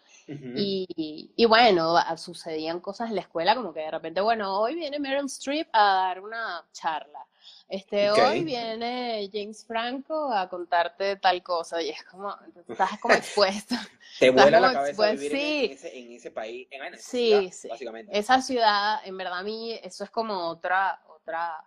y, 0.56 1.32
y, 1.36 1.46
bueno, 1.46 1.96
sucedían 2.18 2.80
cosas 2.80 3.10
en 3.10 3.16
la 3.16 3.22
escuela 3.22 3.56
como 3.56 3.74
que 3.74 3.82
de 3.82 3.92
repente, 3.92 4.22
bueno, 4.22 4.60
hoy 4.60 4.76
viene 4.76 5.00
Meryl 5.00 5.26
Streep 5.26 5.68
a 5.74 5.94
dar 5.94 6.22
una 6.22 6.66
charla. 6.72 7.26
Este, 7.70 8.10
hoy 8.10 8.44
viene 8.44 9.30
James 9.32 9.64
Franco 9.64 10.34
a 10.34 10.50
contarte 10.50 11.18
tal 11.18 11.44
cosa 11.44 11.80
y 11.80 11.90
es 11.90 12.04
como, 12.04 12.36
estás 12.68 13.00
como 13.00 13.14
expuesto. 13.14 13.76
Te 14.20 14.32
vuela 14.32 14.60
la 14.60 14.74
cabeza 14.74 15.12
vivir 15.12 15.32
sí. 15.32 15.66
en, 15.66 15.72
ese, 15.72 16.00
en, 16.00 16.12
ese, 16.14 16.32
país, 16.32 16.68
en 16.72 16.98
sí, 16.98 17.50
sí. 17.52 17.68
básicamente. 17.68 18.18
Esa 18.18 18.42
ciudad, 18.42 19.00
en 19.06 19.16
verdad 19.16 19.38
a 19.38 19.44
mí, 19.44 19.80
eso 19.84 20.04
es 20.04 20.10
como 20.10 20.48
otra, 20.48 21.00
otra, 21.16 21.64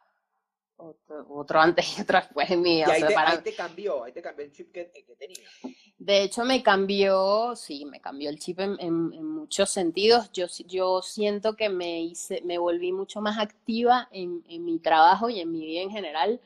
otro, 0.76 1.60
antes 1.60 1.98
y 1.98 2.02
otro 2.02 2.18
después 2.18 2.50
en 2.50 2.62
mí. 2.62 2.78
Y 2.78 2.82
ahí, 2.82 3.02
te, 3.42 3.54
cambió, 3.54 4.04
ahí 4.04 4.12
te 4.12 4.22
cambió 4.22 4.44
el 4.44 4.52
chip 4.52 4.72
que, 4.72 4.90
que 4.90 5.16
tenías. 5.16 5.50
De 5.98 6.22
hecho, 6.22 6.44
me 6.44 6.62
cambió, 6.62 7.54
sí, 7.56 7.84
me 7.84 8.00
cambió 8.00 8.30
el 8.30 8.38
chip 8.38 8.60
en, 8.60 8.76
en, 8.80 9.24
muchos 9.24 9.70
sentidos. 9.70 10.30
Yo, 10.32 10.46
yo 10.66 11.02
siento 11.02 11.54
que 11.54 11.68
me 11.68 12.02
hice, 12.02 12.42
me 12.44 12.58
volví 12.58 12.92
mucho 12.92 13.20
más 13.20 13.38
activa 13.38 14.08
en, 14.10 14.42
en 14.48 14.64
mi 14.64 14.78
trabajo 14.78 15.28
y 15.30 15.40
en 15.40 15.50
mi 15.50 15.64
vida 15.64 15.82
en 15.82 15.90
general 15.90 16.40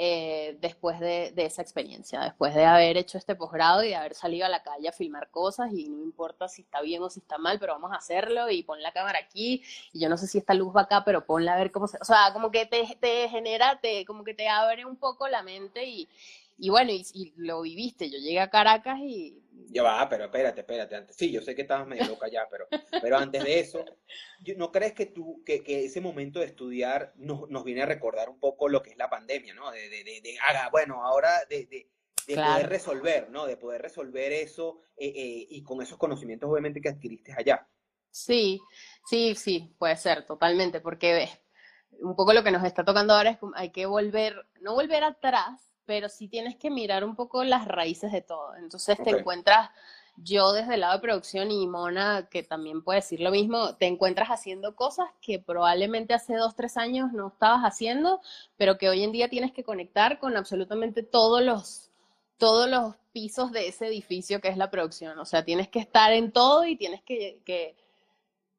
eh, 0.00 0.56
después 0.60 1.00
de, 1.00 1.32
esa 1.36 1.60
experiencia, 1.60 2.20
después 2.20 2.54
de 2.54 2.64
haber 2.64 2.96
hecho 2.96 3.18
este 3.18 3.34
posgrado 3.34 3.82
y 3.82 3.88
de 3.88 3.96
haber 3.96 4.14
salido 4.14 4.46
a 4.46 4.48
la 4.48 4.62
calle 4.62 4.88
a 4.88 4.92
filmar 4.92 5.28
cosas 5.30 5.72
y 5.72 5.88
no 5.88 6.04
importa 6.04 6.48
si 6.48 6.62
está 6.62 6.80
bien 6.80 7.02
o 7.02 7.10
si 7.10 7.18
está 7.18 7.36
mal, 7.36 7.58
pero 7.58 7.72
vamos 7.72 7.90
a 7.90 7.96
hacerlo 7.96 8.48
y 8.48 8.62
pon 8.62 8.80
la 8.80 8.92
cámara 8.92 9.18
aquí 9.18 9.62
y 9.92 9.98
yo 9.98 10.08
no 10.08 10.16
sé 10.16 10.28
si 10.28 10.38
esta 10.38 10.54
luz 10.54 10.74
va 10.74 10.82
acá, 10.82 11.02
pero 11.04 11.26
ponla 11.26 11.54
a 11.54 11.58
ver 11.58 11.72
cómo 11.72 11.88
se... 11.88 11.98
O 12.00 12.04
sea, 12.04 12.32
como 12.32 12.52
que 12.52 12.64
te, 12.66 12.96
te 13.00 13.28
genera, 13.28 13.80
te, 13.80 14.04
como 14.04 14.22
que 14.22 14.34
te 14.34 14.48
abre 14.48 14.84
un 14.84 14.96
poco 14.96 15.26
la 15.26 15.42
mente 15.42 15.84
y, 15.84 16.08
y 16.58 16.70
bueno, 16.70 16.90
y, 16.92 17.32
lo 17.36 17.62
viviste. 17.62 18.10
Yo 18.10 18.18
llegué 18.18 18.40
a 18.40 18.50
Caracas 18.50 18.98
y. 19.00 19.40
Ya 19.70 19.82
va, 19.82 20.08
pero 20.08 20.24
espérate, 20.24 20.60
espérate. 20.60 20.96
Antes, 20.96 21.16
sí, 21.16 21.30
yo 21.30 21.40
sé 21.40 21.54
que 21.54 21.62
estabas 21.62 21.86
medio 21.86 22.06
loca 22.06 22.28
ya, 22.28 22.48
pero, 22.50 22.66
pero 23.02 23.16
antes 23.16 23.44
de 23.44 23.60
eso, 23.60 23.84
¿no 24.56 24.72
crees 24.72 24.94
que 24.94 25.06
tú, 25.06 25.42
que, 25.44 25.62
que 25.62 25.84
ese 25.84 26.00
momento 26.00 26.40
de 26.40 26.46
estudiar 26.46 27.12
nos, 27.16 27.48
nos, 27.48 27.64
viene 27.64 27.82
a 27.82 27.86
recordar 27.86 28.28
un 28.28 28.40
poco 28.40 28.68
lo 28.68 28.82
que 28.82 28.90
es 28.90 28.96
la 28.96 29.10
pandemia, 29.10 29.54
¿no? 29.54 29.70
De, 29.70 29.88
de, 29.88 30.04
de, 30.04 30.38
haga, 30.48 30.70
bueno, 30.70 31.04
ahora 31.04 31.44
de, 31.48 31.66
de, 31.66 32.34
poder 32.34 32.68
resolver, 32.68 33.30
¿no? 33.30 33.46
De 33.46 33.56
poder 33.56 33.82
resolver 33.82 34.32
eso 34.32 34.80
eh, 34.96 35.12
eh, 35.14 35.46
y 35.50 35.62
con 35.62 35.82
esos 35.82 35.98
conocimientos, 35.98 36.50
obviamente, 36.50 36.80
que 36.80 36.88
adquiriste 36.88 37.34
allá. 37.36 37.68
Sí, 38.10 38.60
sí, 39.04 39.34
sí, 39.34 39.74
puede 39.78 39.96
ser, 39.96 40.24
totalmente, 40.26 40.80
porque 40.80 41.28
un 42.00 42.16
poco 42.16 42.32
lo 42.32 42.42
que 42.42 42.50
nos 42.50 42.64
está 42.64 42.84
tocando 42.84 43.14
ahora 43.14 43.30
es 43.30 43.38
que 43.38 43.46
hay 43.54 43.70
que 43.70 43.86
volver, 43.86 44.46
no 44.60 44.74
volver 44.74 45.04
atrás, 45.04 45.67
pero 45.88 46.10
sí 46.10 46.28
tienes 46.28 46.54
que 46.56 46.70
mirar 46.70 47.02
un 47.02 47.16
poco 47.16 47.44
las 47.44 47.66
raíces 47.66 48.12
de 48.12 48.20
todo. 48.20 48.54
Entonces 48.56 48.98
te 49.02 49.08
encuentras, 49.10 49.70
yo 50.16 50.52
desde 50.52 50.74
el 50.74 50.80
lado 50.80 50.92
de 50.96 51.00
producción 51.00 51.50
y 51.50 51.66
Mona, 51.66 52.28
que 52.30 52.42
también 52.42 52.82
puede 52.84 52.98
decir 52.98 53.20
lo 53.22 53.30
mismo, 53.30 53.74
te 53.76 53.86
encuentras 53.86 54.28
haciendo 54.28 54.76
cosas 54.76 55.08
que 55.22 55.38
probablemente 55.38 56.12
hace 56.12 56.34
dos, 56.36 56.54
tres 56.54 56.76
años 56.76 57.12
no 57.14 57.28
estabas 57.28 57.62
haciendo, 57.62 58.20
pero 58.58 58.76
que 58.76 58.90
hoy 58.90 59.02
en 59.02 59.12
día 59.12 59.30
tienes 59.30 59.50
que 59.52 59.64
conectar 59.64 60.18
con 60.18 60.36
absolutamente 60.36 61.02
todos 61.02 61.42
los, 61.42 61.90
todos 62.36 62.68
los 62.68 62.94
pisos 63.12 63.50
de 63.50 63.68
ese 63.68 63.86
edificio 63.86 64.42
que 64.42 64.48
es 64.48 64.58
la 64.58 64.70
producción. 64.70 65.18
O 65.18 65.24
sea, 65.24 65.42
tienes 65.44 65.68
que 65.68 65.78
estar 65.78 66.12
en 66.12 66.32
todo 66.32 66.66
y 66.66 66.76
tienes 66.76 67.02
que, 67.02 67.40
que, 67.46 67.76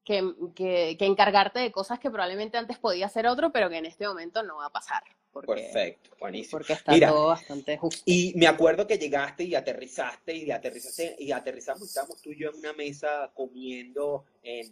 que, 0.03 0.33
que- 0.55 0.95
que 0.99 1.05
encargarte 1.05 1.59
de 1.59 1.71
cosas 1.71 1.99
que 1.99 2.09
probablemente 2.09 2.57
antes 2.57 2.79
podía 2.79 3.05
hacer 3.07 3.27
otro, 3.27 3.51
pero 3.51 3.69
que 3.69 3.77
en 3.77 3.85
este 3.85 4.07
momento 4.07 4.41
no 4.43 4.57
va 4.57 4.65
a 4.67 4.71
pasar. 4.71 5.03
Porque, 5.45 5.62
Perfecto, 5.62 6.12
buenísimo. 6.19 6.52
porque 6.52 6.73
está 6.73 6.91
Mira, 6.91 7.10
todo 7.10 7.28
bastante 7.28 7.78
justo. 7.78 8.02
Y 8.06 8.34
me 8.36 8.47
acuerdo 8.47 8.86
que 8.86 8.97
llegaste 8.97 9.43
y 9.43 9.56
aterrizaste 9.56 10.36
y 10.36 10.52
aterrizaste 10.52 11.15
y 11.19 11.32
aterrizamos 11.32 11.84
y 11.84 11.86
estábamos 11.86 12.21
tú 12.21 12.32
y 12.32 12.39
yo 12.39 12.49
en 12.49 12.56
una 12.58 12.73
mesa 12.73 13.32
comiendo 13.34 14.25
en, 14.43 14.69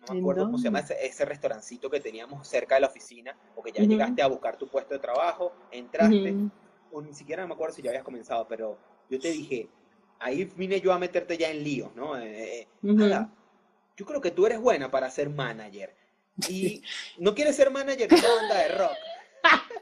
no 0.00 0.06
me 0.08 0.12
¿En 0.12 0.20
acuerdo 0.20 0.46
cómo 0.46 0.58
se 0.58 0.64
llama 0.64 0.80
ese, 0.80 1.04
ese 1.04 1.24
restaurancito 1.24 1.90
que 1.90 2.00
teníamos 2.00 2.46
cerca 2.46 2.76
de 2.76 2.82
la 2.82 2.86
oficina, 2.86 3.36
porque 3.54 3.72
ya 3.72 3.82
llegaste 3.82 4.22
a 4.22 4.26
buscar 4.26 4.56
tu 4.56 4.68
puesto 4.68 4.94
de 4.94 5.00
trabajo, 5.00 5.52
entraste, 5.70 6.34
o 6.90 7.02
ni 7.02 7.12
siquiera 7.12 7.46
me 7.46 7.54
acuerdo 7.54 7.74
si 7.74 7.82
ya 7.82 7.90
habías 7.90 8.04
comenzado, 8.04 8.46
pero 8.48 8.78
yo 9.08 9.18
te 9.18 9.30
dije, 9.30 9.68
ahí 10.18 10.44
vine 10.44 10.80
yo 10.80 10.92
a 10.92 10.98
meterte 10.98 11.36
ya 11.36 11.50
en 11.50 11.62
líos, 11.62 11.94
¿no? 11.94 12.18
Eh, 12.18 12.60
eh, 12.60 12.68
Ujú. 12.82 13.02
Ada, 13.02 13.30
yo 13.96 14.06
creo 14.06 14.20
que 14.20 14.30
tú 14.30 14.46
eres 14.46 14.60
buena 14.60 14.90
para 14.90 15.10
ser 15.10 15.28
manager. 15.28 15.94
Y 16.48 16.82
no 17.18 17.34
quieres 17.34 17.56
ser 17.56 17.70
manager 17.70 18.08
de 18.08 18.16
una 18.16 18.34
banda 18.34 18.58
de 18.58 18.68
rock. 18.68 18.96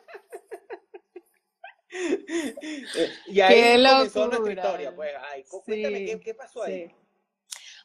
Eh, 2.95 3.23
y 3.27 3.41
ahí 3.41 3.55
¡Qué 3.55 3.83
comenzó 3.89 4.27
nuestra 4.27 4.39
locura! 4.39 4.53
historia, 4.55 4.95
pues. 4.95 5.13
Ay, 5.33 5.45
cu- 5.45 5.63
cuéntame 5.65 5.99
Sí, 5.99 6.05
qué, 6.07 6.21
qué 6.21 6.35
pasó 6.35 6.63
ahí. 6.63 6.89
Sí. 6.89 6.95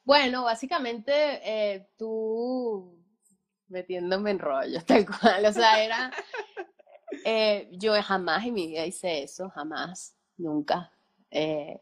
Bueno, 0.04 0.44
básicamente 0.44 1.14
eh, 1.44 1.88
tú 1.98 2.98
metiéndome 3.70 4.32
en 4.32 4.40
rollos, 4.40 4.86
tal 4.88 5.06
cual. 5.06 5.46
O 5.46 5.54
sea, 5.54 5.84
era. 5.84 6.12
eh, 7.24 7.70
yo 7.72 7.94
jamás 8.02 8.46
en 8.46 8.54
mi 8.54 8.68
vida 8.68 8.86
hice 8.86 9.24
eso, 9.24 9.50
jamás, 9.50 10.16
nunca. 10.38 10.92
Eh, 11.32 11.80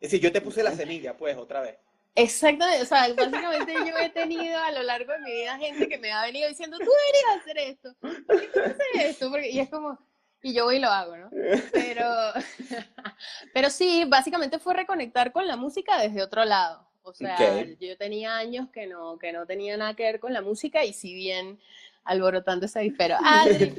Es 0.00 0.10
decir, 0.10 0.20
yo 0.20 0.32
te 0.32 0.40
puse 0.40 0.62
la 0.62 0.72
semilla, 0.72 1.16
pues, 1.16 1.36
otra 1.36 1.60
vez. 1.60 1.78
exactamente, 2.14 2.82
o 2.82 2.86
sea, 2.86 3.12
básicamente 3.14 3.72
yo 3.74 3.96
he 3.98 4.10
tenido 4.10 4.58
a 4.58 4.70
lo 4.72 4.82
largo 4.82 5.12
de 5.12 5.18
mi 5.20 5.32
vida 5.32 5.58
gente 5.58 5.88
que 5.88 5.98
me 5.98 6.12
ha 6.12 6.22
venido 6.22 6.48
diciendo, 6.48 6.78
tú 6.78 6.84
deberías 6.84 7.42
hacer 7.42 7.58
esto, 7.58 7.94
¿por 8.26 8.38
qué 8.40 8.48
tú 8.48 8.60
haces 8.60 8.86
esto? 8.94 9.30
Porque, 9.30 9.50
y 9.50 9.58
es 9.60 9.68
como, 9.70 9.98
y 10.44 10.52
yo 10.54 10.64
voy 10.64 10.76
y 10.76 10.78
lo 10.78 10.88
hago, 10.90 11.16
¿no? 11.16 11.30
Pero, 11.72 12.04
pero 13.54 13.70
sí, 13.70 14.04
básicamente 14.06 14.58
fue 14.58 14.74
reconectar 14.74 15.32
con 15.32 15.46
la 15.46 15.56
música 15.56 15.98
desde 16.00 16.22
otro 16.22 16.44
lado. 16.44 16.86
O 17.02 17.12
sea, 17.12 17.64
yo 17.80 17.96
tenía 17.98 18.36
años 18.36 18.68
que 18.70 18.86
no, 18.86 19.18
que 19.18 19.32
no 19.32 19.46
tenía 19.46 19.76
nada 19.76 19.94
que 19.94 20.04
ver 20.04 20.20
con 20.20 20.32
la 20.32 20.40
música 20.42 20.84
y 20.84 20.92
si 20.92 21.14
bien 21.14 21.58
alborotando 22.04 22.66
ese 22.66 22.78
avispero, 22.78 23.16
Adri, 23.24 23.74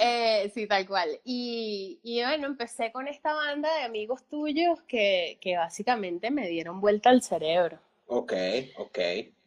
eh, 0.00 0.50
sí, 0.54 0.66
tal 0.66 0.86
cual. 0.86 1.08
Y, 1.24 1.98
y 2.02 2.22
bueno, 2.22 2.46
empecé 2.46 2.92
con 2.92 3.08
esta 3.08 3.32
banda 3.32 3.72
de 3.78 3.84
amigos 3.84 4.24
tuyos 4.28 4.80
que, 4.82 5.38
que 5.40 5.56
básicamente 5.56 6.30
me 6.30 6.48
dieron 6.48 6.80
vuelta 6.80 7.10
al 7.10 7.22
cerebro. 7.22 7.78
Ok, 8.06 8.32
ok. 8.78 8.98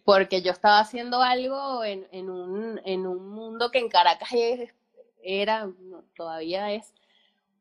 Porque 0.03 0.41
yo 0.41 0.51
estaba 0.51 0.79
haciendo 0.79 1.21
algo 1.21 1.83
en, 1.83 2.07
en 2.11 2.29
un, 2.29 2.81
en 2.85 3.05
un 3.05 3.29
mundo 3.29 3.71
que 3.71 3.79
en 3.79 3.89
Caracas 3.89 4.29
es- 4.33 4.73
era, 5.23 5.65
no, 5.67 6.03
todavía 6.15 6.71
es 6.73 6.93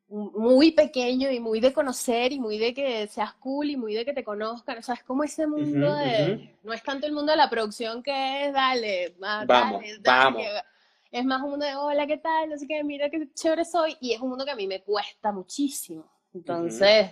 muy 0.08 0.72
pequeño 0.72 1.30
y 1.30 1.38
muy 1.38 1.60
de 1.60 1.72
conocer 1.72 2.32
y 2.32 2.40
muy 2.40 2.58
de 2.58 2.74
que 2.74 3.06
seas 3.06 3.32
cool 3.34 3.70
y 3.70 3.76
muy 3.76 3.94
de 3.94 4.04
que 4.04 4.12
te 4.12 4.24
conozcan. 4.24 4.78
O 4.78 4.82
sea, 4.82 4.94
es 4.96 5.04
como 5.04 5.22
ese 5.24 5.46
mundo 5.46 5.86
Ujú, 5.88 5.96
de... 5.96 6.34
ujú. 6.34 6.48
No 6.64 6.72
es 6.72 6.82
tanto 6.82 7.06
el 7.06 7.12
mundo 7.12 7.30
de 7.32 7.38
la 7.38 7.48
producción 7.48 8.02
que 8.02 8.46
es, 8.46 8.52
dale, 8.52 9.14
ah, 9.22 9.44
Vamos, 9.46 9.82
dale, 9.82 10.00
vamos. 10.04 10.42
que- 10.42 11.18
Es 11.18 11.24
más 11.24 11.42
un 11.42 11.50
mundo 11.50 11.66
de, 11.66 11.74
hola, 11.76 12.06
¿qué 12.06 12.18
tal? 12.18 12.50
No 12.50 12.58
sé 12.58 12.66
qué, 12.68 12.82
mira 12.84 13.08
qué 13.10 13.28
chévere 13.34 13.64
soy. 13.64 13.96
Y 14.00 14.12
es 14.12 14.20
un 14.20 14.30
mundo 14.30 14.44
que 14.44 14.50
a 14.52 14.56
mí 14.56 14.66
me 14.66 14.82
cuesta 14.82 15.32
muchísimo. 15.32 16.04
Entonces, 16.34 17.10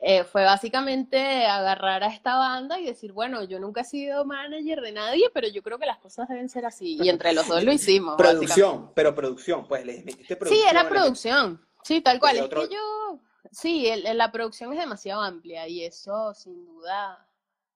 eh, 0.00 0.24
fue 0.24 0.44
básicamente 0.44 1.44
agarrar 1.46 2.04
a 2.04 2.06
esta 2.08 2.36
banda 2.36 2.78
y 2.78 2.84
decir, 2.86 3.12
bueno, 3.12 3.42
yo 3.44 3.58
nunca 3.58 3.80
he 3.80 3.84
sido 3.84 4.24
manager 4.24 4.80
de 4.80 4.92
nadie, 4.92 5.28
pero 5.34 5.48
yo 5.48 5.62
creo 5.62 5.78
que 5.78 5.86
las 5.86 5.98
cosas 5.98 6.28
deben 6.28 6.48
ser 6.48 6.64
así. 6.66 6.96
Y 7.00 7.08
entre 7.08 7.32
los 7.32 7.48
dos 7.48 7.64
lo 7.64 7.72
hicimos. 7.72 8.16
Producción, 8.16 8.92
pero 8.94 9.14
producción, 9.14 9.66
pues, 9.66 9.84
le 9.84 10.02
metiste 10.04 10.34
Sí, 10.34 10.36
producción. 10.36 10.68
era 10.70 10.82
le 10.84 10.88
producción. 10.88 11.66
Sí, 11.82 12.00
tal 12.00 12.20
cual. 12.20 12.36
Es 12.36 12.42
otro- 12.42 12.68
que 12.68 12.74
yo, 12.74 13.20
sí, 13.50 13.88
el- 13.88 14.06
el- 14.06 14.18
la 14.18 14.30
producción 14.30 14.72
es 14.72 14.78
demasiado 14.78 15.20
amplia 15.22 15.66
y 15.66 15.82
eso 15.84 16.32
sin 16.34 16.64
duda 16.64 17.26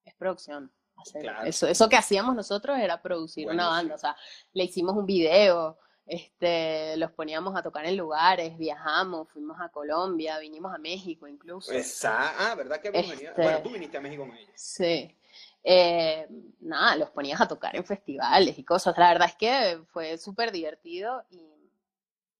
es 0.04 0.14
producción. 0.14 0.70
Hacer- 0.96 1.22
Claro. 1.22 1.44
Eso, 1.44 1.66
eso 1.66 1.88
que 1.88 1.96
hacíamos 1.96 2.37
nosotros 2.37 2.78
era 2.78 3.02
producir 3.02 3.48
una 3.48 3.66
banda. 3.68 3.94
O 3.96 3.98
sea, 3.98 4.14
le 4.52 4.64
hicimos 4.64 4.94
un 4.96 5.06
video, 5.06 5.76
este, 6.07 6.97
los 6.97 7.11
poníamos 7.12 7.57
a 7.57 7.62
tocar 7.62 7.85
en 7.87 7.97
lugares, 7.97 8.57
viajamos, 8.59 9.29
fuimos 9.31 9.61
a 9.61 9.69
Colombia, 9.69 10.38
vinimos 10.38 10.75
a 10.75 10.79
México 10.79 11.27
incluso. 11.27 11.73
Esa- 11.73 12.51
ah, 12.51 12.55
¿verdad 12.55 12.81
que 12.81 12.91
venido? 12.91 13.15
Este- 13.15 13.43
Bueno, 13.43 13.62
tú 13.62 13.71
viniste 13.71 13.97
a 13.97 14.01
México 14.01 14.27
con 14.27 14.37
ellos. 14.37 14.53
Sí. 14.55 15.17
Eh, 15.65 16.27
nada, 16.61 16.97
los 16.97 17.11
ponías 17.11 17.41
a 17.41 17.47
tocar 17.47 17.77
en 17.77 17.85
festivales 17.85 18.59
y 18.59 18.65
cosas. 18.65 18.99
La 18.99 19.09
verdad 19.12 19.29
es 19.29 19.37
que 19.37 19.81
fue 19.93 20.19
súper 20.19 20.51
divertido 20.51 21.25
y 21.31 21.52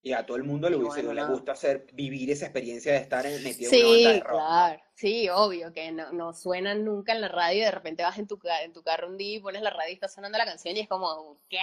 Y 0.05 0.13
a 0.15 0.27
todo 0.27 0.37
el 0.37 0.43
mundo 0.43 0.69
le, 0.69 0.75
gusta- 0.77 1.01
bueno, 1.03 1.13
le 1.13 1.25
gusta 1.33 1.53
hacer, 1.53 1.87
vivir 1.93 2.29
esa 2.33 2.47
experiencia 2.47 2.91
de 2.93 2.99
estar 2.99 3.25
en, 3.25 3.41
metido 3.43 3.71
en 3.73 3.79
una 3.87 3.89
banda 3.93 4.09
de 4.09 4.15
Sí, 4.15 4.21
rock. 4.21 4.31
claro, 4.33 4.83
sí, 4.95 5.29
obvio, 5.29 5.73
que 5.73 5.93
no, 5.93 6.13
no 6.13 6.33
suenan 6.35 6.85
nunca 6.85 7.13
en 7.13 7.21
la 7.21 7.29
radio 7.29 7.59
y 7.59 7.65
de 7.65 7.71
repente 7.71 8.03
vas 8.03 8.19
en 8.19 8.27
tu, 8.27 8.39
en 8.65 8.73
tu 8.73 8.83
carro 8.83 9.07
un 9.09 9.17
día 9.17 9.37
y 9.37 9.41
pones 9.41 9.63
la 9.63 9.71
radio 9.71 9.91
y 9.91 9.95
está 9.95 10.09
sonando 10.09 10.39
la 10.39 10.45
canción 10.45 10.77
y 10.77 10.81
es 10.81 10.89
como, 10.89 11.39
¿qué? 11.49 11.59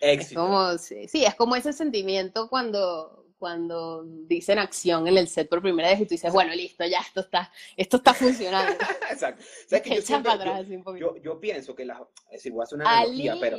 Es 0.00 0.20
Éxito. 0.20 0.40
como, 0.40 0.78
sí, 0.78 1.06
sí, 1.06 1.24
es 1.26 1.34
como 1.34 1.54
ese 1.54 1.74
sentimiento 1.74 2.48
cuando, 2.48 3.26
cuando 3.38 4.04
dicen 4.26 4.58
acción 4.58 5.06
en 5.06 5.18
el 5.18 5.28
set 5.28 5.50
por 5.50 5.60
primera 5.60 5.90
vez 5.90 6.00
y 6.00 6.04
tú 6.06 6.10
dices, 6.14 6.32
bueno, 6.32 6.54
listo, 6.54 6.86
ya 6.86 7.00
esto 7.00 7.20
está, 7.20 7.52
esto 7.76 7.98
está 7.98 8.14
funcionando. 8.14 8.72
Exacto. 9.10 9.44
¿Sabes 9.66 9.82
que 9.82 9.96
yo, 9.96 10.00
siempre- 10.00 10.32
atrás 10.32 10.66
un 10.66 10.82
poquito. 10.82 11.14
yo, 11.16 11.22
yo 11.22 11.38
pienso 11.40 11.74
que 11.74 11.84
las... 11.84 12.00
Es 12.30 12.38
decir, 12.38 12.52
voy 12.52 12.62
a 12.62 12.64
hacer 12.64 12.78
una 12.78 12.90
analogía, 12.90 13.36
pero... 13.38 13.58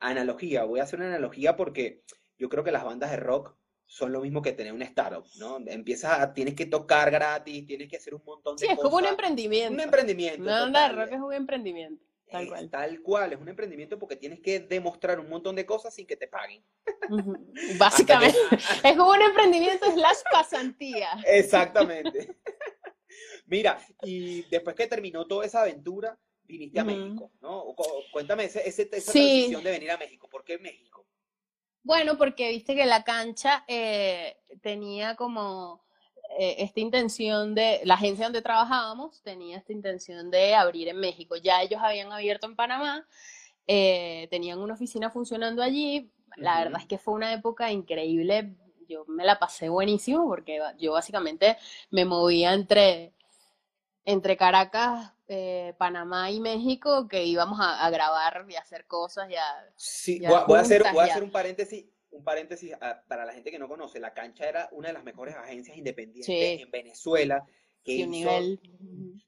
Analogía, 0.00 0.64
voy 0.64 0.80
a 0.80 0.82
hacer 0.82 0.98
una 0.98 1.08
analogía 1.10 1.54
porque 1.54 2.02
yo 2.38 2.48
creo 2.48 2.64
que 2.64 2.72
las 2.72 2.84
bandas 2.84 3.10
de 3.10 3.16
rock 3.18 3.54
son 3.86 4.10
lo 4.12 4.20
mismo 4.20 4.40
que 4.40 4.52
tener 4.52 4.72
un 4.72 4.82
startup, 4.82 5.24
¿no? 5.38 5.58
Empiezas 5.66 6.18
a... 6.20 6.32
Tienes 6.32 6.54
que 6.54 6.64
tocar 6.66 7.10
gratis, 7.10 7.66
tienes 7.66 7.88
que 7.88 7.96
hacer 7.98 8.14
un 8.14 8.22
montón 8.24 8.56
de 8.56 8.66
sí, 8.66 8.72
es 8.72 8.76
como 8.78 8.88
un 8.96 9.02
cosas. 9.02 9.10
emprendimiento. 9.10 9.74
Un 9.74 9.80
emprendimiento. 9.80 10.42
Una 10.42 10.60
banda 10.62 10.88
de 10.88 10.94
rock 10.94 11.12
es 11.12 11.20
un 11.20 11.32
emprendimiento, 11.34 12.02
tal 12.30 12.48
cual. 12.48 12.70
tal 12.70 13.02
cual, 13.02 13.32
es 13.34 13.38
un 13.38 13.48
emprendimiento 13.48 13.98
porque 13.98 14.16
tienes 14.16 14.40
que 14.40 14.60
demostrar 14.60 15.20
un 15.20 15.28
montón 15.28 15.54
de 15.56 15.66
cosas 15.66 15.94
sin 15.94 16.06
que 16.06 16.16
te 16.16 16.26
paguen. 16.26 16.64
Básicamente, 17.78 18.38
es 18.82 18.96
como 18.96 19.10
un 19.10 19.20
emprendimiento 19.22 19.90
slash 19.92 20.18
pasantía. 20.30 21.08
Exactamente. 21.26 22.36
Mira, 23.46 23.78
y 24.02 24.42
después 24.48 24.74
que 24.74 24.86
terminó 24.86 25.26
toda 25.26 25.44
esa 25.44 25.62
aventura, 25.62 26.18
viniste 26.44 26.80
a. 26.80 26.84
México, 26.84 27.30
¿no? 27.40 27.64
Cu- 27.74 27.84
Cuéntame 28.10 28.44
ese, 28.44 28.66
ese- 28.66 28.88
esa 28.90 29.12
Sí. 29.12 29.18
transición 29.20 29.62
de 29.64 29.70
venir 29.70 29.90
a 29.90 29.98
México. 29.98 30.28
¿Por 30.30 30.44
qué 30.44 30.58
México? 30.58 31.06
Bueno, 31.84 32.16
porque 32.16 32.50
viste 32.50 32.76
que 32.76 32.86
la 32.86 33.02
cancha 33.02 33.64
eh, 33.66 34.36
tenía 34.62 35.16
como 35.16 35.82
eh, 36.38 36.56
esta 36.58 36.80
intención 36.80 37.54
de, 37.54 37.80
la 37.84 37.94
agencia 37.94 38.26
donde 38.26 38.40
trabajábamos 38.40 39.20
tenía 39.22 39.58
esta 39.58 39.72
intención 39.72 40.30
de 40.30 40.54
abrir 40.54 40.88
en 40.88 40.98
México. 40.98 41.36
Ya 41.36 41.60
ellos 41.62 41.80
habían 41.82 42.12
abierto 42.12 42.46
en 42.46 42.56
Panamá, 42.56 43.06
eh, 43.66 44.28
tenían 44.30 44.60
una 44.60 44.74
oficina 44.74 45.10
funcionando 45.10 45.62
allí. 45.62 46.10
La 46.36 46.58
verdad 46.64 46.80
es 46.80 46.86
que 46.86 46.98
fue 46.98 47.14
una 47.14 47.32
época 47.32 47.72
increíble. 47.72 48.54
Yo 48.88 49.04
me 49.06 49.24
la 49.24 49.38
pasé 49.38 49.68
buenísimo 49.68 50.26
porque 50.28 50.60
yo 50.78 50.92
básicamente 50.92 51.56
me 51.90 52.04
movía 52.04 52.54
entre, 52.54 53.12
entre 54.04 54.36
Caracas, 54.36 55.12
eh, 55.28 55.74
Panamá 55.78 56.30
y 56.30 56.40
México, 56.40 57.06
que 57.08 57.24
íbamos 57.24 57.60
a, 57.60 57.84
a 57.84 57.90
grabar 57.90 58.44
y 58.48 58.56
a 58.56 58.60
hacer 58.60 58.86
cosas 58.86 59.30
y 59.30 59.36
a 59.36 59.44
Sí, 59.76 60.18
voy 60.20 60.34
a, 60.34 60.44
voy 60.44 60.58
a 60.58 60.60
hacer, 60.62 60.82
voy 60.92 61.00
a 61.00 61.04
hacer 61.04 61.22
un 61.22 61.30
paréntesis, 61.30 61.86
un 62.10 62.24
paréntesis 62.24 62.72
para 63.08 63.24
la 63.24 63.32
gente 63.32 63.50
que 63.50 63.58
no 63.58 63.68
conoce. 63.68 64.00
La 64.00 64.12
Cancha 64.12 64.48
era 64.48 64.68
una 64.72 64.88
de 64.88 64.94
las 64.94 65.04
mejores 65.04 65.34
agencias 65.36 65.76
independientes 65.76 66.26
Sí. 66.26 66.62
en 66.62 66.70
Venezuela 66.70 67.44
que 67.84 67.92
y 67.94 68.02
un 68.04 68.14
hizo 68.14 68.30
nivel. 68.30 68.60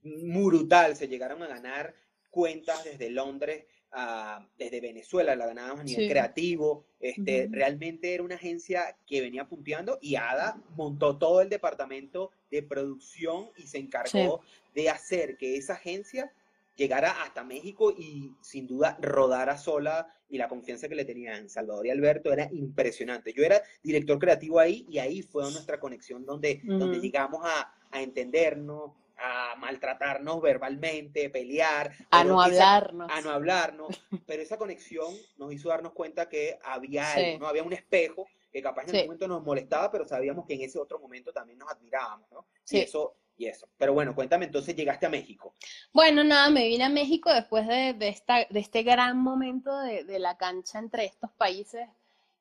brutal. 0.02 0.96
Se 0.96 1.08
llegaron 1.08 1.42
a 1.42 1.46
ganar 1.46 1.94
cuentas 2.30 2.84
desde 2.84 3.10
Londres, 3.10 3.66
a- 3.94 4.46
desde 4.58 4.80
Venezuela, 4.80 5.36
la 5.36 5.46
ganábamos 5.46 5.80
a 5.80 5.84
nivel 5.84 6.04
Sí. 6.04 6.10
creativo. 6.10 6.84
Este. 7.00 7.48
Realmente 7.50 8.12
era 8.14 8.22
una 8.22 8.34
agencia 8.34 8.96
que 9.06 9.20
venía 9.20 9.46
punteando 9.46 9.98
y 10.00 10.16
Ada 10.16 10.60
montó 10.76 11.16
todo 11.16 11.40
el 11.40 11.48
departamento 11.48 12.30
de 12.50 12.62
producción 12.62 13.50
y 13.56 13.66
se 13.66 13.78
encargó 13.78 14.40
de 14.74 14.90
hacer 14.90 15.36
que 15.36 15.56
esa 15.56 15.74
agencia 15.74 16.32
llegara 16.76 17.22
hasta 17.22 17.44
México 17.44 17.92
y 17.96 18.32
sin 18.40 18.66
duda 18.66 18.98
rodara 19.00 19.56
sola 19.56 20.12
y 20.28 20.38
la 20.38 20.48
confianza 20.48 20.88
que 20.88 20.96
le 20.96 21.04
tenían 21.04 21.48
Salvador 21.48 21.86
y 21.86 21.90
Alberto 21.90 22.32
era 22.32 22.48
impresionante. 22.52 23.32
Yo 23.32 23.44
era 23.44 23.62
director 23.82 24.18
creativo 24.18 24.58
ahí 24.58 24.84
y 24.90 24.98
ahí 24.98 25.22
fue 25.22 25.44
nuestra 25.44 25.78
conexión 25.78 26.26
donde, 26.26 26.60
donde 26.64 26.98
llegamos 27.00 27.42
a, 27.44 27.72
a 27.92 28.02
entendernos, 28.02 28.90
a 29.16 29.54
maltratarnos 29.56 30.40
verbalmente, 30.40 31.30
pelear. 31.30 31.92
A 32.10 32.24
no 32.24 32.40
hablarnos. 32.40 33.10
A 33.10 33.20
no 33.20 33.30
hablarnos. 33.30 33.88
Pero 34.26 34.42
esa 34.42 34.56
conexión 34.56 35.14
nos 35.36 35.52
hizo 35.52 35.68
darnos 35.68 35.92
cuenta 35.92 36.28
que 36.28 36.58
había 36.64 37.12
algo, 37.12 37.38
¿no? 37.40 37.46
Había 37.46 37.62
un 37.62 37.72
espejo 37.72 38.26
que 38.52 38.62
capaz 38.62 38.84
en 38.84 38.94
ese 38.94 39.04
momento 39.06 39.26
nos 39.26 39.42
molestaba, 39.42 39.90
pero 39.90 40.06
sabíamos 40.06 40.46
que 40.46 40.54
en 40.54 40.62
ese 40.62 40.78
otro 40.78 41.00
momento 41.00 41.32
también 41.32 41.58
nos 41.58 41.68
admirábamos, 41.68 42.30
¿no? 42.30 42.46
Sí. 42.62 42.76
Y 42.76 42.80
eso, 42.82 43.16
y 43.36 43.46
eso. 43.46 43.68
Pero 43.76 43.94
bueno, 43.94 44.14
cuéntame, 44.14 44.44
entonces 44.44 44.76
llegaste 44.76 45.06
a 45.06 45.08
México. 45.08 45.54
Bueno, 45.92 46.22
nada, 46.22 46.50
me 46.50 46.68
vine 46.68 46.84
a 46.84 46.88
México 46.88 47.34
después 47.34 47.66
de, 47.66 47.94
de, 47.94 48.06
esta, 48.06 48.46
de 48.48 48.60
este 48.60 48.84
gran 48.84 49.18
momento 49.18 49.76
de, 49.80 50.04
de 50.04 50.20
la 50.20 50.36
cancha 50.36 50.78
entre 50.78 51.04
estos 51.04 51.32
países 51.32 51.88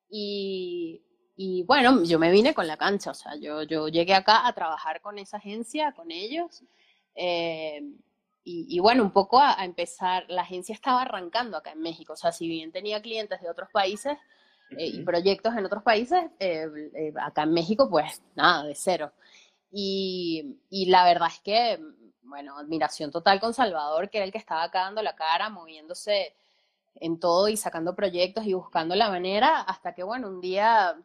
y 0.08 1.02
y 1.36 1.64
bueno, 1.64 2.04
yo 2.04 2.18
me 2.18 2.30
vine 2.30 2.54
con 2.54 2.66
la 2.66 2.76
cancha, 2.76 3.10
o 3.10 3.14
sea, 3.14 3.34
yo, 3.36 3.62
yo 3.64 3.88
llegué 3.88 4.14
acá 4.14 4.46
a 4.46 4.52
trabajar 4.52 5.00
con 5.00 5.18
esa 5.18 5.38
agencia, 5.38 5.92
con 5.92 6.10
ellos. 6.10 6.62
Eh, 7.14 7.82
y, 8.46 8.78
bueno, 8.78 9.02
un 9.02 9.10
poco 9.10 9.40
a, 9.40 9.64
empezar, 9.64 10.26
la 10.28 10.42
agencia 10.42 10.74
estaba 10.74 11.02
arrancando 11.02 11.56
acá 11.56 11.72
en 11.72 11.80
México, 11.80 12.12
o 12.12 12.16
sea, 12.16 12.30
si 12.30 12.46
bien 12.46 12.72
tenía 12.72 13.00
clientes 13.00 13.40
de 13.40 13.48
otros 13.48 13.70
países 13.72 14.18
eh, 14.76 14.86
y 14.86 15.02
proyectos 15.02 15.56
en 15.56 15.64
otros 15.64 15.82
países, 15.82 16.26
eh, 16.38 16.68
acá 17.22 17.44
en 17.44 17.54
México 17.54 17.88
pues 17.88 18.22
nada, 18.34 18.64
de 18.64 18.74
cero. 18.74 19.12
Y, 19.72 20.58
y, 20.68 20.86
la 20.86 21.04
verdad 21.04 21.28
es 21.32 21.40
que, 21.40 21.80
bueno, 22.22 22.58
admiración 22.58 23.10
total 23.10 23.40
con 23.40 23.54
Salvador, 23.54 24.10
que 24.10 24.18
era 24.18 24.26
el 24.26 24.32
que 24.32 24.38
estaba 24.38 24.64
acá 24.64 24.80
dando 24.80 25.02
la 25.02 25.16
cara, 25.16 25.48
moviéndose 25.48 26.34
en 26.96 27.18
todo 27.18 27.48
y 27.48 27.56
sacando 27.56 27.96
proyectos 27.96 28.44
y 28.46 28.52
buscando 28.52 28.94
la 28.94 29.08
manera, 29.08 29.62
hasta 29.62 29.94
que, 29.94 30.02
bueno, 30.02 30.28
un 30.28 30.40
día 30.42 30.96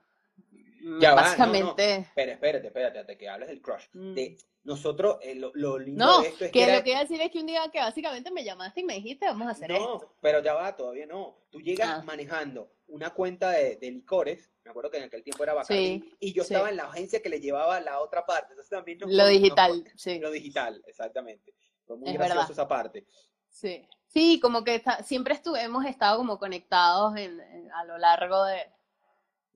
ya 1.00 1.14
básicamente. 1.14 2.00
Va, 2.00 2.12
Pero 2.16 2.32
espérate, 2.32 2.68
espérate, 2.68 3.00
hasta 3.00 3.18
que 3.18 3.30
hables 3.30 3.50
del 3.50 3.62
crush. 3.62 3.86
Mm. 3.94 4.14
De 4.14 4.38
nosotros, 4.64 5.18
eh, 5.22 5.36
lo, 5.36 5.80
lindo 5.80 6.22
de 6.22 6.28
esto 6.28 6.46
es 6.46 6.52
que. 6.52 6.66
que 6.66 6.76
lo 6.76 6.84
que 6.84 6.90
iba 6.92 7.00
a 7.00 7.04
decir 7.04 7.22
es 7.22 7.32
que 7.32 7.40
un 7.40 7.48
día 7.48 7.62
que 7.72 7.80
básicamente 7.80 8.32
me 8.32 8.44
llamaste 8.44 8.82
y 8.82 8.84
me 8.84 8.96
dijiste, 8.96 9.26
vamos 9.26 9.48
a 9.48 9.52
hacer 9.52 9.72
esto. 9.72 10.00
No, 10.02 10.14
pero 10.22 10.44
ya 10.44 10.54
va, 10.54 10.76
todavía 10.76 11.06
no. 11.06 11.38
Tú 11.50 11.62
llegas 11.62 11.90
ah. 11.90 12.04
manejando 12.06 12.72
una 12.88 13.12
cuenta 13.12 13.52
de, 13.52 13.78
licores, 13.82 14.52
me 14.64 14.72
acuerdo 14.72 14.92
que 14.92 14.98
en 14.98 15.04
aquel 15.04 15.24
tiempo 15.24 15.44
era 15.44 15.54
Bacardi, 15.54 16.16
y 16.20 16.34
yo 16.34 16.44
estaba 16.44 16.70
en 16.70 16.78
la 16.78 16.86
agencia 16.86 17.22
que 17.22 17.30
le 17.30 17.40
llevaba 17.40 17.80
la 17.80 18.00
otra 18.00 18.26
parte. 18.26 18.54
Entonces 18.54 18.70
también 18.70 19.00
Lo 19.06 19.28
digital, 19.28 19.84
sí. 19.96 20.20
Lo 20.20 20.32
digital, 20.32 20.84
exactamente. 20.88 21.54
Fue 21.86 21.98
muy 21.98 22.14
gracioso 22.14 22.52
esa 22.52 22.68
parte. 22.68 23.06
Sí. 23.50 23.88
Sí, 24.08 24.40
como 24.40 24.64
que 24.64 24.82
siempre 25.04 25.36
estuve, 25.36 25.62
hemos 25.62 25.86
estado 25.86 26.18
como 26.18 26.40
conectados 26.40 27.14
a 27.16 27.84
lo 27.86 27.98
largo 28.00 28.44
de, 28.44 28.60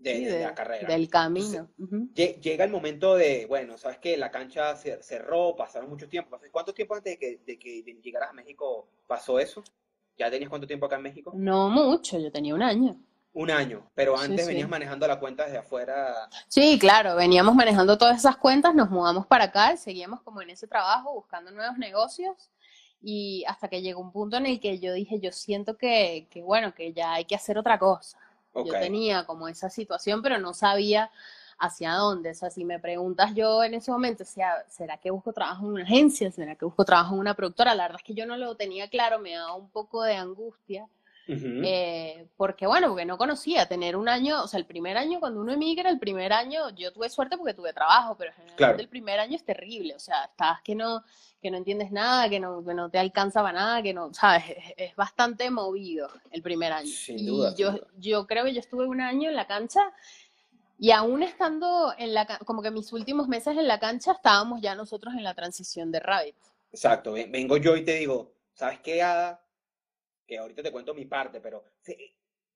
de, 0.03 0.41
la 0.41 0.53
carrera. 0.53 0.87
Del 0.87 1.09
camino. 1.09 1.69
Llega 2.13 2.65
el 2.65 2.71
momento 2.71 3.15
de, 3.15 3.45
bueno, 3.47 3.77
sabes 3.77 3.97
que 3.97 4.17
la 4.17 4.29
cancha 4.29 4.75
cerró, 4.75 5.55
pasaron 5.55 5.89
mucho 5.89 6.07
tiempo. 6.07 6.39
¿Cuánto 6.51 6.73
tiempo 6.73 6.95
antes 6.95 7.13
de 7.13 7.19
que, 7.19 7.41
de 7.45 7.57
que 7.57 7.83
llegaras 8.01 8.29
a 8.29 8.33
México 8.33 8.87
pasó 9.07 9.39
eso? 9.39 9.63
¿Ya 10.17 10.29
tenías 10.29 10.49
cuánto 10.49 10.67
tiempo 10.67 10.85
acá 10.85 10.97
en 10.97 11.03
México? 11.03 11.31
No 11.35 11.69
mucho, 11.69 12.19
yo 12.19 12.31
tenía 12.31 12.53
un 12.53 12.61
año. 12.61 12.97
Un 13.35 13.49
año, 13.49 13.89
pero 13.95 14.15
antes 14.15 14.45
venías 14.45 14.69
manejando 14.69 15.07
la 15.07 15.19
cuenta 15.19 15.45
desde 15.45 15.57
afuera. 15.57 16.29
Sí, 16.47 16.77
claro, 16.77 17.15
veníamos 17.15 17.55
manejando 17.55 17.97
todas 17.97 18.19
esas 18.19 18.37
cuentas, 18.37 18.75
nos 18.75 18.91
mudamos 18.91 19.25
para 19.25 19.45
acá, 19.45 19.75
seguíamos 19.75 20.21
como 20.21 20.43
en 20.43 20.51
ese 20.51 20.67
trabajo, 20.67 21.15
buscando 21.15 21.49
nuevos 21.49 21.79
negocios 21.79 22.51
y 23.01 23.43
hasta 23.47 23.67
que 23.69 23.81
llegó 23.81 24.01
un 24.01 24.11
punto 24.11 24.37
en 24.37 24.45
el 24.45 24.59
que 24.59 24.79
yo 24.79 24.93
dije, 24.93 25.19
yo 25.19 25.31
siento 25.31 25.77
que, 25.77 26.27
que 26.29 26.43
bueno, 26.43 26.75
que 26.75 26.93
ya 26.93 27.13
hay 27.13 27.25
que 27.25 27.33
hacer 27.33 27.57
otra 27.57 27.79
cosa. 27.79 28.19
Yo 28.55 28.71
tenía 28.73 29.25
como 29.25 29.47
esa 29.47 29.69
situación, 29.69 30.21
pero 30.21 30.37
no 30.37 30.53
sabía 30.53 31.11
hacia 31.57 31.93
dónde. 31.93 32.31
O 32.31 32.35
sea, 32.35 32.49
si 32.49 32.65
me 32.65 32.79
preguntas 32.79 33.33
yo 33.35 33.63
en 33.63 33.73
ese 33.73 33.91
momento, 33.91 34.25
sea, 34.25 34.65
¿será 34.69 34.97
que 34.97 35.11
busco 35.11 35.33
trabajo 35.33 35.65
en 35.65 35.73
una 35.73 35.83
agencia? 35.83 36.31
¿Será 36.31 36.55
que 36.55 36.65
busco 36.65 36.85
trabajo 36.85 37.15
en 37.15 37.21
una 37.21 37.33
productora? 37.35 37.75
La 37.75 37.83
verdad 37.83 38.01
es 38.01 38.05
que 38.05 38.13
yo 38.13 38.25
no 38.25 38.37
lo 38.37 38.55
tenía 38.55 38.89
claro, 38.89 39.19
me 39.19 39.33
daba 39.33 39.55
un 39.55 39.69
poco 39.69 40.03
de 40.03 40.15
angustia. 40.15 40.87
Eh, 41.27 42.27
porque 42.35 42.67
bueno, 42.67 42.89
porque 42.89 43.05
no 43.05 43.17
conocía 43.17 43.65
tener 43.65 43.95
un 43.95 44.09
año, 44.09 44.43
o 44.43 44.47
sea, 44.47 44.59
el 44.59 44.65
primer 44.65 44.97
año 44.97 45.19
cuando 45.19 45.39
uno 45.39 45.53
emigra, 45.53 45.89
el 45.89 45.99
primer 45.99 46.33
año 46.33 46.69
yo 46.71 46.91
tuve 46.91 47.09
suerte 47.09 47.37
porque 47.37 47.53
tuve 47.53 47.71
trabajo, 47.71 48.15
pero 48.17 48.33
generalmente 48.33 48.83
el 48.83 48.89
primer 48.89 49.19
año 49.19 49.35
es 49.35 49.45
terrible, 49.45 49.95
o 49.95 49.99
sea, 49.99 50.25
estás 50.25 50.61
que 50.61 50.75
no, 50.75 51.03
que 51.41 51.49
no 51.49 51.57
entiendes 51.57 51.91
nada, 51.91 52.29
que 52.29 52.39
no, 52.39 52.63
que 52.65 52.73
no 52.73 52.89
te 52.89 52.99
alcanza 52.99 53.41
para 53.41 53.57
nada, 53.57 53.81
que 53.81 53.93
no, 53.93 54.13
sabes, 54.13 54.43
es, 54.75 54.95
bastante 54.95 55.49
movido 55.49 56.09
el 56.31 56.41
primer 56.41 56.73
año. 56.73 56.91
Sin 56.91 57.25
duda, 57.25 57.53
y 57.55 57.61
yo, 57.61 57.79
yo 57.97 58.27
creo 58.27 58.43
que 58.43 58.53
yo 58.53 58.59
estuve 58.59 58.85
un 58.85 58.99
año 58.99 59.29
en 59.29 59.35
la 59.35 59.47
cancha 59.47 59.81
y 60.77 60.91
aún 60.91 61.23
estando 61.23 61.93
en 61.97 62.13
la, 62.13 62.25
como 62.45 62.61
que 62.61 62.71
mis 62.71 62.91
últimos 62.91 63.29
meses 63.29 63.57
en 63.57 63.67
la 63.67 63.79
cancha, 63.79 64.11
estábamos 64.11 64.61
ya 64.61 64.75
nosotros 64.75 65.13
en 65.13 65.23
la 65.23 65.33
transición 65.33 65.91
de 65.91 65.99
Rabbit. 66.01 66.35
Exacto, 66.71 67.13
vengo 67.13 67.57
yo 67.57 67.77
y 67.77 67.85
te 67.85 67.95
digo, 67.95 68.33
¿sabes 68.53 68.79
qué, 68.79 69.01
Ada? 69.01 69.42
Que 70.25 70.37
ahorita 70.37 70.63
te 70.63 70.71
cuento 70.71 70.93
mi 70.93 71.05
parte, 71.05 71.41
pero 71.41 71.63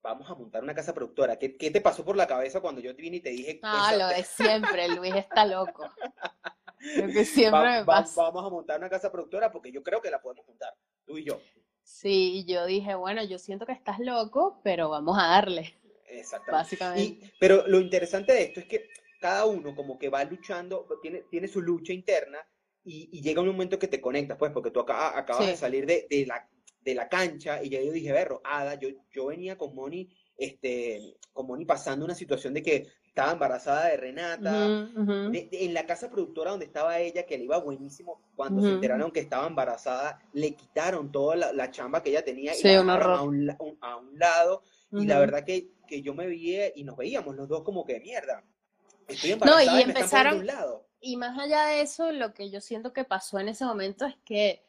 vamos 0.01 0.29
a 0.29 0.35
montar 0.35 0.63
una 0.63 0.73
casa 0.73 0.93
productora. 0.93 1.37
¿Qué, 1.37 1.57
¿Qué, 1.57 1.71
te 1.71 1.81
pasó 1.81 2.05
por 2.05 2.15
la 2.15 2.27
cabeza 2.27 2.61
cuando 2.61 2.81
yo 2.81 2.95
te 2.95 3.01
vine 3.01 3.17
y 3.17 3.21
te 3.21 3.29
dije? 3.29 3.59
Ah, 3.63 3.93
lo 3.97 4.07
de 4.07 4.23
siempre, 4.23 4.87
Luis 4.89 5.15
está 5.15 5.45
loco. 5.45 5.89
Lo 6.95 7.07
que 7.07 7.25
siempre 7.25 7.79
me 7.79 7.85
pasa. 7.85 8.21
vamos 8.21 8.45
a 8.45 8.49
montar 8.49 8.77
una 8.77 8.87
casa 8.87 9.11
productora 9.11 9.51
porque 9.51 9.71
yo 9.71 9.81
creo 9.81 9.99
que 9.99 10.11
la 10.11 10.21
podemos 10.21 10.47
montar, 10.47 10.75
tú 11.05 11.17
y 11.17 11.23
yo. 11.23 11.41
Sí, 11.81 12.45
yo 12.47 12.67
dije, 12.67 12.93
bueno, 12.93 13.23
yo 13.23 13.39
siento 13.39 13.65
que 13.65 13.71
estás 13.71 13.97
loco, 13.99 14.61
pero 14.63 14.87
vamos 14.87 15.17
a 15.17 15.27
darle. 15.27 15.75
Exactamente. 16.05 16.51
Básicamente. 16.51 17.33
pero 17.39 17.67
lo 17.67 17.79
interesante 17.79 18.31
de 18.31 18.43
esto 18.43 18.59
es 18.59 18.67
que 18.67 18.89
cada 19.19 19.45
uno 19.45 19.75
como 19.75 19.97
que 19.97 20.09
va 20.09 20.23
luchando, 20.23 20.87
tiene, 21.01 21.23
tiene 21.31 21.47
su 21.47 21.61
lucha 21.61 21.93
interna 21.93 22.37
y, 22.83 23.21
llega 23.21 23.41
un 23.41 23.47
momento 23.47 23.79
que 23.79 23.87
te 23.87 23.99
conectas, 23.99 24.37
pues, 24.37 24.51
porque 24.51 24.71
tú 24.71 24.79
acá, 24.79 25.17
acabas 25.17 25.47
de 25.47 25.57
salir 25.57 25.85
de, 25.85 26.07
de, 26.09 26.25
la, 26.25 26.47
de 26.81 26.95
la 26.95 27.09
cancha 27.09 27.61
y 27.61 27.69
ya 27.69 27.81
yo 27.81 27.91
dije, 27.91 28.11
berro, 28.11 28.41
Ada, 28.43 28.75
yo, 28.75 28.89
yo 29.11 29.27
venía 29.27 29.57
con 29.57 29.75
Moni, 29.75 30.09
este, 30.37 31.17
con 31.33 31.47
Moni 31.47 31.65
pasando 31.65 32.05
una 32.05 32.15
situación 32.15 32.53
de 32.53 32.63
que 32.63 32.87
estaba 33.17 33.31
embarazada 33.31 33.87
de 33.87 33.97
Renata, 33.97 34.87
en 34.93 35.73
la 35.73 35.87
casa 35.87 36.07
productora 36.11 36.51
donde 36.51 36.67
estaba 36.67 36.99
ella, 36.99 37.25
que 37.25 37.35
le 37.35 37.45
iba 37.45 37.57
buenísimo, 37.57 38.21
cuando 38.35 38.61
se 38.61 38.69
enteraron 38.69 39.11
que 39.11 39.21
estaba 39.21 39.47
embarazada, 39.47 40.19
le 40.33 40.53
quitaron 40.53 41.11
toda 41.11 41.35
la, 41.35 41.71
chamba 41.71 42.03
que 42.03 42.11
ella 42.11 42.23
tenía 42.23 42.53
y 42.55 42.61
la 42.61 42.79
a, 42.79 43.23
un, 43.23 43.49
a 43.81 43.95
un 43.95 44.19
lado, 44.19 44.61
y 44.91 45.07
la 45.07 45.17
verdad 45.17 45.43
que, 45.43 45.71
que 45.87 46.03
yo 46.03 46.13
me 46.13 46.27
veía 46.27 46.71
y 46.75 46.83
nos 46.83 46.95
veíamos 46.95 47.35
los 47.35 47.47
dos 47.47 47.63
como 47.63 47.85
que 47.85 47.99
mierda. 47.99 48.43
Estoy 49.07 49.31
embarazada 49.31 49.71
no, 49.71 49.79
y, 49.79 49.81
empezaron, 49.81 50.37
un 50.37 50.45
lado. 50.45 50.87
Y 51.01 51.17
más 51.17 51.39
allá 51.39 51.65
de 51.65 51.81
eso, 51.81 52.11
lo 52.11 52.35
que 52.35 52.51
yo 52.51 52.61
siento 52.61 52.93
que 52.93 53.03
pasó 53.03 53.39
en 53.39 53.49
ese 53.49 53.65
momento 53.65 54.05
es 54.05 54.15
que 54.25 54.61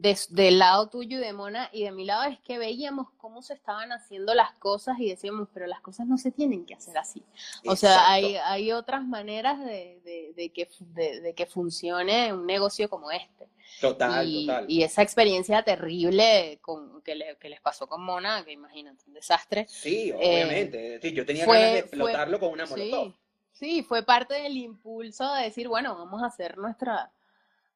del 0.00 0.58
lado 0.58 0.88
tuyo 0.88 1.18
y 1.18 1.20
de 1.20 1.32
Mona 1.32 1.68
y 1.72 1.84
de 1.84 1.92
mi 1.92 2.04
lado 2.04 2.24
es 2.24 2.38
que 2.40 2.58
veíamos 2.58 3.08
cómo 3.16 3.42
se 3.42 3.54
estaban 3.54 3.92
haciendo 3.92 4.34
las 4.34 4.52
cosas 4.54 4.98
y 4.98 5.08
decíamos, 5.08 5.48
pero 5.52 5.66
las 5.66 5.80
cosas 5.80 6.06
no 6.06 6.18
se 6.18 6.30
tienen 6.30 6.66
que 6.66 6.74
hacer 6.74 6.98
así. 6.98 7.22
O 7.66 7.76
sea, 7.76 8.10
hay, 8.10 8.36
hay 8.36 8.72
otras 8.72 9.04
maneras 9.04 9.58
de, 9.60 10.32
de, 10.36 10.48
que, 10.50 10.68
de, 10.80 11.34
que 11.34 11.46
funcione 11.46 12.32
un 12.32 12.46
negocio 12.46 12.88
como 12.90 13.10
este. 13.10 13.48
Total, 13.80 14.26
y, 14.28 14.46
total. 14.46 14.64
Y 14.68 14.82
esa 14.82 15.02
experiencia 15.02 15.62
terrible 15.62 16.58
con, 16.60 17.02
que, 17.02 17.36
que 17.40 17.48
les 17.48 17.60
pasó 17.60 17.86
con 17.86 18.02
Mona, 18.02 18.44
que 18.44 18.52
imagínate, 18.52 19.04
un 19.06 19.14
desastre. 19.14 19.66
Sí, 19.68 20.12
obviamente. 20.12 21.00
sí, 21.00 21.12
yo 21.12 21.24
tenía 21.24 21.46
ganas 21.46 21.72
de 21.72 21.78
explotarlo 21.78 22.38
con 22.38 22.50
una 22.52 22.66
molotov. 22.66 23.12
Sí, 23.52 23.76
sí, 23.76 23.82
fue 23.82 24.02
parte 24.02 24.34
del 24.34 24.56
impulso 24.56 25.32
de 25.34 25.44
decir, 25.44 25.68
bueno, 25.68 25.94
vamos 25.96 26.22
a 26.22 26.26
hacer 26.26 26.58
nuestra, 26.58 27.10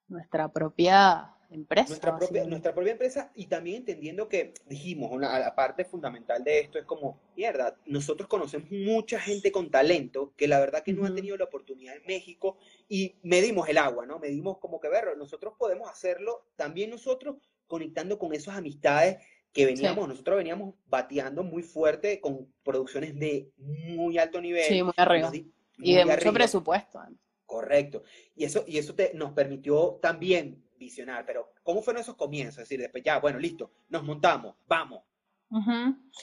nuestra 0.08 0.48
propia 0.48 1.34
empresa. 1.50 1.88
Nuestra 1.88 2.16
propia, 2.16 2.44
nuestra 2.44 2.74
propia 2.74 2.92
empresa 2.92 3.30
y 3.34 3.46
también 3.46 3.78
entendiendo 3.78 4.28
que 4.28 4.52
dijimos, 4.66 5.10
una, 5.12 5.38
la 5.38 5.54
parte 5.54 5.84
fundamental 5.84 6.44
de 6.44 6.60
esto 6.60 6.78
es 6.78 6.84
como, 6.84 7.20
mierda, 7.36 7.76
nosotros 7.86 8.28
conocemos 8.28 8.70
mucha 8.70 9.18
gente 9.18 9.50
con 9.50 9.70
talento 9.70 10.32
que 10.36 10.48
la 10.48 10.60
verdad 10.60 10.82
que 10.82 10.92
no 10.92 11.06
ha 11.06 11.14
tenido 11.14 11.36
la 11.36 11.44
oportunidad 11.44 11.96
en 11.96 12.06
México 12.06 12.58
y 12.88 13.16
medimos 13.22 13.68
el 13.68 13.78
agua, 13.78 14.06
¿no? 14.06 14.18
Medimos 14.18 14.58
como 14.58 14.80
que, 14.80 14.88
ver, 14.88 15.16
nosotros 15.16 15.54
podemos 15.58 15.88
hacerlo 15.90 16.44
también 16.56 16.90
nosotros 16.90 17.36
conectando 17.66 18.18
con 18.18 18.34
esas 18.34 18.56
amistades 18.56 19.18
que 19.52 19.66
veníamos, 19.66 20.08
nosotros 20.08 20.36
veníamos 20.36 20.74
bateando 20.86 21.42
muy 21.42 21.62
fuerte 21.62 22.20
con 22.20 22.52
producciones 22.62 23.18
de 23.18 23.50
muy 23.56 24.18
alto 24.18 24.40
nivel. 24.40 24.64
Sí, 24.64 24.82
muy 24.82 24.92
arriba. 24.96 25.32
y 25.78 25.94
de 25.94 26.04
mucho 26.04 26.32
presupuesto. 26.32 27.00
Correcto. 27.46 28.02
Y 28.36 28.44
eso, 28.44 28.64
y 28.66 28.76
eso 28.76 28.94
te, 28.94 29.12
nos 29.14 29.32
permitió 29.32 29.98
también 30.02 30.62
visionar, 30.78 31.24
pero 31.26 31.52
¿cómo 31.62 31.82
fueron 31.82 32.00
esos 32.02 32.14
comienzos? 32.16 32.58
Es 32.58 32.68
decir, 32.68 32.80
después 32.80 33.02
ya, 33.04 33.18
bueno, 33.18 33.38
listo, 33.38 33.70
nos 33.88 34.02
montamos, 34.02 34.54
vamos. 34.66 35.02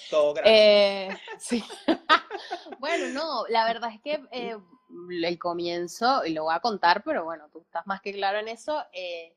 Todo 0.09 0.33
gratis. 0.33 0.51
Eh, 0.53 1.09
sí. 1.39 1.63
bueno, 2.79 3.07
no, 3.13 3.47
la 3.47 3.65
verdad 3.65 3.91
es 3.93 4.01
que 4.01 4.23
eh, 4.31 4.57
el 5.23 5.39
comienzo, 5.39 6.25
y 6.25 6.33
lo 6.33 6.43
voy 6.43 6.55
a 6.55 6.59
contar, 6.59 7.03
pero 7.03 7.23
bueno, 7.25 7.49
tú 7.51 7.59
estás 7.61 7.85
más 7.87 8.01
que 8.01 8.13
claro 8.13 8.39
en 8.39 8.47
eso, 8.47 8.83
eh, 8.93 9.35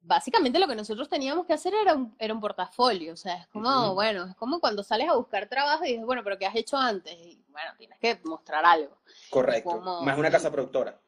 básicamente 0.00 0.58
lo 0.58 0.68
que 0.68 0.76
nosotros 0.76 1.08
teníamos 1.08 1.46
que 1.46 1.52
hacer 1.52 1.74
era 1.74 1.94
un, 1.94 2.14
era 2.18 2.32
un 2.34 2.40
portafolio, 2.40 3.12
o 3.12 3.16
sea, 3.16 3.34
es 3.36 3.46
como, 3.48 3.94
bueno, 3.94 4.26
es 4.26 4.36
como 4.36 4.60
cuando 4.60 4.82
sales 4.82 5.08
a 5.08 5.14
buscar 5.16 5.48
trabajo 5.48 5.84
y 5.84 5.88
dices, 5.92 6.04
bueno, 6.06 6.22
pero 6.24 6.38
¿qué 6.38 6.46
has 6.46 6.54
hecho 6.54 6.76
antes? 6.76 7.12
Y 7.14 7.42
bueno, 7.48 7.70
tienes 7.78 7.98
que 7.98 8.20
mostrar 8.24 8.64
algo. 8.64 8.98
Correcto. 9.30 9.70
como- 9.70 10.02
Más 10.02 10.18
una 10.18 10.30
casa 10.30 10.50
productora. 10.50 11.00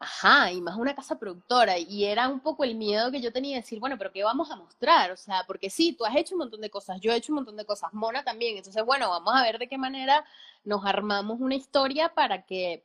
Ajá, 0.00 0.52
y 0.52 0.60
más 0.60 0.76
una 0.76 0.94
casa 0.94 1.18
productora. 1.18 1.76
Y 1.78 2.04
era 2.04 2.28
un 2.28 2.40
poco 2.40 2.62
el 2.64 2.76
miedo 2.76 3.10
que 3.10 3.20
yo 3.20 3.32
tenía 3.32 3.56
de 3.56 3.62
decir, 3.62 3.80
bueno, 3.80 3.98
pero 3.98 4.12
¿qué 4.12 4.22
vamos 4.22 4.50
a 4.50 4.56
mostrar? 4.56 5.10
O 5.10 5.16
sea, 5.16 5.42
porque 5.46 5.70
sí, 5.70 5.92
tú 5.92 6.04
has 6.04 6.14
hecho 6.16 6.34
un 6.36 6.40
montón 6.40 6.60
de 6.60 6.70
cosas, 6.70 7.00
yo 7.00 7.12
he 7.12 7.16
hecho 7.16 7.32
un 7.32 7.36
montón 7.36 7.56
de 7.56 7.64
cosas, 7.64 7.92
Mona 7.92 8.22
también. 8.24 8.56
Entonces, 8.56 8.84
bueno, 8.84 9.10
vamos 9.10 9.34
a 9.34 9.42
ver 9.42 9.58
de 9.58 9.68
qué 9.68 9.76
manera 9.76 10.24
nos 10.64 10.84
armamos 10.86 11.40
una 11.40 11.56
historia 11.56 12.14
para 12.14 12.42
que, 12.46 12.84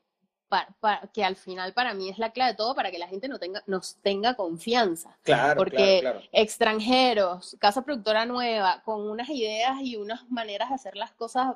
pa- 0.50 0.68
pa- 0.80 1.02
que 1.14 1.24
al 1.24 1.36
final 1.36 1.74
para 1.74 1.94
mí 1.94 2.10
es 2.10 2.18
la 2.18 2.32
clave 2.32 2.52
de 2.52 2.58
todo, 2.58 2.74
para 2.74 2.90
que 2.90 2.98
la 2.98 3.08
gente 3.08 3.28
no 3.28 3.38
tenga, 3.40 3.62
nos 3.68 3.96
tenga 4.02 4.34
confianza. 4.36 5.16
Claro, 5.24 5.58
Porque 5.58 6.00
claro, 6.00 6.20
claro. 6.20 6.22
extranjeros, 6.32 7.56
casa 7.60 7.84
productora 7.84 8.26
nueva, 8.26 8.82
con 8.84 9.08
unas 9.08 9.30
ideas 9.30 9.78
y 9.82 9.98
unas 9.98 10.28
maneras 10.32 10.70
de 10.70 10.76
hacer 10.76 10.96
las 10.96 11.12
cosas 11.12 11.56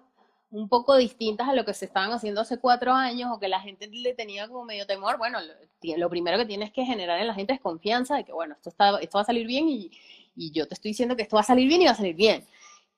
un 0.50 0.70
poco 0.70 0.96
distintas 0.96 1.50
a 1.50 1.54
lo 1.54 1.66
que 1.66 1.74
se 1.74 1.86
estaban 1.86 2.12
haciendo 2.12 2.42
hace 2.42 2.58
cuatro 2.60 2.94
años 2.94 3.30
o 3.34 3.40
que 3.40 3.50
la 3.50 3.60
gente 3.60 3.88
le 3.88 4.14
tenía 4.14 4.48
como 4.48 4.64
medio 4.64 4.86
temor, 4.86 5.18
bueno, 5.18 5.40
lo, 5.42 6.10
primero 6.10 6.38
que 6.38 6.46
tienes 6.46 6.72
que 6.72 6.86
generar 6.86 7.20
en 7.20 7.28
la 7.28 7.34
gente 7.34 7.54
es 7.54 7.60
confianza 7.60 8.16
de 8.16 8.24
que, 8.24 8.32
bueno, 8.32 8.56
esto, 8.56 8.70
está, 8.70 8.98
esto 9.00 9.18
va 9.18 9.24
a 9.24 9.26
salir 9.26 9.46
bien 9.46 9.68
y, 9.68 9.92
y 10.36 10.52
yo 10.52 10.68
te 10.68 10.76
estoy 10.76 10.92
diciendo 10.92 11.16
que 11.16 11.24
esto 11.24 11.36
va 11.36 11.42
a 11.42 11.46
salir 11.46 11.68
bien 11.68 11.82
y 11.82 11.86
va 11.86 11.92
a 11.92 11.96
salir 11.96 12.16
bien. 12.16 12.46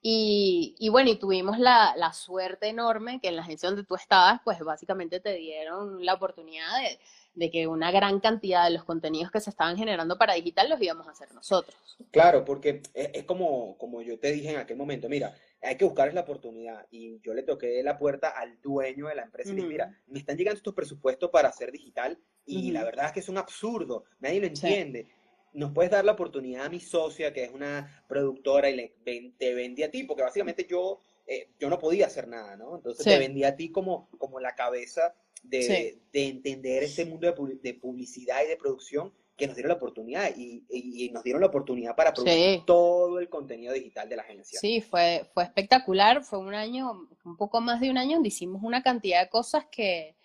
Y, 0.01 0.75
y 0.79 0.89
bueno, 0.89 1.09
y 1.09 1.15
tuvimos 1.15 1.59
la, 1.59 1.93
la 1.97 2.13
suerte 2.13 2.67
enorme 2.67 3.19
que 3.19 3.27
en 3.27 3.35
la 3.35 3.41
agencia 3.41 3.67
donde 3.67 3.83
tú 3.83 3.95
estabas, 3.95 4.39
pues 4.45 4.59
básicamente 4.59 5.19
te 5.19 5.33
dieron 5.33 6.05
la 6.05 6.13
oportunidad 6.13 6.77
de, 6.77 6.99
de 7.33 7.51
que 7.51 7.67
una 7.67 7.91
gran 7.91 8.19
cantidad 8.19 8.63
de 8.63 8.71
los 8.71 8.85
contenidos 8.85 9.31
que 9.31 9.41
se 9.41 9.49
estaban 9.49 9.75
generando 9.75 10.17
para 10.17 10.35
digital 10.35 10.69
los 10.69 10.81
íbamos 10.81 11.07
a 11.07 11.11
hacer 11.11 11.33
nosotros. 11.33 11.75
Claro, 12.11 12.45
porque 12.45 12.81
es, 12.93 13.09
es 13.13 13.23
como, 13.25 13.77
como 13.77 14.01
yo 14.01 14.19
te 14.19 14.31
dije 14.31 14.51
en 14.51 14.57
aquel 14.57 14.77
momento, 14.77 15.09
mira, 15.09 15.33
hay 15.61 15.75
que 15.77 15.85
buscar 15.85 16.13
la 16.13 16.21
oportunidad. 16.21 16.85
Y 16.91 17.19
yo 17.21 17.33
le 17.33 17.43
toqué 17.43 17.81
la 17.83 17.97
puerta 17.97 18.29
al 18.29 18.59
dueño 18.61 19.07
de 19.07 19.15
la 19.15 19.23
empresa 19.23 19.49
y 19.49 19.53
le 19.53 19.57
dije, 19.61 19.69
mira, 19.69 20.01
me 20.07 20.19
están 20.19 20.37
llegando 20.37 20.57
estos 20.57 20.73
presupuestos 20.73 21.29
para 21.29 21.49
hacer 21.49 21.71
digital 21.71 22.17
y 22.45 22.71
la 22.71 22.83
verdad 22.83 23.07
es 23.07 23.11
que 23.11 23.19
es 23.19 23.29
un 23.29 23.37
absurdo, 23.37 24.05
nadie 24.19 24.39
lo 24.39 24.47
Sí. 24.47 24.53
entiende. 24.67 25.07
¿Nos 25.53 25.71
puedes 25.71 25.91
dar 25.91 26.05
la 26.05 26.11
oportunidad 26.11 26.65
a 26.65 26.69
mi 26.69 26.79
socia, 26.79 27.33
que 27.33 27.43
es 27.43 27.51
una 27.51 28.03
productora, 28.07 28.69
y 28.69 28.75
le 28.75 28.93
te 29.37 29.53
vendí 29.55 29.81
a 29.83 29.89
ti? 29.91 30.03
Porque 30.03 30.21
básicamente 30.23 30.65
yo, 30.69 31.01
eh, 31.25 31.49
yo 31.59 31.69
no 31.69 31.79
podía 31.79 32.05
hacer 32.05 32.27
nada, 32.27 32.55
¿no? 32.55 32.75
Entonces 32.75 33.03
Sí. 33.03 33.09
te 33.09 33.17
vendí 33.17 33.43
a 33.43 33.55
ti 33.55 33.71
como, 33.71 34.09
como 34.19 34.39
la 34.39 34.53
cabeza 34.55 35.15
de, 35.41 35.61
Sí. 35.63 36.01
de 36.13 36.27
entender 36.27 36.83
este 36.83 37.05
mundo 37.05 37.31
de, 37.31 37.55
de 37.55 37.73
publicidad 37.73 38.43
y 38.43 38.47
de 38.47 38.57
producción 38.57 39.11
que 39.39 39.47
nos 39.47 39.55
dieron 39.55 39.69
la 39.69 39.75
oportunidad 39.77 40.29
y, 40.37 40.63
y- 40.69 41.05
y 41.05 41.09
nos 41.09 41.23
dieron 41.23 41.41
la 41.41 41.47
oportunidad 41.47 41.95
para 41.95 42.13
producir 42.13 42.57
Sí. 42.57 42.63
todo 42.67 43.19
el 43.19 43.29
contenido 43.29 43.73
digital 43.73 44.07
de 44.09 44.15
la 44.17 44.21
agencia. 44.21 44.59
Sí, 44.59 44.81
fue, 44.81 45.25
fue 45.33 45.43
espectacular, 45.43 46.23
fue 46.23 46.37
un 46.39 46.53
año, 46.53 47.07
un 47.25 47.37
poco 47.37 47.61
más 47.61 47.79
de 47.81 47.89
un 47.89 47.97
año 47.97 48.15
donde 48.15 48.27
hicimos 48.29 48.61
una 48.63 48.83
cantidad 48.83 49.21
de 49.23 49.29
cosas 49.29 49.65
que, 49.71 50.15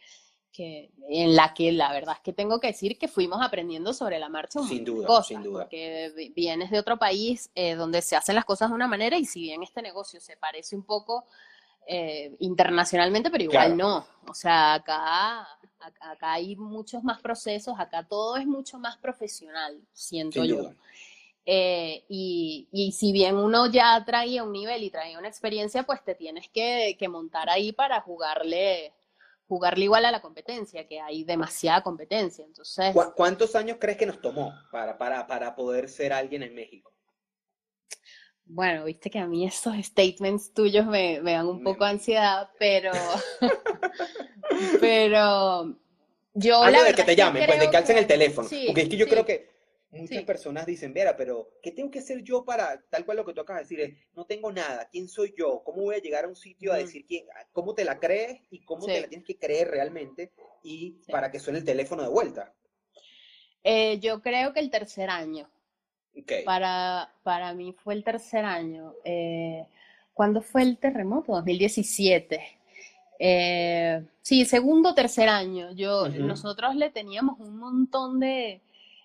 que 0.52 0.90
en 1.08 1.34
la 1.34 1.52
que 1.54 1.72
la 1.72 1.92
verdad 1.92 2.14
es 2.16 2.20
que 2.22 2.32
tengo 2.32 2.60
que 2.60 2.68
decir 2.68 2.96
que 2.98 3.08
fuimos 3.08 3.40
aprendiendo 3.42 3.92
sobre 3.92 4.18
la 4.18 4.28
marcha 4.28 4.60
un 4.60 4.68
Sin 4.68 4.84
duda, 4.84 5.06
cosas, 5.06 5.26
sin 5.28 5.42
duda. 5.42 5.62
porque 5.64 6.12
vi- 6.16 6.28
vienes 6.30 6.70
de 6.70 6.78
otro 6.78 6.96
país 6.98 7.50
eh, 7.54 7.74
donde 7.74 8.02
se 8.02 8.14
hacen 8.16 8.34
las 8.36 8.44
cosas 8.44 8.68
de 8.68 8.74
una 8.74 8.86
manera 8.86 9.16
y 9.18 9.24
si 9.24 9.40
bien 9.42 9.62
este 9.62 9.82
negocio 9.82 10.20
se 10.20 10.36
parece 10.36 10.76
un 10.76 10.84
poco 10.84 11.24
eh, 11.86 12.34
internacionalmente, 12.40 13.30
pero 13.30 13.44
igual 13.44 13.76
no, 13.76 14.06
o 14.28 14.34
sea, 14.34 14.74
acá, 14.74 15.42
acá, 15.78 16.10
acá 16.12 16.32
hay 16.34 16.56
muchos 16.56 17.02
más 17.04 17.20
procesos, 17.20 17.74
acá 17.78 18.06
todo 18.06 18.36
es 18.36 18.46
mucho 18.46 18.78
más 18.78 18.96
profesional, 18.98 19.80
siento 19.92 20.42
Sin 20.42 20.48
yo. 20.50 20.74
Eh, 21.46 22.04
y, 22.08 22.68
y 22.72 22.92
si 22.92 23.12
bien 23.12 23.36
uno 23.36 23.70
ya 23.70 24.02
traía 24.06 24.44
un 24.44 24.52
nivel 24.52 24.82
y 24.82 24.90
traía 24.90 25.18
una 25.18 25.28
experiencia, 25.28 25.82
pues 25.84 26.02
te 26.04 26.14
tienes 26.14 26.48
que, 26.48 26.96
que 26.98 27.08
montar 27.08 27.50
ahí 27.50 27.72
para 27.72 28.00
jugarle, 28.00 28.94
jugarle 29.48 29.84
igual 29.84 30.06
a 30.06 30.10
la 30.12 30.22
competencia, 30.22 30.88
que 30.88 31.00
hay 31.00 31.24
demasiada 31.24 31.82
competencia. 31.82 32.44
Entonces, 32.46 32.94
¿Cu- 32.94 33.12
¿Cuántos 33.14 33.56
años 33.56 33.76
crees 33.78 33.98
que 33.98 34.06
nos 34.06 34.22
tomó 34.22 34.54
para, 34.70 34.96
para, 34.96 35.26
para 35.26 35.54
poder 35.54 35.90
ser 35.90 36.14
alguien 36.14 36.42
en 36.42 36.54
México? 36.54 36.93
Bueno, 38.46 38.84
viste 38.84 39.10
que 39.10 39.18
a 39.18 39.26
mí 39.26 39.46
esos 39.46 39.74
statements 39.84 40.52
tuyos 40.52 40.86
me, 40.86 41.20
me 41.22 41.32
dan 41.32 41.46
un 41.48 41.58
Me- 41.58 41.64
poco 41.64 41.84
ansiedad, 41.84 42.50
pero, 42.58 42.92
pero 44.80 45.76
yo 46.34 46.60
la 46.60 46.66
Antes 46.68 46.84
de 46.86 46.94
que 46.94 47.02
te 47.04 47.16
llamen, 47.16 47.46
pues 47.46 47.60
de 47.60 47.70
que 47.70 47.76
alcen 47.76 47.96
que- 47.96 48.00
el 48.02 48.06
teléfono. 48.06 48.48
sí, 48.48 48.64
Porque 48.66 48.82
es 48.82 48.88
que 48.88 48.96
yo 48.96 49.04
sí. 49.06 49.10
creo 49.10 49.24
que 49.24 49.48
muchas 49.90 50.18
Sí. 50.18 50.24
personas 50.24 50.66
dicen, 50.66 50.92
Vera, 50.92 51.16
pero 51.16 51.50
¿qué 51.62 51.70
tengo 51.70 51.90
que 51.90 52.00
hacer 52.00 52.22
yo 52.22 52.44
para, 52.44 52.80
tal 52.90 53.04
cual 53.04 53.16
lo 53.18 53.24
que 53.24 53.32
tú 53.32 53.40
acabas 53.40 53.68
de 53.68 53.76
decir, 53.76 53.80
es, 53.96 54.06
no 54.14 54.24
tengo 54.26 54.52
nada, 54.52 54.88
¿quién 54.90 55.08
soy 55.08 55.34
yo? 55.36 55.62
¿Cómo 55.64 55.82
voy 55.82 55.94
a 55.96 56.00
llegar 56.00 56.24
a 56.24 56.28
un 56.28 56.36
sitio 56.36 56.72
a 56.72 56.76
decir 56.76 57.04
quién, 57.06 57.26
cómo 57.52 57.74
te 57.74 57.84
la 57.84 57.98
crees 57.98 58.40
y 58.50 58.64
cómo 58.64 58.86
te 58.86 59.00
la 59.00 59.08
tienes 59.08 59.26
que 59.26 59.38
creer 59.38 59.68
realmente 59.70 60.32
y 60.62 60.98
Sí. 61.04 61.12
para 61.12 61.30
que 61.30 61.38
suene 61.38 61.60
el 61.60 61.64
teléfono 61.64 62.02
de 62.02 62.08
vuelta? 62.08 62.52
Eh, 63.62 63.98
yo 64.00 64.20
creo 64.20 64.52
que 64.52 64.60
el 64.60 64.70
tercer 64.70 65.08
año. 65.08 65.48
Para, 66.44 67.10
para 67.22 67.52
mí 67.54 67.72
fue 67.72 67.94
el 67.94 68.04
tercer 68.04 68.44
año. 68.44 68.94
Eh, 69.04 69.66
¿cuándo 70.14 70.40
fue 70.42 70.62
el 70.62 70.78
terremoto? 70.78 71.32
2017. 71.32 72.40
Eh, 73.18 74.04
sí, 74.22 74.44
segundo 74.44 74.94
tercer 74.94 75.28
año. 75.28 75.72
Yo. 75.72 76.08
Nosotros 76.08 76.74
le 76.76 76.90
teníamos 76.90 77.38
un 77.40 77.58
montón 77.58 78.20
de... 78.20 78.60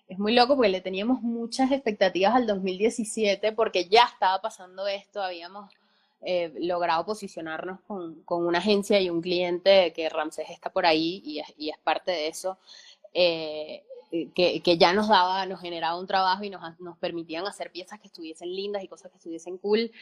Es 0.08 0.18
muy 0.18 0.34
loco 0.34 0.56
porque 0.56 0.70
le 0.70 0.80
teníamos 0.80 1.22
muchas 1.22 1.70
expectativas 1.70 2.34
al 2.34 2.46
2017 2.46 3.52
porque 3.52 3.86
ya 3.88 4.04
estaba 4.12 4.40
pasando 4.40 4.86
esto, 4.88 5.22
habíamos 5.22 5.72
eh, 6.22 6.52
logrado 6.60 7.06
posicionarnos 7.06 7.80
con, 7.86 8.22
con 8.24 8.44
una 8.44 8.58
agencia 8.58 9.00
y 9.00 9.08
un 9.08 9.22
cliente 9.22 9.92
que 9.92 10.08
Ramsés 10.08 10.50
está 10.50 10.70
por 10.70 10.84
ahí 10.84 11.22
y 11.24 11.38
es, 11.38 11.54
y 11.56 11.70
es 11.70 11.78
parte 11.78 12.10
de 12.10 12.28
eso. 12.28 12.58
eh, 13.14 13.84
que, 14.10 14.60
que 14.62 14.78
ya 14.78 14.92
nos 14.92 15.08
daba, 15.08 15.46
nos 15.46 15.60
generaba 15.60 15.98
un 15.98 16.06
trabajo 16.06 16.42
y 16.42 16.50
nos, 16.50 16.78
nos 16.80 16.98
permitían 16.98 17.46
hacer 17.46 17.70
piezas 17.70 18.00
que 18.00 18.08
estuviesen 18.08 18.54
lindas 18.54 18.82
y 18.82 18.88
cosas 18.88 19.10
que 19.10 19.18
estuviesen 19.18 19.58
cool. 19.58 19.92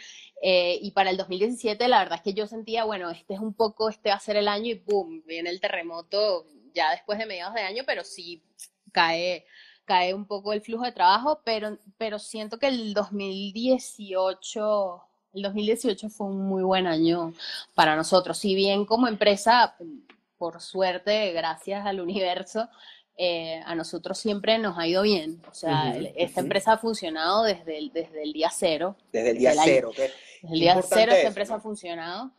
Eh, 0.42 0.78
y 0.80 0.92
para 0.92 1.10
el 1.10 1.16
2017 1.16 1.86
la 1.88 1.98
verdad 1.98 2.16
es 2.16 2.22
que 2.22 2.34
yo 2.34 2.46
sentía, 2.46 2.84
bueno, 2.84 3.10
este 3.10 3.34
es 3.34 3.40
un 3.40 3.52
poco, 3.52 3.90
este 3.90 4.08
va 4.08 4.16
a 4.16 4.20
ser 4.20 4.36
el 4.36 4.48
año 4.48 4.66
y 4.66 4.74
boom, 4.74 5.22
viene 5.26 5.50
el 5.50 5.60
terremoto 5.60 6.46
ya 6.74 6.90
después 6.92 7.18
de 7.18 7.26
mediados 7.26 7.54
de 7.54 7.62
año, 7.62 7.82
pero 7.86 8.04
sí 8.04 8.42
cae, 8.92 9.44
cae 9.84 10.14
un 10.14 10.26
poco 10.26 10.52
el 10.52 10.62
flujo 10.62 10.84
de 10.84 10.92
trabajo, 10.92 11.40
pero, 11.44 11.76
pero 11.98 12.18
siento 12.18 12.58
que 12.58 12.68
el 12.68 12.94
2018... 12.94 15.02
El 15.34 15.42
2018 15.42 16.08
fue 16.08 16.28
un 16.28 16.48
muy 16.48 16.62
buen 16.62 16.86
año 16.86 17.34
para 17.74 17.94
nosotros. 17.94 18.38
Si 18.38 18.54
bien 18.54 18.86
como 18.86 19.08
empresa, 19.08 19.76
por 20.38 20.62
suerte, 20.62 21.32
gracias 21.32 21.84
al 21.84 22.00
universo, 22.00 22.68
eh, 23.18 23.60
a 23.66 23.74
nosotros 23.74 24.16
siempre 24.16 24.58
nos 24.58 24.78
ha 24.78 24.86
ido 24.86 25.02
bien. 25.02 25.42
O 25.50 25.54
sea, 25.54 25.90
Ujú, 25.90 26.06
esta 26.16 26.40
ujú. 26.40 26.40
empresa 26.40 26.72
ha 26.74 26.78
funcionado 26.78 27.42
desde 27.42 27.78
el, 27.78 27.92
desde 27.92 28.22
el 28.22 28.32
día 28.32 28.48
cero. 28.50 28.96
Desde 29.12 29.30
el 29.30 29.38
día 29.38 29.50
Desde 29.50 29.64
cero, 29.64 29.90
¿ok? 29.90 29.96
Desde 29.96 30.14
el 30.42 30.50
Qué 30.50 30.58
día 30.60 30.80
cero 30.82 31.12
esta 31.12 31.28
empresa 31.28 31.52
¿no? 31.52 31.58
ha 31.58 31.60
funcionado. 31.60 32.30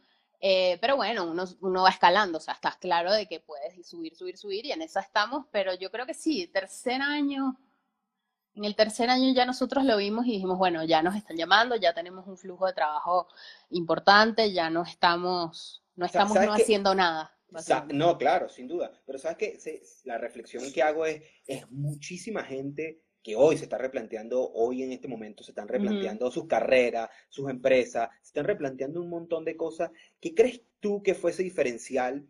Eh, 0.41 0.77
pero 0.79 0.95
bueno, 0.95 1.25
uno, 1.25 1.43
uno 1.59 1.83
va 1.83 1.89
escalando, 1.89 2.37
o 2.37 2.41
sea, 2.41 2.53
estás 2.53 2.77
claro 2.77 3.11
de 3.11 3.25
que 3.27 3.41
puedes 3.41 3.85
subir, 3.85 4.15
subir, 4.15 4.37
subir, 4.37 4.65
y 4.65 4.71
en 4.71 4.81
esa 4.81 5.01
estamos, 5.01 5.45
pero 5.51 5.73
yo 5.73 5.91
creo 5.91 6.05
que 6.05 6.13
sí, 6.13 6.47
tercer 6.47 7.01
año, 7.01 7.57
en 8.55 8.63
el 8.63 8.75
tercer 8.75 9.09
año 9.09 9.33
ya 9.33 9.45
nosotros 9.45 9.83
lo 9.83 9.97
vimos 9.97 10.25
y 10.27 10.31
dijimos, 10.31 10.57
bueno, 10.57 10.83
ya 10.85 11.01
nos 11.01 11.15
están 11.15 11.35
llamando, 11.35 11.75
ya 11.75 11.93
tenemos 11.93 12.25
un 12.27 12.37
flujo 12.37 12.67
de 12.67 12.73
trabajo 12.73 13.27
importante, 13.69 14.53
ya 14.53 14.69
no 14.69 14.83
estamos, 14.83 15.83
no 15.95 16.05
estamos 16.05 16.33
¿sabes 16.35 16.49
no 16.49 16.55
qué? 16.55 16.61
haciendo 16.63 16.95
nada. 16.95 17.33
No, 17.93 18.17
claro, 18.17 18.49
sin 18.49 18.67
duda. 18.67 18.91
Pero 19.05 19.17
sabes 19.19 19.37
que 19.37 19.81
la 20.05 20.17
reflexión 20.17 20.71
que 20.71 20.81
hago 20.83 21.05
es, 21.05 21.21
es 21.47 21.69
muchísima 21.71 22.43
gente 22.43 22.99
que 23.21 23.35
hoy 23.35 23.57
se 23.57 23.63
está 23.65 23.77
replanteando, 23.77 24.49
hoy 24.53 24.81
en 24.83 24.91
este 24.93 25.07
momento 25.09 25.43
se 25.43 25.51
están 25.51 25.67
replanteando 25.67 26.31
sus 26.31 26.45
carreras, 26.47 27.09
sus 27.27 27.49
empresas, 27.49 28.09
se 28.21 28.27
están 28.29 28.45
replanteando 28.45 29.01
un 29.01 29.09
montón 29.09 29.43
de 29.43 29.57
cosas. 29.57 29.91
¿Qué 30.21 30.33
crees 30.33 30.61
tú 30.79 31.03
que 31.03 31.13
fue 31.15 31.31
ese 31.31 31.43
diferencial 31.43 32.25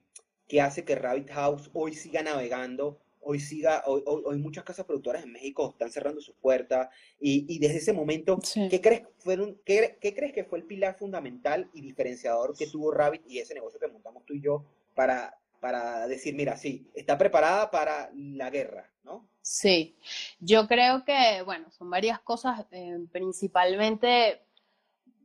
que 0.48 0.62
hace 0.62 0.84
que 0.84 0.96
Rabbit 0.96 1.30
House 1.30 1.70
hoy 1.74 1.94
siga 1.94 2.24
navegando? 2.24 3.00
Hoy 3.22 3.40
siga, 3.40 3.84
hoy, 3.86 4.02
hoy- 4.08 4.24
hoy 4.26 4.38
muchas 4.40 4.64
casas 4.64 4.86
productoras 4.86 5.24
en 5.24 5.32
México 5.34 5.70
están 5.72 5.92
cerrando 5.92 6.22
sus 6.22 6.36
puertas 6.36 6.88
y, 7.20 7.46
y 7.54 7.60
desde 7.60 7.78
ese 7.78 7.94
momento, 7.94 8.40
Sí. 8.42 8.68
¿qué 8.70 8.82
crees, 8.82 9.04
fueron, 9.20 9.60
qué, 9.66 9.98
qué 10.02 10.16
crees 10.16 10.34
que 10.34 10.46
fue 10.46 10.58
el 10.58 10.66
pilar 10.66 10.98
fundamental 10.98 11.70
y 11.74 11.82
diferenciador 11.82 12.58
que 12.58 12.66
tuvo 12.68 12.92
Rabbit 12.92 13.22
y 13.28 13.38
ese 13.40 13.54
negocio 13.54 13.80
que 13.80 13.88
montamos 13.90 14.26
tú 14.26 14.34
y 14.34 14.42
yo 14.42 14.66
para, 15.00 15.34
para 15.62 16.08
decir, 16.10 16.36
mira, 16.36 16.58
sí, 16.58 16.92
está 16.94 17.18
preparada 17.18 17.72
para 17.72 18.10
la 18.14 18.50
guerra, 18.50 18.92
¿no? 19.04 19.30
Sí, 19.42 19.96
yo 20.42 20.68
creo 20.68 21.06
que, 21.06 21.42
bueno, 21.46 21.72
son 21.72 21.90
varias 21.90 22.20
cosas, 22.20 22.66
eh, 22.72 22.98
principalmente 23.10 24.42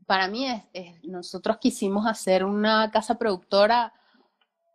para 0.06 0.28
mí 0.28 0.46
es, 0.46 0.62
es- 0.72 1.02
nosotros 1.02 1.56
quisimos 1.58 2.06
hacer 2.06 2.44
una 2.44 2.88
casa 2.92 3.18
productora 3.18 3.92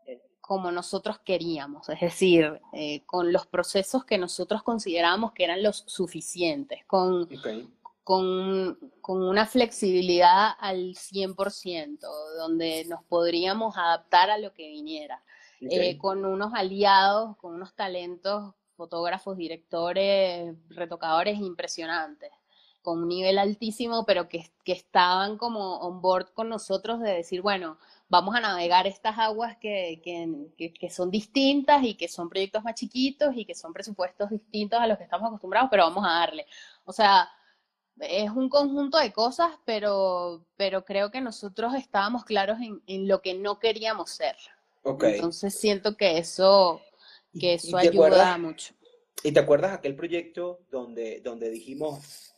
eh, 0.05 0.19
como 0.41 0.69
nosotros 0.69 1.17
queríamos, 1.19 1.87
es 1.87 2.01
decir, 2.01 2.59
eh, 2.73 3.05
con 3.05 3.31
los 3.31 3.47
procesos 3.47 4.03
que 4.03 4.17
nosotros 4.17 4.63
considerábamos 4.63 5.31
que 5.31 5.45
eran 5.45 5.63
los 5.63 5.77
suficientes, 5.87 6.83
con, 6.85 7.25
con, 8.09 8.79
con, 9.01 9.21
una 9.21 9.45
flexibilidad 9.45 10.53
al 10.59 10.95
100%, 10.95 11.99
donde 12.39 12.83
nos 12.85 13.03
podríamos 13.03 13.77
adaptar 13.77 14.31
a 14.31 14.39
lo 14.39 14.51
que 14.51 14.67
viniera, 14.67 15.21
eh, 15.61 15.95
con 15.99 16.25
unos 16.25 16.51
aliados, 16.55 17.37
con 17.37 17.53
unos 17.53 17.75
talentos, 17.75 18.55
fotógrafos, 18.75 19.37
directores, 19.37 20.55
retocadores 20.69 21.37
impresionantes 21.37 22.31
con 22.81 23.03
un 23.03 23.09
nivel 23.09 23.37
altísimo, 23.37 24.05
pero 24.07 24.27
que, 24.27 24.49
que, 24.63 24.71
estaban 24.71 25.37
como 25.37 25.77
on 25.77 26.01
board 26.01 26.33
con 26.33 26.49
nosotros 26.49 27.01
de 27.01 27.11
decir, 27.11 27.43
bueno, 27.43 27.77
vamos 28.07 28.33
a 28.35 28.39
navegar 28.39 28.87
estas 28.87 29.19
aguas 29.19 29.57
que, 29.57 30.01
que, 30.03 30.73
que, 30.73 30.89
son 30.89 31.11
distintas 31.11 31.83
y 31.83 31.93
que 31.95 32.07
son 32.07 32.27
proyectos 32.29 32.63
más 32.63 32.73
chiquitos 32.73 33.35
y 33.35 33.45
que 33.45 33.53
son 33.53 33.71
presupuestos 33.71 34.31
distintos 34.31 34.79
a 34.79 34.87
los 34.87 34.97
que 34.97 35.03
estamos 35.03 35.27
acostumbrados, 35.27 35.69
pero 35.69 35.83
vamos 35.83 36.03
a 36.07 36.13
darle. 36.21 36.47
O 36.85 36.93
sea, 36.93 37.29
es 38.01 38.29
un 38.31 38.49
conjunto 38.49 38.97
de 38.97 39.11
cosas, 39.11 39.51
pero, 39.65 40.45
pero 40.57 40.85
creo 40.85 41.11
que 41.11 41.21
nosotros 41.21 41.73
estábamos 41.75 42.23
claros 42.25 42.59
en, 42.61 42.81
en 42.87 43.07
lo 43.07 43.21
que 43.21 43.33
no 43.33 43.59
queríamos 43.59 44.11
ser. 44.11 44.35
Entonces 44.83 45.53
siento 45.53 45.97
que 45.97 46.17
eso, 46.17 46.81
que 47.39 47.55
eso 47.55 47.77
ayuda 47.77 48.37
mucho. 48.37 48.73
¿Y 49.23 49.31
te 49.31 49.39
acuerdas 49.39 49.73
aquel 49.73 49.95
proyecto 49.95 50.61
donde, 50.71 51.19
donde 51.19 51.49
dijimos, 51.49 52.33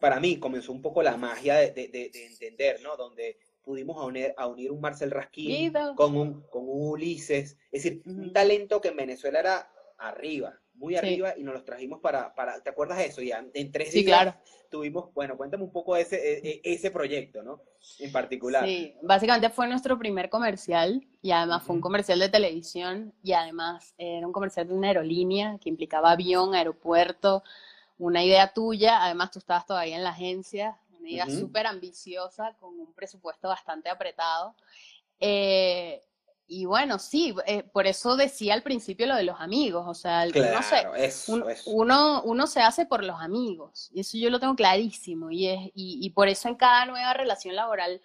para 0.00 0.18
mí 0.18 0.38
comenzó 0.38 0.72
un 0.72 0.80
poco 0.80 1.02
la 1.02 1.16
magia 1.16 1.56
de, 1.56 1.72
de, 1.72 1.88
de 1.88 2.26
entender, 2.26 2.80
¿no? 2.82 2.96
Donde 2.96 3.38
pudimos 3.62 4.02
unir, 4.04 4.34
a 4.36 4.46
unir 4.46 4.72
un 4.72 4.80
Marcel 4.80 5.10
Raskin 5.10 5.72
con 5.94 6.16
un, 6.16 6.42
con 6.48 6.62
un 6.62 6.88
Ulises, 6.88 7.56
es 7.70 7.82
decir, 7.84 8.02
un 8.06 8.32
talento 8.32 8.80
que 8.80 8.88
en 8.88 8.96
Venezuela 8.96 9.40
era 9.40 9.72
arriba, 9.98 10.58
muy 10.80 10.96
arriba, 10.96 11.34
y 11.36 11.42
nos 11.42 11.52
los 11.52 11.64
trajimos 11.64 12.00
para, 12.00 12.34
para, 12.34 12.60
¿te 12.62 12.70
acuerdas 12.70 12.98
de 12.98 13.06
eso? 13.06 13.20
Ya 13.20 13.44
en 13.52 13.70
tres 13.70 13.92
días 13.92 14.06
claro. 14.06 14.34
tuvimos, 14.70 15.12
bueno, 15.12 15.36
cuéntame 15.36 15.62
un 15.62 15.70
poco 15.70 15.94
de 15.94 16.00
ese, 16.00 16.16
e, 16.16 16.48
e, 16.48 16.60
ese 16.64 16.90
proyecto, 16.90 17.42
¿no? 17.42 17.60
En 17.98 18.10
particular. 18.10 18.64
Sí, 18.64 18.96
básicamente 19.02 19.50
fue 19.50 19.68
nuestro 19.68 19.98
primer 19.98 20.30
comercial, 20.30 21.06
y 21.20 21.32
además 21.32 21.62
fue 21.64 21.76
un 21.76 21.82
comercial 21.82 22.18
de 22.18 22.30
televisión, 22.30 23.12
y 23.22 23.34
además 23.34 23.94
era 23.98 24.26
un 24.26 24.32
comercial 24.32 24.68
de 24.68 24.74
una 24.74 24.88
aerolínea 24.88 25.58
que 25.60 25.68
implicaba 25.68 26.12
avión, 26.12 26.54
aeropuerto, 26.54 27.44
una 27.98 28.24
idea 28.24 28.52
tuya, 28.54 29.04
además 29.04 29.30
tú 29.30 29.38
estabas 29.38 29.66
todavía 29.66 29.96
en 29.96 30.04
la 30.04 30.10
agencia, 30.10 30.78
una 30.98 31.10
idea 31.10 31.28
súper 31.28 31.66
ambiciosa, 31.66 32.56
con 32.58 32.80
un 32.80 32.94
presupuesto 32.94 33.48
bastante 33.48 33.90
apretado. 33.90 34.54
Eh, 35.18 36.00
y 36.52 36.64
bueno, 36.64 36.98
sí, 36.98 37.32
eh, 37.46 37.62
por 37.62 37.86
eso 37.86 38.16
decía 38.16 38.54
al 38.54 38.64
principio 38.64 39.06
lo 39.06 39.14
de 39.14 39.22
los 39.22 39.40
amigos, 39.40 39.84
o 39.86 39.94
sea, 39.94 40.26
no 40.26 40.62
sé, 40.62 41.62
Uno, 41.66 42.22
uno 42.24 42.46
se 42.48 42.60
hace 42.60 42.86
por 42.86 43.04
los 43.04 43.20
amigos, 43.20 43.88
y 43.94 44.00
eso 44.00 44.18
yo 44.18 44.30
lo 44.30 44.40
tengo 44.40 44.56
clarísimo, 44.56 45.30
y, 45.30 45.46
es, 45.46 45.70
y, 45.74 46.10
por 46.10 46.26
eso 46.26 46.48
en 46.48 46.56
cada 46.56 46.86
nueva 46.86 47.14
relación 47.14 47.54
laboral 47.54 48.00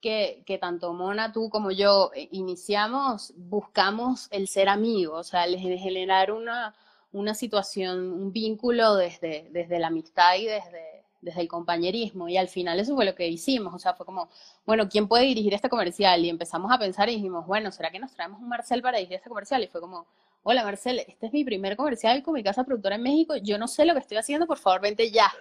que, 0.00 0.42
que, 0.46 0.56
tanto 0.56 0.94
Mona, 0.94 1.30
tú 1.30 1.50
como 1.50 1.72
yo 1.72 2.10
eh, 2.14 2.30
iniciamos, 2.32 3.34
buscamos 3.36 4.28
el 4.30 4.48
ser 4.48 4.70
amigos, 4.70 5.20
o 5.20 5.30
sea, 5.30 5.44
el 5.44 5.58
generar 5.58 6.32
una, 6.32 6.74
una 7.12 7.34
situación, 7.34 8.14
un 8.14 8.32
vínculo 8.32 8.94
desde, 8.94 9.48
desde 9.50 9.78
la 9.78 9.88
amistad 9.88 10.36
y 10.36 10.46
desde, 10.46 10.99
desde 11.20 11.40
el 11.40 11.48
compañerismo 11.48 12.28
y 12.28 12.36
al 12.36 12.48
final 12.48 12.80
eso 12.80 12.94
fue 12.94 13.04
lo 13.04 13.14
que 13.14 13.28
hicimos, 13.28 13.74
o 13.74 13.78
sea, 13.78 13.94
fue 13.94 14.06
como, 14.06 14.28
bueno, 14.66 14.88
¿quién 14.88 15.08
puede 15.08 15.24
dirigir 15.24 15.54
este 15.54 15.68
comercial? 15.68 16.24
Y 16.24 16.28
empezamos 16.28 16.72
a 16.72 16.78
pensar 16.78 17.08
y 17.08 17.16
dijimos, 17.16 17.46
bueno, 17.46 17.70
¿será 17.72 17.90
que 17.90 17.98
nos 17.98 18.12
traemos 18.12 18.40
un 18.40 18.48
Marcel 18.48 18.82
para 18.82 18.98
dirigir 18.98 19.16
este 19.16 19.28
comercial? 19.28 19.62
Y 19.62 19.66
fue 19.68 19.80
como, 19.80 20.06
hola 20.42 20.64
Marcel, 20.64 21.00
este 21.06 21.26
es 21.26 21.32
mi 21.32 21.44
primer 21.44 21.76
comercial 21.76 22.22
con 22.22 22.34
mi 22.34 22.42
casa 22.42 22.64
productora 22.64 22.96
en 22.96 23.02
México, 23.02 23.36
yo 23.36 23.58
no 23.58 23.68
sé 23.68 23.84
lo 23.84 23.92
que 23.92 24.00
estoy 24.00 24.16
haciendo, 24.16 24.46
por 24.46 24.58
favor, 24.58 24.80
vente 24.80 25.10
ya. 25.10 25.32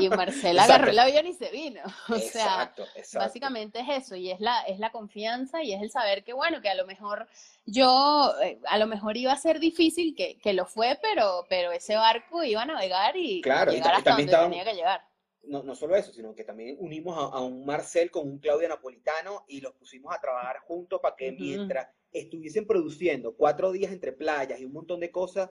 Y 0.00 0.08
Marcel 0.08 0.58
agarró 0.58 0.90
el 0.90 0.98
avión 0.98 1.26
y 1.26 1.32
se 1.32 1.50
vino. 1.50 1.80
O 2.08 2.18
sea, 2.18 2.74
básicamente 3.14 3.80
es 3.80 4.04
eso, 4.04 4.16
y 4.16 4.30
es 4.30 4.40
la, 4.40 4.62
es 4.62 4.78
la 4.78 4.90
confianza 4.90 5.62
y 5.62 5.72
es 5.72 5.82
el 5.82 5.90
saber 5.90 6.24
que, 6.24 6.32
bueno, 6.32 6.60
que 6.60 6.68
a 6.68 6.74
lo 6.74 6.86
mejor 6.86 7.28
yo, 7.64 8.34
eh, 8.42 8.58
a 8.66 8.78
lo 8.78 8.86
mejor 8.86 9.16
iba 9.16 9.32
a 9.32 9.36
ser 9.36 9.60
difícil, 9.60 10.14
que, 10.14 10.38
que 10.38 10.52
lo 10.52 10.66
fue, 10.66 10.98
pero, 11.00 11.46
pero 11.48 11.72
ese 11.72 11.96
barco 11.96 12.42
iba 12.42 12.62
a 12.62 12.66
navegar 12.66 13.16
y 13.16 13.42
llegar 13.42 13.68
hasta 13.94 14.16
donde 14.16 14.26
tenía 14.26 14.64
que 14.64 14.74
llegar. 14.74 15.02
No, 15.46 15.62
no, 15.62 15.74
solo 15.74 15.94
eso, 15.94 16.12
sino 16.12 16.34
que 16.34 16.44
también 16.44 16.76
unimos 16.80 17.16
a, 17.18 17.40
un 17.40 17.66
Marcel 17.66 18.10
con 18.10 18.26
un 18.26 18.38
Claudio 18.38 18.68
Napolitano 18.68 19.44
y 19.46 19.60
los 19.60 19.74
pusimos 19.74 20.14
a 20.14 20.20
trabajar 20.20 20.60
juntos 20.60 21.00
para 21.02 21.16
que 21.16 21.32
mientras 21.32 21.88
estuviesen 22.14 22.66
produciendo 22.66 23.34
cuatro 23.34 23.72
días 23.72 23.92
entre 23.92 24.12
playas 24.12 24.60
y 24.60 24.64
un 24.64 24.72
montón 24.72 25.00
de 25.00 25.10
cosas, 25.10 25.50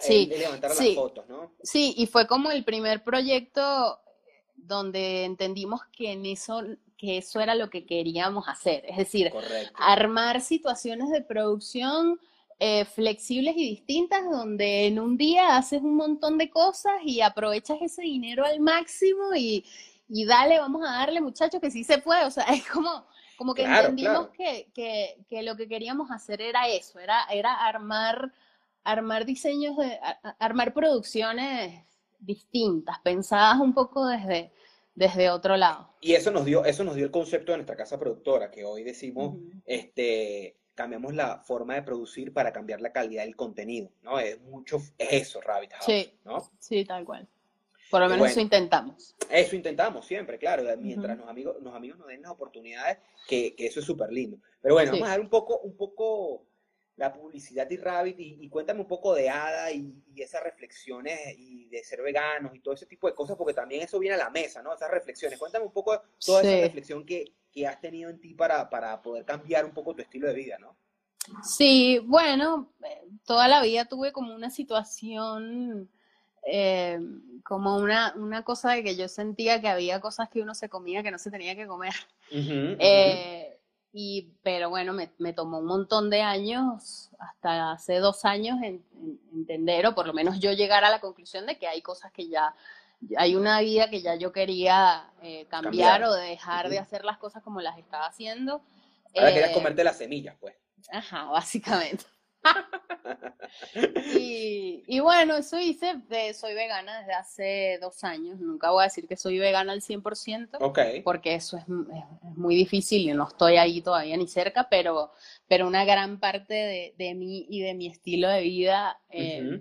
sí, 0.00 0.26
levantaran 0.26 0.76
las 0.76 0.94
fotos, 0.94 1.28
¿no? 1.28 1.52
Sí, 1.62 1.94
y 1.96 2.06
fue 2.06 2.26
como 2.26 2.50
el 2.50 2.64
primer 2.64 3.04
proyecto 3.04 4.00
donde 4.56 5.24
entendimos 5.24 5.82
que 5.92 6.12
en 6.12 6.26
eso 6.26 6.62
que 6.96 7.18
eso 7.18 7.40
era 7.40 7.56
lo 7.56 7.68
que 7.68 7.84
queríamos 7.84 8.46
hacer, 8.46 8.84
es 8.88 8.96
decir, 8.96 9.32
armar 9.74 10.40
situaciones 10.40 11.10
de 11.10 11.20
producción 11.20 12.20
eh, 12.60 12.84
flexibles 12.84 13.56
y 13.56 13.70
distintas 13.70 14.22
donde 14.30 14.86
en 14.86 15.00
un 15.00 15.16
día 15.16 15.56
haces 15.56 15.82
un 15.82 15.96
montón 15.96 16.38
de 16.38 16.48
cosas 16.48 16.92
y 17.04 17.20
aprovechas 17.20 17.78
ese 17.80 18.02
dinero 18.02 18.44
al 18.44 18.60
máximo 18.60 19.34
y, 19.34 19.64
y 20.08 20.24
dale, 20.24 20.60
vamos 20.60 20.88
a 20.88 20.92
darle 20.92 21.20
muchachos 21.20 21.60
que 21.60 21.72
sí 21.72 21.82
se 21.82 21.98
puede, 21.98 22.24
o 22.24 22.30
sea, 22.30 22.44
es 22.54 22.68
como 22.68 23.04
como 23.42 23.54
que 23.54 23.64
entendimos 23.64 24.28
Que, 24.28 24.68
que, 24.72 25.16
que, 25.28 25.42
lo 25.42 25.56
que 25.56 25.66
queríamos 25.66 26.12
hacer 26.12 26.40
era 26.40 26.68
eso, 26.68 27.00
era, 27.00 27.24
era 27.24 27.52
armar, 27.66 28.32
armar 28.84 29.26
diseños, 29.26 29.76
de, 29.76 29.98
armar 30.38 30.72
producciones 30.72 31.84
distintas, 32.20 33.00
pensadas 33.00 33.58
un 33.58 33.74
poco 33.74 34.06
desde, 34.06 34.52
desde 34.94 35.28
otro 35.28 35.56
lado. 35.56 35.92
Y 36.00 36.12
eso 36.12 36.30
nos 36.30 36.44
dio, 36.44 36.64
eso 36.64 36.84
nos 36.84 36.94
dio 36.94 37.04
el 37.04 37.10
concepto 37.10 37.50
de 37.50 37.58
nuestra 37.58 37.74
casa 37.74 37.98
productora, 37.98 38.48
que 38.48 38.64
hoy 38.64 38.84
decimos, 38.84 39.34
este, 39.66 40.56
cambiamos 40.76 41.12
la 41.12 41.38
forma 41.38 41.74
de 41.74 41.82
producir 41.82 42.32
para 42.32 42.52
cambiar 42.52 42.80
la 42.80 42.92
calidad 42.92 43.24
del 43.24 43.34
contenido, 43.34 43.90
¿no? 44.02 44.20
Es 44.20 44.40
mucho, 44.40 44.76
es 44.98 45.12
eso, 45.12 45.40
Rabbit 45.40 45.72
House, 45.72 45.84
sí, 45.84 46.16
¿no? 46.24 46.48
Sí, 46.60 46.84
tal 46.84 47.04
cual. 47.04 47.26
Por 47.92 48.00
lo 48.00 48.08
menos 48.08 48.30
eso 48.30 48.40
intentamos. 48.40 49.14
Eso 49.28 49.54
intentamos 49.54 50.06
siempre, 50.06 50.38
claro, 50.38 50.62
mientras 50.78 51.18
los, 51.18 51.28
amigos, 51.28 51.56
los 51.60 51.74
amigos 51.74 51.98
nos 51.98 52.08
den 52.08 52.22
las 52.22 52.30
oportunidades, 52.30 52.96
que, 53.28 53.54
que 53.54 53.66
eso 53.66 53.80
es 53.80 53.86
súper 53.86 54.10
lindo. 54.10 54.38
Pero 54.62 54.76
bueno, 54.76 54.92
vamos 54.92 55.08
a 55.08 55.10
ver 55.10 55.20
un 55.20 55.28
poco, 55.28 55.58
un 55.58 55.76
poco 55.76 56.46
la 56.96 57.12
publicidad 57.12 57.66
de 57.66 57.76
Rabbit 57.76 58.16
y, 58.18 58.48
cuéntame 58.48 58.80
un 58.80 58.88
poco 58.88 59.14
de 59.14 59.28
Ada 59.28 59.70
y, 59.70 59.92
esas 60.16 60.42
reflexiones 60.42 61.18
y 61.36 61.66
de 61.66 61.84
ser 61.84 62.00
veganos 62.00 62.54
y 62.54 62.60
todo 62.60 62.72
ese 62.72 62.86
tipo 62.86 63.08
de 63.08 63.14
cosas, 63.14 63.36
porque 63.36 63.52
también 63.52 63.82
eso 63.82 63.98
viene 63.98 64.14
a 64.14 64.24
la 64.24 64.30
mesa, 64.30 64.62
¿no? 64.62 64.72
Esas 64.72 64.90
reflexiones. 64.90 65.38
Cuéntame 65.38 65.66
un 65.66 65.72
poco 65.72 66.00
toda 66.24 66.40
esa 66.40 66.62
reflexión 66.62 67.04
que, 67.04 67.34
que, 67.52 67.66
has 67.66 67.78
tenido 67.78 68.08
en 68.08 68.22
ti 68.22 68.32
para, 68.32 68.70
para 68.70 69.02
poder 69.02 69.26
cambiar 69.26 69.66
un 69.66 69.72
poco 69.72 69.94
tu 69.94 70.00
estilo 70.00 70.28
de 70.28 70.34
vida, 70.34 70.56
¿no? 70.58 70.78
Sí, 71.42 71.98
bueno, 71.98 72.72
eh, 72.82 73.02
toda 73.26 73.48
la 73.48 73.60
vida 73.60 73.84
tuve 73.84 74.12
como 74.12 74.34
una 74.34 74.48
situación 74.48 75.90
eh, 76.44 76.98
como 77.44 77.76
una, 77.76 78.14
una 78.16 78.42
cosa 78.42 78.72
de 78.72 78.82
que 78.82 78.96
yo 78.96 79.08
sentía 79.08 79.60
que 79.60 79.68
había 79.68 80.00
cosas 80.00 80.28
que 80.28 80.40
uno 80.40 80.54
se 80.54 80.68
comía 80.68 81.02
que 81.02 81.10
no 81.10 81.18
se 81.18 81.30
tenía 81.30 81.56
que 81.56 81.66
comer. 81.66 81.94
Eh, 82.30 83.58
y, 83.92 84.32
pero 84.42 84.70
bueno, 84.70 84.94
me, 84.94 85.10
me, 85.18 85.34
tomó 85.34 85.58
un 85.58 85.66
montón 85.66 86.08
de 86.08 86.22
años, 86.22 87.10
hasta 87.18 87.72
hace 87.72 87.96
dos 87.96 88.24
años, 88.24 88.58
en, 88.62 88.82
entender, 89.34 89.86
o 89.86 89.94
por 89.94 90.06
lo 90.06 90.14
menos 90.14 90.40
yo 90.40 90.52
llegar 90.52 90.84
a 90.84 90.90
la 90.90 91.00
conclusión 91.00 91.44
de 91.44 91.58
que 91.58 91.68
hay 91.68 91.82
cosas 91.82 92.10
que 92.10 92.26
ya, 92.28 92.54
hay 93.18 93.36
una 93.36 93.60
vida 93.60 93.90
que 93.90 94.00
ya 94.00 94.14
yo 94.14 94.32
quería 94.32 95.10
eh, 95.22 95.46
cambiar, 95.50 96.04
o 96.04 96.12
dejar 96.14 96.70
de 96.70 96.78
hacer 96.78 97.04
las 97.04 97.18
cosas 97.18 97.42
como 97.42 97.60
las 97.60 97.78
estaba 97.78 98.06
haciendo. 98.06 98.62
Ahora 99.14 99.34
querías 99.34 99.50
comerte 99.50 99.84
las 99.84 99.98
semillas, 99.98 100.36
pues. 100.40 100.54
Ajá, 100.90 101.24
básicamente. 101.24 102.04
Y, 104.16 105.00
bueno, 105.00 105.36
eso 105.36 105.58
hice, 105.58 106.02
soy 106.34 106.54
vegana 106.54 107.00
desde 107.00 107.12
hace 107.12 107.78
dos 107.80 108.02
años, 108.04 108.40
nunca 108.40 108.70
voy 108.70 108.82
a 108.82 108.84
decir 108.84 109.06
que 109.06 109.16
soy 109.16 109.38
vegana 109.38 109.72
al 109.72 109.80
100%, 109.80 111.02
porque 111.04 111.34
eso 111.34 111.56
es, 111.56 111.64
muy 111.68 112.54
difícil 112.56 113.08
y 113.08 113.12
no 113.12 113.28
estoy 113.28 113.56
ahí 113.56 113.82
todavía 113.82 114.16
ni 114.16 114.26
cerca, 114.26 114.68
pero, 114.68 115.12
pero 115.46 115.66
una 115.66 115.84
gran 115.84 116.18
parte 116.18 116.94
de, 116.96 117.14
mí 117.14 117.46
y 117.48 117.60
de 117.60 117.74
mi 117.74 117.86
estilo 117.86 118.28
de 118.28 118.40
vida 118.40 119.00
eh, 119.10 119.60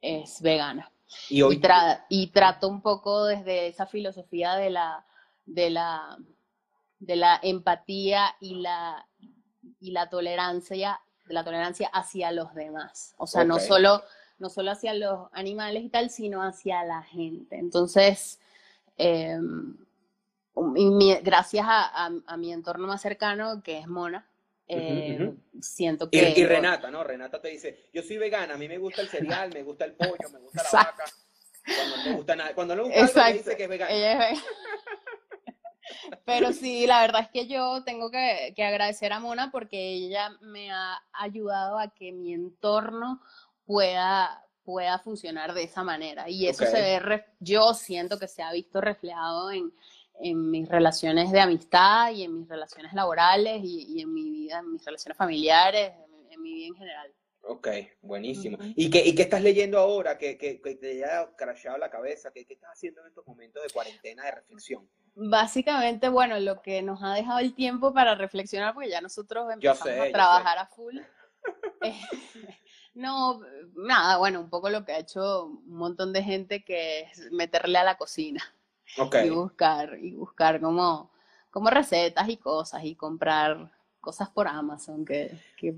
es 0.00 0.40
vegana. 0.42 0.90
Y, 1.28 1.42
y, 2.08 2.26
trato 2.28 2.68
un 2.68 2.80
poco 2.80 3.26
desde 3.26 3.66
esa 3.66 3.86
filosofía 3.86 4.54
de 4.54 4.70
la, 4.70 5.04
de 5.44 5.68
la, 5.70 6.16
de 6.98 7.16
la 7.16 7.38
empatía 7.42 8.34
y 8.40 8.54
la, 8.56 9.06
y 9.80 9.90
la 9.90 10.08
tolerancia 10.08 11.00
la 11.26 11.44
tolerancia 11.44 11.88
hacia 11.92 12.32
los 12.32 12.54
demás. 12.54 13.14
O 13.16 13.26
sea, 13.26 13.44
no, 13.44 13.58
solo, 13.58 14.02
no 14.38 14.48
solo 14.48 14.70
hacia 14.70 14.94
los 14.94 15.28
animales 15.32 15.82
y 15.84 15.88
tal, 15.88 16.10
sino 16.10 16.42
hacia 16.42 16.84
la 16.84 17.02
gente. 17.02 17.56
Entonces, 17.56 18.40
em, 18.96 19.76
gracias 21.22 21.66
a, 21.68 22.36
mi 22.36 22.52
entorno 22.52 22.86
más 22.86 23.00
cercano, 23.00 23.62
que 23.62 23.78
es 23.78 23.86
Mona, 23.86 24.26
eh, 24.68 25.34
siento 25.60 26.08
que... 26.08 26.34
y 26.36 26.46
Renata, 26.46 26.90
¿no? 26.90 27.04
Renata 27.04 27.40
te 27.40 27.48
dice, 27.48 27.88
yo 27.92 28.02
soy 28.02 28.18
vegana, 28.18 28.54
a 28.54 28.56
mí 28.56 28.68
me 28.68 28.78
gusta 28.78 29.02
el 29.02 29.08
cereal, 29.08 29.50
me 29.52 29.62
gusta 29.62 29.84
el 29.84 29.92
pollo, 29.92 30.30
me 30.32 30.38
gusta 30.38 30.62
la 30.62 30.68
Exacto. 30.68 31.02
vaca. 31.02 31.12
Cuando 31.64 31.96
no 31.96 32.04
le 32.04 32.12
gusta 32.14 32.36
nada, 32.36 32.54
cuando 32.54 32.76
no 32.76 32.82
le 32.82 33.02
gusta 33.02 33.26
algo, 33.26 33.34
me 33.34 33.38
dice 33.38 33.56
que 33.56 33.62
es 33.64 33.68
vegana. 33.68 33.92
Ella 33.92 34.12
es 34.12 34.18
vegana. 34.18 34.42
Pero 36.24 36.52
sí, 36.52 36.86
la 36.86 37.00
verdad 37.00 37.22
es 37.22 37.28
que 37.30 37.46
yo 37.46 37.82
tengo 37.84 38.10
que, 38.10 38.52
que 38.56 38.64
agradecer 38.64 39.12
a 39.12 39.20
Mona 39.20 39.50
porque 39.50 39.92
ella 39.92 40.30
me 40.40 40.70
ha 40.70 41.02
ayudado 41.12 41.78
a 41.78 41.88
que 41.88 42.12
mi 42.12 42.32
entorno 42.32 43.20
pueda, 43.64 44.44
pueda 44.64 44.98
funcionar 44.98 45.54
de 45.54 45.64
esa 45.64 45.82
manera. 45.82 46.28
Y 46.28 46.46
eso 46.48 46.64
se 46.66 46.80
ve, 46.80 47.00
ref- 47.00 47.26
yo 47.40 47.74
siento 47.74 48.18
que 48.18 48.28
se 48.28 48.42
ha 48.42 48.52
visto 48.52 48.80
reflejado 48.80 49.50
en, 49.50 49.72
en 50.20 50.50
mis 50.50 50.68
relaciones 50.68 51.32
de 51.32 51.40
amistad 51.40 52.10
y 52.12 52.24
en 52.24 52.38
mis 52.38 52.48
relaciones 52.48 52.92
laborales 52.92 53.60
y, 53.64 53.96
y 53.96 54.00
en 54.02 54.12
mi 54.12 54.30
vida, 54.30 54.58
en 54.58 54.72
mis 54.72 54.84
relaciones 54.84 55.16
familiares, 55.16 55.92
en, 55.96 56.32
en 56.32 56.42
mi 56.42 56.52
vida 56.52 56.66
en 56.68 56.74
general. 56.74 57.12
Ok, 57.44 57.68
buenísimo. 58.02 58.56
¿Y 58.76 58.88
qué, 58.88 59.04
y 59.04 59.14
qué 59.14 59.22
estás 59.22 59.42
leyendo 59.42 59.78
ahora 59.78 60.16
que, 60.16 60.38
que, 60.38 60.60
que 60.60 60.76
te 60.76 60.92
haya 60.92 61.34
crashado 61.36 61.76
la 61.76 61.90
cabeza? 61.90 62.30
¿Qué, 62.32 62.46
qué 62.46 62.54
estás 62.54 62.70
haciendo 62.72 63.00
en 63.00 63.08
estos 63.08 63.26
momentos 63.26 63.62
de 63.62 63.70
cuarentena, 63.70 64.24
de 64.24 64.30
reflexión? 64.30 64.88
Básicamente, 65.14 66.08
bueno, 66.08 66.38
lo 66.38 66.62
que 66.62 66.82
nos 66.82 67.02
ha 67.02 67.14
dejado 67.14 67.40
el 67.40 67.54
tiempo 67.54 67.92
para 67.92 68.14
reflexionar, 68.14 68.74
porque 68.74 68.90
ya 68.90 69.00
nosotros 69.00 69.52
empezamos 69.52 69.94
sé, 69.94 70.08
a 70.08 70.12
trabajar 70.12 70.58
a 70.58 70.66
full. 70.66 70.98
Eh, 71.82 72.00
no, 72.94 73.40
nada, 73.74 74.18
bueno, 74.18 74.40
un 74.40 74.48
poco 74.48 74.70
lo 74.70 74.84
que 74.84 74.92
ha 74.92 74.98
hecho 74.98 75.46
un 75.46 75.76
montón 75.76 76.12
de 76.12 76.22
gente 76.22 76.64
que 76.64 77.00
es 77.00 77.32
meterle 77.32 77.78
a 77.78 77.84
la 77.84 77.96
cocina 77.96 78.42
Ok, 78.98 79.16
y 79.24 79.30
buscar, 79.30 79.98
y 80.00 80.14
buscar 80.14 80.60
como, 80.60 81.10
como 81.50 81.70
recetas 81.70 82.28
y 82.28 82.36
cosas 82.36 82.84
y 82.84 82.94
comprar 82.94 83.72
cosas 84.00 84.28
por 84.30 84.48
Amazon, 84.48 85.04
que, 85.04 85.38
que 85.56 85.74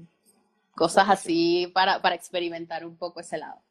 cosas 0.74 1.06
así 1.08 1.70
para, 1.74 2.00
para 2.02 2.14
experimentar 2.14 2.84
un 2.84 2.96
poco 2.96 3.20
ese 3.20 3.38
lado. 3.38 3.62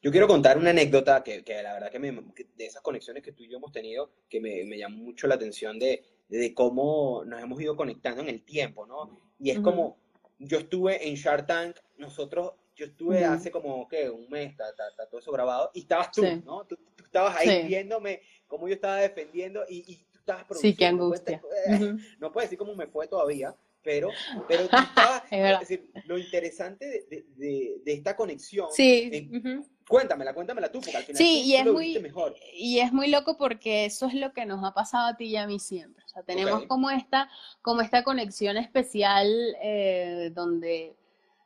yo 0.00 0.10
quiero 0.10 0.26
contar 0.26 0.56
una 0.58 0.70
anécdota 0.70 1.22
que, 1.22 1.44
que 1.44 1.62
la 1.62 1.74
verdad 1.74 1.90
que, 1.90 1.98
me, 1.98 2.32
que 2.34 2.46
de 2.56 2.66
esas 2.66 2.82
conexiones 2.82 3.22
que 3.22 3.32
tú 3.32 3.44
y 3.44 3.48
yo 3.50 3.58
hemos 3.58 3.72
tenido, 3.72 4.10
que 4.28 4.40
me, 4.40 4.64
me 4.64 4.78
llamó 4.78 4.96
mucho 4.98 5.26
la 5.26 5.34
atención 5.34 5.78
de, 5.78 6.02
de 6.28 6.54
cómo 6.54 7.24
nos 7.26 7.40
hemos 7.42 7.60
ido 7.60 7.76
conectando 7.76 8.22
en 8.22 8.28
el 8.28 8.42
tiempo, 8.44 8.86
¿no? 8.86 9.18
Y 9.38 9.50
es 9.50 9.56
Ujú. 9.58 9.64
como, 9.64 9.98
yo 10.38 10.58
estuve 10.58 11.06
en 11.08 11.14
Shark 11.14 11.46
Tank, 11.46 11.76
nosotros, 11.98 12.52
yo 12.74 12.86
estuve 12.86 13.22
Ujú. 13.24 13.32
hace 13.34 13.50
como, 13.50 13.86
¿qué? 13.88 14.08
Un 14.10 14.28
mes, 14.30 14.50
está, 14.50 14.68
está- 14.70 14.88
está 14.88 15.06
todo 15.08 15.20
eso 15.20 15.32
grabado, 15.32 15.70
y 15.74 15.80
estabas 15.80 16.10
tú, 16.10 16.22
Sí. 16.22 16.42
¿no? 16.44 16.64
Tú, 16.66 16.76
tú 16.94 17.04
estabas 17.04 17.36
ahí 17.36 17.48
Sí. 17.62 17.66
viéndome 17.68 18.22
cómo 18.46 18.68
yo 18.68 18.74
estaba 18.74 18.96
defendiendo 18.96 19.62
y, 19.68 19.84
y 19.92 19.96
tú 20.10 20.18
estabas 20.20 20.42
Sí, 20.58 20.74
qué 20.74 20.86
produciendo. 20.86 21.04
angustia. 21.04 21.40
Cuenta- 21.40 21.84
Ujú. 21.84 21.98
no 22.18 22.32
puedo 22.32 22.44
decir 22.44 22.58
cómo 22.58 22.74
me 22.74 22.86
fue 22.86 23.08
todavía, 23.08 23.54
pero, 23.86 24.10
pero 24.48 24.68
tú 24.68 24.76
estabas, 24.76 25.22
Es 25.30 25.60
decir, 25.60 25.90
lo 26.04 26.18
interesante 26.18 26.84
de, 26.86 27.06
de- 27.08 27.24
de- 27.36 27.76
de 27.84 27.92
esta 27.94 28.14
conexión, 28.16 28.66
Sí, 28.72 29.08
en- 29.12 29.36
ujú. 29.36 29.66
cuéntamela, 29.88 30.34
cuéntamela 30.34 30.70
tú, 30.70 30.80
porque 30.80 30.96
al 30.96 31.04
final 31.04 31.16
Sí, 31.16 31.42
tú, 31.42 31.46
y 31.48 31.52
tú 31.52 31.58
es 31.60 31.64
lo 31.66 31.72
muy- 31.72 31.84
viste 31.86 32.00
mejor. 32.00 32.34
Y 32.52 32.80
es 32.80 32.92
muy 32.92 33.08
loco 33.08 33.38
porque 33.38 33.84
eso 33.86 34.06
es 34.08 34.14
lo 34.14 34.32
que 34.32 34.44
nos 34.44 34.62
ha 34.64 34.74
pasado 34.74 35.06
a 35.06 35.16
ti 35.16 35.26
y 35.26 35.36
a 35.36 35.46
mí 35.46 35.58
siempre. 35.60 36.04
O 36.04 36.08
sea, 36.08 36.22
tenemos 36.24 36.66
como 36.66 36.90
esta, 36.90 37.30
como 37.62 37.80
esta 37.80 38.02
conexión 38.02 38.56
especial 38.56 39.28
eh, 39.62 40.30
donde, 40.34 40.96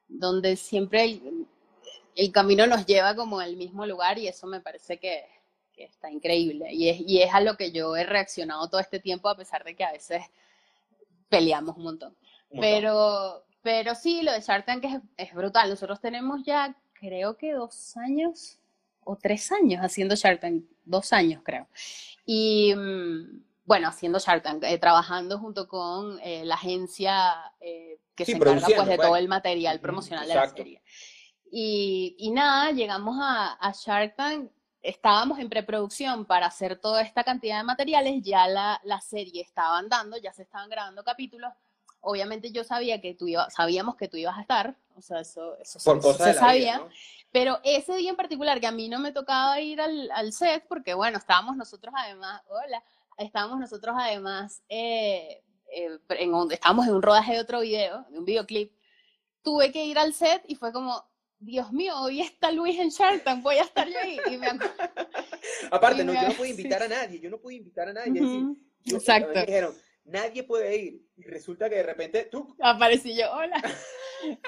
donde 0.08 0.56
siempre 0.56 1.04
el, 1.04 1.46
el 2.16 2.32
camino 2.32 2.66
nos 2.66 2.86
lleva 2.86 3.14
como 3.14 3.38
al 3.38 3.56
mismo 3.56 3.84
lugar 3.86 4.18
y 4.18 4.26
eso 4.28 4.46
me 4.46 4.60
parece 4.60 4.98
que, 4.98 5.24
que 5.74 5.84
está 5.84 6.10
increíble. 6.10 6.72
Y 6.72 6.88
es, 6.88 7.00
y 7.00 7.20
es 7.22 7.32
a 7.34 7.40
lo 7.40 7.56
que 7.56 7.70
yo 7.70 7.94
he 7.96 8.04
reaccionado 8.04 8.68
todo 8.70 8.80
este 8.80 8.98
tiempo 8.98 9.28
a 9.28 9.36
pesar 9.36 9.62
de 9.64 9.76
que 9.76 9.84
a 9.84 9.92
veces 9.92 10.22
peleamos 11.28 11.76
un 11.76 11.84
montón. 11.84 12.16
Pero, 12.58 13.44
pero 13.62 13.94
sí, 13.94 14.22
lo 14.22 14.32
de 14.32 14.40
Shark 14.40 14.64
Tank 14.66 14.84
es, 14.84 15.00
es 15.16 15.34
brutal. 15.34 15.68
Nosotros 15.70 16.00
tenemos 16.00 16.42
ya, 16.44 16.76
creo 16.92 17.36
que 17.36 17.52
dos 17.52 17.96
años 17.96 18.58
o 19.04 19.16
tres 19.16 19.50
años 19.52 19.82
haciendo 19.82 20.14
Shark 20.14 20.40
Tank, 20.40 20.64
dos 20.84 21.12
años 21.12 21.42
creo. 21.44 21.68
Y 22.24 22.74
mm, 22.74 23.42
bueno, 23.64 23.88
haciendo 23.88 24.18
Shark 24.18 24.42
Tank, 24.42 24.64
eh, 24.64 24.78
trabajando 24.78 25.38
junto 25.38 25.68
con 25.68 26.18
eh, 26.22 26.44
la 26.44 26.56
agencia 26.56 27.52
eh, 27.60 27.98
que 28.14 28.24
Sí, 28.24 28.32
se 28.32 28.38
encarga 28.38 28.66
pues 28.66 28.88
de 28.88 28.96
pues. 28.96 29.06
todo 29.06 29.16
el 29.16 29.28
material 29.28 29.80
promocional 29.80 30.26
de 30.26 30.34
la 30.34 30.48
serie. 30.48 30.82
Y, 31.52 32.14
y 32.18 32.30
nada, 32.30 32.70
llegamos 32.72 33.16
a, 33.20 33.54
a 33.54 33.72
Shark 33.72 34.16
Tank, 34.16 34.50
estábamos 34.82 35.38
en 35.38 35.48
preproducción 35.48 36.24
para 36.24 36.46
hacer 36.46 36.80
toda 36.80 37.02
esta 37.02 37.24
cantidad 37.24 37.58
de 37.58 37.64
materiales, 37.64 38.22
ya 38.22 38.46
la, 38.46 38.80
la 38.84 39.00
serie 39.00 39.42
estaba 39.42 39.78
andando, 39.78 40.16
ya 40.16 40.32
se 40.32 40.42
estaban 40.42 40.68
grabando 40.70 41.02
capítulos. 41.02 41.52
Obviamente 42.02 42.50
yo 42.52 42.64
sabía 42.64 43.00
que 43.00 43.14
tú 43.14 43.28
ibas, 43.28 43.52
sabíamos 43.52 43.96
que 43.96 44.08
tú 44.08 44.16
ibas 44.16 44.36
a 44.38 44.40
estar, 44.40 44.76
o 44.96 45.02
sea, 45.02 45.20
eso, 45.20 45.56
eso, 45.58 45.78
Por 45.84 45.98
eso 45.98 46.14
se 46.24 46.34
sabía. 46.34 46.76
vida, 46.76 46.78
¿no? 46.78 46.88
Pero 47.32 47.60
ese 47.62 47.94
día 47.96 48.10
en 48.10 48.16
particular, 48.16 48.58
que 48.60 48.66
a 48.66 48.72
mí 48.72 48.88
no 48.88 48.98
me 48.98 49.12
tocaba 49.12 49.60
ir 49.60 49.80
al, 49.80 50.10
al 50.12 50.32
set, 50.32 50.64
porque 50.68 50.94
bueno, 50.94 51.18
estábamos 51.18 51.56
nosotros 51.56 51.94
además, 51.96 52.42
hola, 52.48 52.82
estábamos 53.18 53.60
nosotros 53.60 53.94
además, 53.98 54.62
eh, 54.68 55.42
eh, 55.72 55.98
en 56.08 56.34
estábamos 56.50 56.86
en 56.88 56.94
un 56.94 57.02
rodaje 57.02 57.34
de 57.34 57.40
otro 57.40 57.60
video, 57.60 58.04
de 58.10 58.18
un 58.18 58.24
videoclip, 58.24 58.72
tuve 59.42 59.70
que 59.70 59.84
ir 59.84 59.98
al 59.98 60.12
set 60.14 60.42
y 60.48 60.54
fue 60.56 60.72
como, 60.72 61.04
Dios 61.38 61.72
mío, 61.72 61.94
hoy 62.00 62.20
está 62.20 62.50
Luis 62.50 62.78
en 62.78 62.90
Shark 62.90 63.22
voy 63.42 63.56
a 63.56 63.62
estar 63.62 63.88
yo 63.88 63.98
ahí. 63.98 64.18
Y 64.30 64.36
me 64.36 64.48
Aparte, 65.70 66.02
Y 66.02 66.04
no, 66.04 66.12
me- 66.12 66.20
yo 66.20 66.28
no 66.28 66.34
pude 66.34 66.48
invitar 66.50 66.82
a 66.82 66.88
nadie, 66.88 67.20
yo 67.20 67.30
no 67.30 67.38
pude 67.38 67.54
invitar 67.54 67.88
a 67.88 67.92
nadie. 67.92 68.20
yo- 68.84 68.96
Exacto. 68.96 69.32
Me 69.34 69.40
dijeron, 69.46 69.74
nadie 70.04 70.42
puede 70.44 70.76
ir. 70.76 71.02
Y 71.16 71.22
resulta 71.24 71.68
que 71.68 71.76
de 71.76 71.82
repente 71.84 72.24
tú, 72.30 72.56
Aparecí 72.60 73.14
yo, 73.16 73.30
hola. 73.32 73.60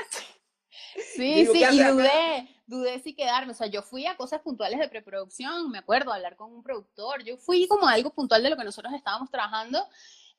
Sí, 1.14 1.44
Digo, 1.44 1.52
sí, 1.52 1.58
¿qué 1.58 1.64
haces 1.64 1.78
y 1.78 1.80
acá? 1.80 1.92
dudé, 1.92 2.48
dudé 2.66 2.98
si 3.00 3.14
quedarme. 3.14 3.52
O 3.52 3.54
sea, 3.54 3.66
yo 3.66 3.82
fui 3.82 4.06
a 4.06 4.16
cosas 4.16 4.40
puntuales 4.42 4.78
de 4.78 4.88
preproducción, 4.88 5.70
me 5.70 5.78
acuerdo, 5.78 6.12
a 6.12 6.16
hablar 6.16 6.36
con 6.36 6.52
un 6.52 6.62
productor. 6.62 7.22
Yo 7.24 7.36
fui 7.38 7.66
como 7.66 7.86
a 7.88 7.92
algo 7.92 8.10
puntual 8.12 8.42
de 8.42 8.50
lo 8.50 8.56
que 8.56 8.64
nosotros 8.64 8.92
estábamos 8.94 9.30
trabajando. 9.30 9.82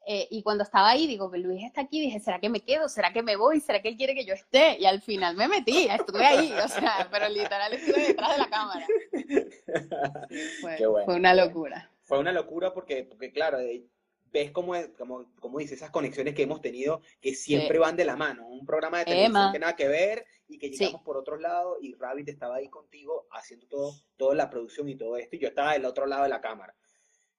eh, 0.05 0.27
y 0.31 0.43
cuando 0.43 0.63
estaba 0.63 0.89
ahí, 0.89 1.07
digo, 1.07 1.31
Luis 1.35 1.63
está 1.63 1.81
aquí, 1.81 2.01
dije, 2.01 2.19
¿será 2.19 2.39
que 2.39 2.49
me 2.49 2.59
quedo? 2.61 2.89
¿Será 2.89 3.13
que 3.13 3.23
me 3.23 3.35
voy? 3.35 3.61
¿Será 3.61 3.81
que 3.81 3.89
él 3.89 3.97
quiere 3.97 4.13
que 4.15 4.25
yo 4.25 4.33
esté? 4.33 4.77
Y 4.79 4.85
al 4.85 5.01
final 5.01 5.35
me 5.35 5.47
metí, 5.47 5.87
estuve 5.89 6.25
ahí, 6.25 6.51
o 6.53 6.67
sea, 6.67 7.07
pero 7.11 7.29
literal 7.29 7.73
estuve 7.73 8.07
detrás 8.07 8.31
de 8.33 8.37
la 8.39 8.49
cámara. 8.49 8.85
Fue, 10.61 10.75
Qué 10.77 10.85
bueno, 10.87 11.05
fue 11.05 11.15
una 11.15 11.33
locura. 11.33 11.89
fue 12.03 12.19
una 12.19 12.31
locura 12.31 12.73
porque, 12.73 13.03
porque 13.05 13.31
claro, 13.31 13.59
eh, 13.59 13.85
ves 14.33 14.51
cómo, 14.51 14.75
es, 14.75 14.89
como, 14.97 15.31
como 15.39 15.59
dice, 15.59 15.75
esas 15.75 15.91
conexiones 15.91 16.33
que 16.33 16.41
hemos 16.43 16.59
tenido 16.59 17.01
que 17.21 17.35
siempre 17.35 17.77
van 17.77 17.95
de 17.95 18.03
la 18.03 18.15
mano. 18.15 18.47
Un 18.47 18.65
programa 18.65 18.97
de 18.99 19.05
televisión 19.05 19.31
Emma. 19.31 19.51
que 19.53 19.59
nada 19.59 19.75
que 19.75 19.87
ver 19.87 20.25
y 20.47 20.57
que 20.57 20.67
Sí. 20.69 20.77
llegamos 20.79 21.03
por 21.03 21.17
otros 21.17 21.39
lados 21.39 21.77
y 21.81 21.93
Rabbit 21.93 22.29
estaba 22.29 22.55
ahí 22.55 22.67
contigo 22.67 23.27
haciendo 23.31 23.67
todo, 23.67 23.93
toda 24.17 24.33
la 24.35 24.49
producción 24.49 24.89
y 24.89 24.95
todo 24.95 25.15
esto 25.17 25.35
y 25.35 25.39
yo 25.39 25.47
estaba 25.49 25.73
del 25.73 25.85
otro 25.85 26.07
lado 26.07 26.23
de 26.23 26.29
la 26.29 26.41
cámara. 26.41 26.75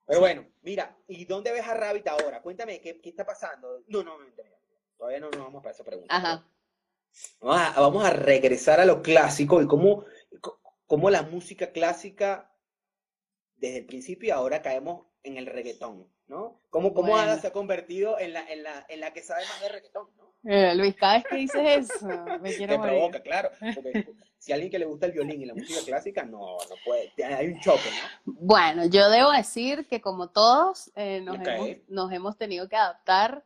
Pero 0.07 0.21
bueno, 0.21 0.47
mira, 0.63 0.97
¿y 1.09 1.25
dónde 1.25 1.51
ves 1.51 1.67
a 1.67 1.75
Rabbit 1.75 2.07
ahora? 2.09 2.41
Cuéntame, 2.43 2.81
¿qué, 2.81 3.01
qué 3.01 3.09
está 3.09 3.27
pasando? 3.27 3.83
No, 3.89 4.05
no, 4.05 4.17
mentira, 4.19 4.49
todavía 4.97 5.19
no 5.19 5.31
nos 5.31 5.41
vamos 5.41 5.63
para 5.63 5.75
esa 5.75 5.83
pregunta. 5.85 6.15
Ajá. 6.15 6.47
Vamos 7.41 7.61
a, 7.77 7.81
vamos 7.81 8.05
a 8.05 8.11
regresar 8.11 8.81
a 8.81 8.85
lo 8.85 9.03
clásico 9.03 9.61
y 9.63 9.67
cómo, 9.67 10.05
cómo 10.87 11.11
la 11.11 11.23
música 11.23 11.73
clásica 11.73 12.53
desde 13.57 13.79
el 13.79 13.87
principio 13.87 14.35
ahora 14.35 14.63
caemos 14.63 15.07
en 15.23 15.39
el 15.39 15.47
reggaetón, 15.47 16.07
¿no? 16.27 16.61
Cómo, 16.71 16.95
cómo 16.95 17.17
Ada 17.17 17.39
se 17.39 17.49
ha 17.49 17.53
convertido 17.53 18.19
en 18.19 18.33
la, 18.33 18.41
en 18.51 18.63
la, 18.63 18.85
en 18.89 19.01
la 19.01 19.13
que 19.13 19.23
sabe 19.23 19.45
más 19.47 19.61
de 19.61 19.69
reggaetón, 19.69 20.09
¿no? 20.17 20.25
Eh, 20.47 20.75
Luis, 20.75 20.95
cada 20.97 21.15
vez 21.15 21.25
que 21.29 21.37
dices 21.37 21.91
eso, 21.91 22.07
me 22.41 22.53
quiero 22.57 22.75
Te 22.75 22.79
morir. 22.79 22.95
provoca, 22.95 23.21
claro. 23.23 23.51
Porque 23.75 24.07
si 24.39 24.53
a 24.53 24.57
alguien 24.57 24.71
que 24.71 24.79
le 24.79 24.85
gusta 24.85 25.07
el 25.07 25.13
violín 25.13 25.41
y 25.41 25.47
la 25.47 25.55
música 25.55 25.81
clásica, 25.85 26.23
no, 26.25 26.39
no 26.39 26.77
puede. 26.85 27.13
Hay 27.25 27.49
un 27.49 27.61
choque, 27.61 27.89
¿no? 27.91 28.33
Bueno, 28.41 28.85
yo 28.85 29.09
debo 29.09 29.31
decir 29.33 29.87
que 29.89 30.03
como 30.03 30.29
todos 30.29 30.91
eh, 30.97 31.21
nos, 31.23 31.39
hemos, 31.47 31.69
nos 31.89 32.13
hemos 32.13 32.37
tenido 32.37 32.69
que 32.69 32.77
adaptar 32.77 33.43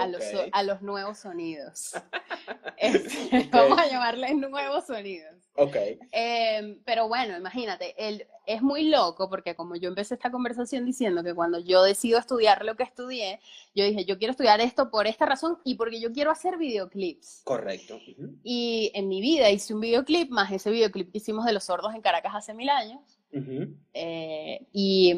a, 0.00 0.06
los, 0.06 0.22
a 0.52 0.62
los 0.62 0.82
nuevos 0.82 1.18
sonidos. 1.18 1.92
Este. 2.78 3.48
Vamos 3.52 3.78
a 3.78 3.86
llamarles 3.88 4.36
nuevos 4.36 4.86
sonidos. 4.86 5.45
Ok. 5.58 5.76
Eh, 6.12 6.78
pero 6.84 7.08
bueno, 7.08 7.36
imagínate, 7.36 7.94
el, 7.98 8.26
es 8.46 8.62
muy 8.62 8.88
loco 8.88 9.28
porque 9.28 9.54
como 9.54 9.76
yo 9.76 9.88
empecé 9.88 10.14
esta 10.14 10.30
conversación 10.30 10.84
diciendo 10.84 11.22
que 11.22 11.34
cuando 11.34 11.58
yo 11.58 11.82
decido 11.82 12.18
estudiar 12.18 12.64
lo 12.64 12.76
que 12.76 12.84
estudié, 12.84 13.40
yo 13.74 13.84
dije, 13.84 14.04
yo 14.04 14.18
quiero 14.18 14.30
estudiar 14.32 14.60
esto 14.60 14.90
por 14.90 15.06
esta 15.06 15.26
razón 15.26 15.58
y 15.64 15.74
porque 15.74 16.00
yo 16.00 16.12
quiero 16.12 16.30
hacer 16.30 16.56
videoclips. 16.58 17.42
Correcto. 17.44 17.96
Ujú, 17.96 18.34
Y 18.42 18.90
en 18.94 19.08
mi 19.08 19.20
vida 19.20 19.50
hice 19.50 19.74
un 19.74 19.80
videoclip, 19.80 20.30
más 20.30 20.52
ese 20.52 20.70
videoclip 20.70 21.10
que 21.10 21.18
hicimos 21.18 21.44
de 21.44 21.52
los 21.52 21.64
sordos 21.64 21.94
en 21.94 22.00
Caracas 22.00 22.34
hace 22.34 22.54
mil 22.54 22.68
años. 22.68 23.00
ujú. 23.32 23.74
Eh, 23.94 24.60
y, 24.72 25.14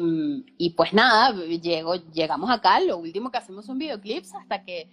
y 0.57 0.69
pues 0.71 0.93
nada, 0.93 1.33
llego, 1.61 1.95
llegamos 1.95 2.49
acá, 2.49 2.79
lo 2.79 2.97
último 2.97 3.29
que 3.29 3.37
hacemos 3.37 3.65
son 3.65 3.77
videoclips 3.77 4.33
hasta 4.35 4.63
que 4.63 4.89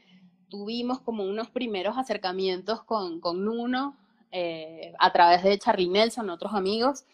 tuvimos 0.49 1.01
como 1.01 1.24
unos 1.24 1.51
primeros 1.51 1.97
acercamientos 1.97 2.82
con, 2.84 3.20
con 3.20 3.44
Nuno 3.44 3.97
eh, 4.32 4.92
a 4.98 5.12
través 5.12 5.42
de 5.42 5.58
Charlie 5.58 5.88
Nelson, 5.88 6.28
otros 6.30 6.52
amigos, 6.54 7.04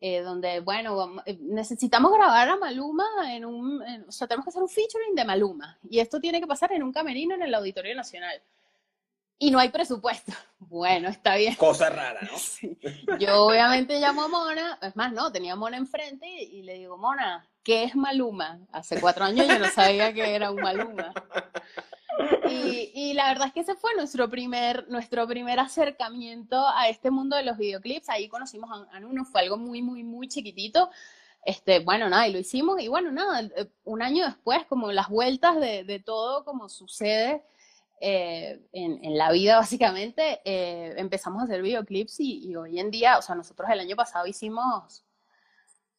eh, 0.00 0.20
donde, 0.20 0.60
bueno, 0.60 0.96
vamos- 0.96 1.22
eh, 1.26 1.38
necesitamos 1.40 2.12
grabar 2.12 2.48
a 2.48 2.56
Maluma 2.56 3.04
en 3.34 3.44
un, 3.44 3.82
en- 3.86 4.04
o 4.08 4.12
sea, 4.12 4.26
tenemos 4.26 4.44
que 4.44 4.50
hacer 4.50 4.62
un 4.62 4.68
featuring 4.68 5.14
de 5.14 5.24
Maluma 5.24 5.78
y 5.88 5.98
esto 6.00 6.20
tiene 6.20 6.40
que 6.40 6.46
pasar 6.46 6.72
en 6.72 6.82
un 6.82 6.92
camerino 6.92 7.34
en 7.34 7.42
el 7.42 7.54
Auditorio 7.54 7.94
Nacional. 7.94 8.40
y 9.36 9.50
no 9.50 9.58
hay 9.58 9.68
presupuesto. 9.70 10.32
Bueno, 10.66 11.08
está 11.10 11.36
bien. 11.36 11.54
Cosa 11.56 11.90
rara, 11.90 12.20
¿no? 12.22 12.38
Sí. 12.38 12.78
Yo 13.18 13.44
obviamente 13.46 13.98
llamo 14.00 14.22
a 14.22 14.28
Mona, 14.28 14.78
es 14.80 14.96
más, 14.96 15.12
no, 15.12 15.30
tenía 15.30 15.52
a 15.52 15.56
Mona 15.56 15.76
enfrente 15.76 16.26
y, 16.26 16.58
y 16.58 16.62
le 16.62 16.74
digo, 16.74 16.96
Mona, 16.96 17.46
¿qué 17.62 17.84
es 17.84 17.94
Maluma? 17.96 18.60
Hace 18.72 18.98
cuatro 19.00 19.24
años 19.24 19.46
yo 19.46 19.58
no 19.58 19.66
sabía 19.66 20.12
que 20.14 20.34
era 20.34 20.50
un 20.50 20.62
Maluma. 20.62 21.12
Y, 22.48 22.92
y 22.94 23.12
la 23.14 23.28
verdad 23.28 23.48
es 23.48 23.52
que 23.52 23.60
ese 23.60 23.74
fue 23.74 23.94
nuestro 23.96 24.28
primer, 24.28 24.88
nuestro 24.88 25.26
primer 25.26 25.58
acercamiento 25.58 26.66
a 26.68 26.88
este 26.88 27.10
mundo 27.10 27.36
de 27.36 27.42
los 27.42 27.56
videoclips. 27.56 28.08
Ahí 28.08 28.28
conocimos 28.28 28.70
a, 28.70 28.96
a 28.96 29.00
Nuno, 29.00 29.24
fue 29.24 29.40
algo 29.40 29.56
muy, 29.56 29.82
muy, 29.82 30.04
muy 30.04 30.28
chiquitito. 30.28 30.90
Este, 31.46 31.80
bueno, 31.80 32.08
nada, 32.08 32.26
y 32.26 32.32
lo 32.32 32.38
hicimos, 32.38 32.80
y 32.80 32.88
bueno, 32.88 33.12
nada, 33.12 33.42
eh, 33.42 33.68
un 33.84 34.00
año 34.00 34.24
después, 34.24 34.64
como 34.64 34.90
las 34.92 35.10
vueltas 35.10 35.60
de, 35.60 35.84
de 35.84 35.98
todo, 35.98 36.42
como 36.42 36.70
sucede 36.70 37.42
eh, 38.00 38.62
en, 38.72 39.04
en 39.04 39.18
la 39.18 39.30
vida, 39.30 39.56
básicamente, 39.56 40.40
eh, 40.46 40.94
empezamos 40.96 41.42
a 41.42 41.44
hacer 41.44 41.60
videoclips 41.60 42.18
y, 42.20 42.48
y 42.48 42.56
hoy 42.56 42.80
en 42.80 42.90
día, 42.90 43.18
o 43.18 43.22
sea, 43.22 43.34
nosotros 43.34 43.68
el 43.70 43.80
año 43.80 43.94
pasado 43.94 44.26
hicimos, 44.26 45.03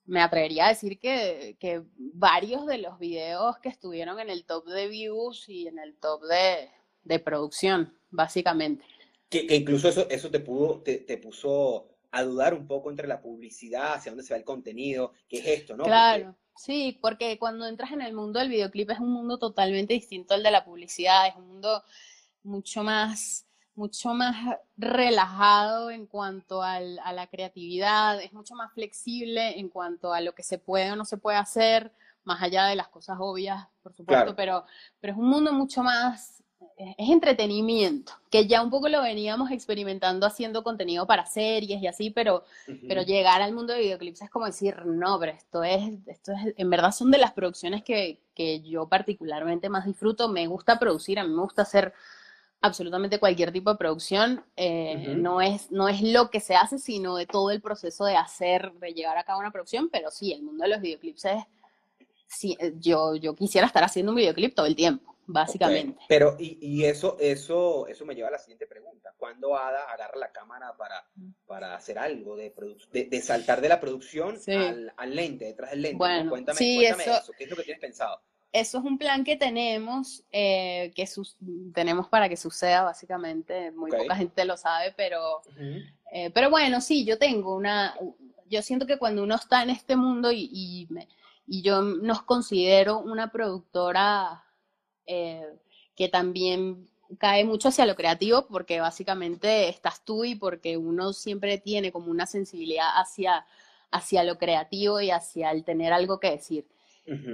me 0.06 0.22
atrevería 0.22 0.66
a 0.66 0.70
decir 0.70 1.00
que, 1.00 1.58
que 1.60 1.84
varios 1.98 2.66
de 2.66 2.78
los 2.78 3.00
videos 3.00 3.58
que 3.60 3.70
estuvieron 3.70 4.20
en 4.20 4.30
el 4.30 4.46
top 4.46 4.68
de 4.68 4.88
views 4.88 5.50
y 5.50 5.68
en 5.68 5.80
el 5.80 5.96
top 5.96 6.24
de, 6.24 6.70
de 7.04 7.20
producción, 7.20 7.94
básicamente. 8.12 8.86
Que, 9.30 9.48
que 9.48 9.56
incluso 9.56 9.90
eso, 9.90 10.08
eso 10.10 10.30
te 10.30 10.40
pudo, 10.40 10.82
te, 10.82 11.00
te 11.00 11.18
puso 11.18 11.90
a 12.12 12.24
dudar 12.24 12.54
un 12.54 12.68
poco 12.68 12.90
entre 12.90 13.08
la 13.08 13.22
publicidad, 13.22 13.96
hacia 13.96 14.12
dónde 14.12 14.24
se 14.24 14.34
va 14.34 14.38
el 14.38 14.46
contenido, 14.46 15.14
qué 15.28 15.40
es 15.40 15.48
esto, 15.48 15.76
¿no? 15.76 15.84
Claro, 15.84 16.26
Porque, 16.26 16.40
sí, 16.56 16.98
porque 17.02 17.38
cuando 17.38 17.68
entras 17.68 17.92
en 17.92 18.02
el 18.02 18.14
mundo 18.14 18.40
del 18.40 18.50
videoclip 18.50 18.92
es 18.92 19.00
un 19.00 19.12
mundo 19.12 19.38
totalmente 19.38 19.94
distinto 19.96 20.34
al 20.34 20.44
de 20.44 20.52
la 20.52 20.64
publicidad, 20.64 21.28
es 21.28 21.36
un 21.36 21.48
mundo 21.48 21.84
mucho 22.44 22.84
más, 22.84 23.45
mucho 23.76 24.14
más 24.14 24.58
relajado 24.78 25.92
en 25.92 26.06
cuanto 26.06 26.64
al, 26.64 27.00
a 27.04 27.14
la 27.14 27.28
creatividad, 27.28 28.22
es 28.22 28.34
mucho 28.34 28.56
más 28.56 28.74
flexible 28.74 29.60
en 29.60 29.70
cuanto 29.70 30.14
a 30.14 30.22
lo 30.22 30.34
que 30.34 30.44
se 30.44 30.58
puede 30.58 30.92
o 30.92 30.96
no 30.96 31.06
se 31.06 31.18
puede 31.18 31.38
hacer, 31.38 31.92
más 32.24 32.42
allá 32.42 32.66
de 32.66 32.76
las 32.76 32.88
cosas 32.88 33.18
obvias, 33.20 33.68
por 33.84 33.94
supuesto, 33.94 34.36
claro. 34.36 34.36
pero, 34.36 34.66
pero 35.00 35.14
es 35.14 35.20
un 35.20 35.28
mundo 35.28 35.54
mucho 35.54 35.84
más, 35.84 36.44
es 36.78 37.10
entretenimiento, 37.10 38.14
que 38.30 38.48
ya 38.48 38.62
un 38.62 38.70
poco 38.70 38.90
lo 38.90 39.02
veníamos 39.02 39.52
experimentando 39.52 40.26
haciendo 40.26 40.64
contenido 40.64 41.06
para 41.06 41.26
series 41.26 41.82
y 41.82 41.88
así, 41.88 42.10
pero, 42.10 42.44
pero 42.88 43.04
llegar 43.04 43.42
al 43.42 43.54
mundo 43.54 43.74
de 43.74 43.80
videoclips 43.80 44.24
es 44.24 44.30
como 44.30 44.46
decir, 44.46 44.86
no, 44.86 45.20
pero 45.20 45.34
esto 45.34 45.64
es, 45.64 45.94
esto 46.08 46.32
es, 46.32 46.54
en 46.58 46.70
verdad 46.70 46.92
son 46.92 47.12
de 47.12 47.18
las 47.18 47.34
producciones 47.34 47.84
que, 47.84 48.20
que 48.34 48.62
yo 48.62 48.88
particularmente 48.88 49.70
más 49.70 49.86
disfruto, 49.86 50.28
me 50.28 50.48
gusta 50.48 50.80
producir, 50.80 51.20
a 51.20 51.24
mí 51.24 51.34
me 51.34 51.42
gusta 51.42 51.62
hacer 51.62 51.94
absolutamente 52.66 53.20
cualquier 53.20 53.52
tipo 53.52 53.72
de 53.72 53.78
producción, 53.78 54.44
eh, 54.56 55.16
no 55.18 55.42
es, 55.42 55.72
no 55.72 55.88
es 55.88 56.02
lo 56.02 56.30
que 56.30 56.40
se 56.40 56.56
hace, 56.56 56.78
sino 56.80 57.16
de 57.16 57.26
todo 57.26 57.52
el 57.52 57.62
proceso 57.62 58.06
de 58.06 58.16
hacer, 58.18 58.72
de 58.74 58.94
llevar 58.94 59.18
a 59.18 59.24
cabo 59.24 59.40
una 59.40 59.52
producción, 59.52 59.90
pero 59.90 60.12
sí, 60.12 60.34
el 60.34 60.44
mundo 60.44 60.64
de 60.64 60.70
los 60.70 60.82
videoclips 60.82 61.26
es, 61.26 61.44
sí, 62.28 62.58
eh, 62.60 62.74
yo, 62.80 63.16
yo 63.16 63.34
quisiera 63.36 63.68
estar 63.68 63.84
haciendo 63.84 64.12
un 64.12 64.18
videoclip 64.18 64.54
todo 64.56 64.66
el 64.66 64.76
tiempo, 64.76 65.16
básicamente. 65.28 66.00
pero 66.08 66.36
y, 66.40 66.58
y 66.62 66.86
eso, 66.86 67.18
eso, 67.20 67.88
eso 67.88 68.06
me 68.06 68.14
lleva 68.16 68.28
a 68.28 68.32
la 68.32 68.40
siguiente 68.40 68.68
pregunta. 68.68 69.14
¿Cuándo 69.18 69.58
Ada 69.58 69.84
agarra 69.92 70.18
la 70.20 70.32
cámara 70.32 70.74
para, 70.78 71.04
para 71.48 71.76
hacer 71.76 71.98
algo 71.98 72.36
de, 72.36 72.54
de, 72.92 73.06
de 73.06 73.22
saltar 73.22 73.62
de 73.62 73.70
la 73.70 73.80
producción 73.80 74.40
Sí. 74.40 74.52
al, 74.54 74.94
al 74.98 75.16
lente, 75.16 75.46
detrás 75.46 75.72
del 75.72 75.82
lente, 75.84 75.94
¿no? 75.94 76.00
Bueno, 76.00 76.30
Cuéntame, 76.30 76.58
sí, 76.58 76.76
cuéntame 76.78 77.04
eso, 77.04 77.18
eso. 77.18 77.32
¿Qué 77.38 77.46
es 77.46 77.50
lo 77.50 77.56
que 77.56 77.64
tienes 77.64 77.82
pensado? 77.82 78.20
Eso 78.62 78.78
es 78.80 78.84
un 78.86 78.98
plan 78.98 79.24
que 79.24 79.36
tenemos, 79.36 80.24
eh, 80.32 80.92
que 80.96 81.08
tenemos 81.74 82.08
para 82.08 82.30
que 82.30 82.38
suceda, 82.38 82.84
básicamente. 82.84 83.72
Muy 83.72 83.92
poca 84.04 84.16
gente 84.16 84.46
lo 84.46 84.58
sabe, 84.58 84.94
pero, 84.96 85.42
eh, 86.12 86.30
pero 86.34 86.50
bueno, 86.50 86.80
sí, 86.82 87.06
yo 87.06 87.18
tengo 87.18 87.56
una, 87.56 87.96
yo 88.50 88.62
siento 88.62 88.86
que 88.86 88.98
cuando 88.98 89.24
uno 89.24 89.36
está 89.36 89.64
en 89.64 89.70
este 89.72 89.96
mundo 89.96 90.32
y, 90.32 90.50
y, 90.52 90.88
me- 90.90 91.08
y 91.48 91.62
yo 91.62 91.82
nos 91.82 92.22
considero 92.24 93.00
una 93.00 93.32
productora 93.32 94.44
eh, 95.06 95.46
que 95.96 96.10
también 96.10 96.88
cae 97.20 97.46
mucho 97.46 97.68
hacia 97.70 97.86
lo 97.86 97.96
creativo, 97.96 98.48
porque 98.48 98.80
básicamente 98.80 99.70
estás 99.70 100.04
tú 100.04 100.26
y 100.26 100.36
porque 100.36 100.78
uno 100.78 101.14
siempre 101.14 101.58
tiene 101.58 101.92
como 101.92 102.10
una 102.10 102.26
sensibilidad 102.26 102.90
hacia, 103.00 103.46
hacia 103.92 104.24
lo 104.24 104.38
creativo 104.38 105.00
y 105.02 105.12
hacia 105.12 105.52
el 105.52 105.64
tener 105.64 105.94
algo 105.94 106.20
que 106.20 106.32
decir. 106.32 106.66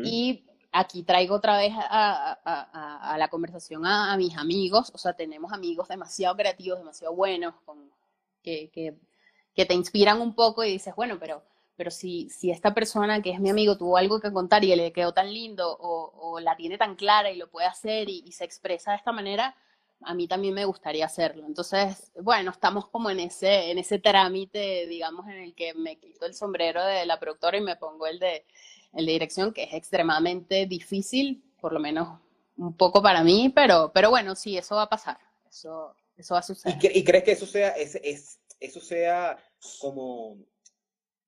Y 0.04 0.44
aquí 0.72 1.04
traigo 1.04 1.36
otra 1.36 1.58
vez 1.58 1.74
a, 1.78 3.16
la 3.18 3.28
conversación 3.30 3.86
a, 3.86 4.16
mis 4.18 4.38
amigos, 4.38 4.92
o 4.94 4.98
sea, 4.98 5.14
tenemos 5.14 5.52
amigos 5.54 5.88
demasiado 5.88 6.36
creativos, 6.36 6.80
demasiado 6.80 7.14
buenos, 7.14 7.56
que, 8.44 8.98
te 9.54 9.74
inspiran 9.74 10.22
un 10.22 10.34
poco 10.34 10.64
y 10.64 10.72
dices, 10.72 10.96
bueno, 10.96 11.18
pero, 11.20 11.44
pero 11.76 11.92
si, 11.92 12.30
si 12.30 12.52
esta 12.52 12.74
persona 12.74 13.22
que 13.22 13.32
es 13.32 13.40
mi 13.40 13.50
amigo 13.50 13.78
tuvo 13.78 13.98
algo 13.98 14.20
que 14.20 14.32
contar 14.32 14.64
y 14.64 14.76
le 14.76 14.92
quedó 14.92 15.14
tan 15.14 15.32
lindo 15.32 15.78
o, 15.80 16.12
o 16.16 16.40
la 16.40 16.56
tiene 16.56 16.78
tan 16.78 16.96
clara 16.96 17.30
y 17.30 17.38
lo 17.38 17.50
puede 17.50 17.68
hacer 17.68 18.10
y, 18.10 18.24
y 18.26 18.32
se 18.32 18.46
expresa 18.46 18.92
de 18.92 18.98
esta 18.98 19.12
manera, 19.12 19.56
a 20.04 20.14
mí 20.14 20.28
también 20.28 20.54
me 20.54 20.66
gustaría 20.66 21.06
hacerlo. 21.06 21.46
Entonces, 21.46 22.12
bueno, 22.22 22.52
estamos 22.52 22.88
como 22.88 23.10
en 23.10 23.20
ese, 23.20 23.72
en 23.72 23.78
ese 23.78 24.00
trámite, 24.00 24.88
digamos, 24.88 25.28
en 25.28 25.38
el 25.38 25.54
que 25.54 25.74
me 25.74 25.98
quito 25.98 26.26
el 26.26 26.34
sombrero 26.34 26.84
de 26.84 27.06
la 27.06 27.20
productora 27.20 27.58
y 27.58 27.62
me 27.62 27.76
pongo 27.76 28.08
el 28.08 28.20
de, 28.20 28.46
el 28.94 29.06
de 29.06 29.12
dirección, 29.14 29.54
que 29.54 29.64
es 29.64 29.74
extremadamente 29.74 30.66
difícil, 30.66 31.44
por 31.62 31.74
lo 31.74 31.80
menos 31.80 32.20
un 32.58 32.76
poco 32.76 33.02
para 33.02 33.24
mí, 33.24 33.50
pero, 33.54 33.92
pero 33.94 34.10
bueno, 34.10 34.36
sí, 34.36 34.58
eso 34.58 34.76
va 34.76 34.84
a 34.84 34.90
pasar, 34.90 35.18
eso, 35.50 35.96
eso 36.18 36.34
va 36.36 36.40
a 36.40 36.44
¿Y, 36.44 36.46
suceder. 36.46 36.78
y 36.96 37.04
crees 37.04 37.24
que 37.24 37.32
eso 37.32 37.46
sea, 37.46 37.70
es, 37.70 37.96
es- 38.04 38.40
eso 38.60 38.80
sea 38.80 39.38
como 39.80 40.38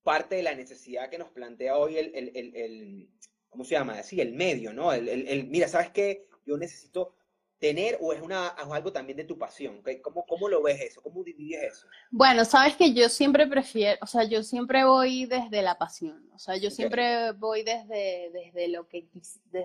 parte 0.04 0.36
de 0.36 0.44
la 0.44 0.56
necesidad 0.56 1.10
que 1.10 1.18
nos 1.18 1.30
plantea 1.30 1.78
hoy 1.78 1.98
el, 1.98 2.14
el, 2.16 2.32
el, 2.36 2.56
el- 2.56 3.10
¿cómo 3.50 3.64
se 3.64 3.72
llama? 3.76 4.02
Sí, 4.04 4.20
el 4.22 4.34
medio, 4.34 4.74
¿no? 4.74 4.94
El, 4.94 5.08
el- 5.10 5.28
el, 5.28 5.48
mira, 5.48 5.68
¿sabes 5.68 5.92
qué? 5.92 6.28
Yo 6.46 6.58
necesito 6.58 7.16
tener 7.64 7.98
o 8.02 8.12
es, 8.12 8.22
una, 8.22 8.50
algo 8.50 8.92
también 8.92 9.16
de 9.16 9.24
tu 9.24 9.38
pasión. 9.38 9.82
¿Cómo, 10.02 10.26
cómo 10.26 10.50
lo 10.50 10.62
ves 10.62 10.82
eso? 10.82 11.02
¿Cómo 11.02 11.24
divides 11.24 11.64
eso? 11.64 11.88
Bueno, 12.12 12.44
sabes 12.44 12.76
que 12.76 12.94
yo 12.94 13.08
siempre 13.08 13.48
prefiero, 13.48 13.98
o 14.02 14.06
sea, 14.06 14.26
yo 14.26 14.44
siempre 14.44 14.84
voy 14.84 15.28
desde 15.28 15.62
la 15.62 15.78
pasión, 15.78 16.30
o 16.34 16.40
sea, 16.40 16.58
yo 16.58 16.70
siempre 16.70 17.32
voy 17.32 17.64
desde, 17.64 18.32
desde 18.34 18.68
lo 18.68 18.90
que, 18.90 19.08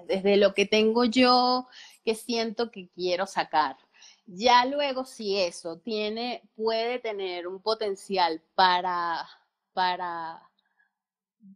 desde 0.07 0.37
lo 0.37 0.55
que 0.55 0.65
tengo 0.65 1.07
yo, 1.07 1.67
que 2.05 2.15
siento 2.15 2.71
que 2.71 2.89
quiero 2.89 3.27
sacar. 3.27 3.77
Ya 4.27 4.65
luego, 4.65 5.05
si 5.05 5.37
eso 5.37 5.79
tiene, 5.79 6.49
puede 6.55 7.01
tener 7.01 7.49
un 7.49 7.61
potencial 7.61 8.41
para, 8.55 9.29
para, 9.73 10.41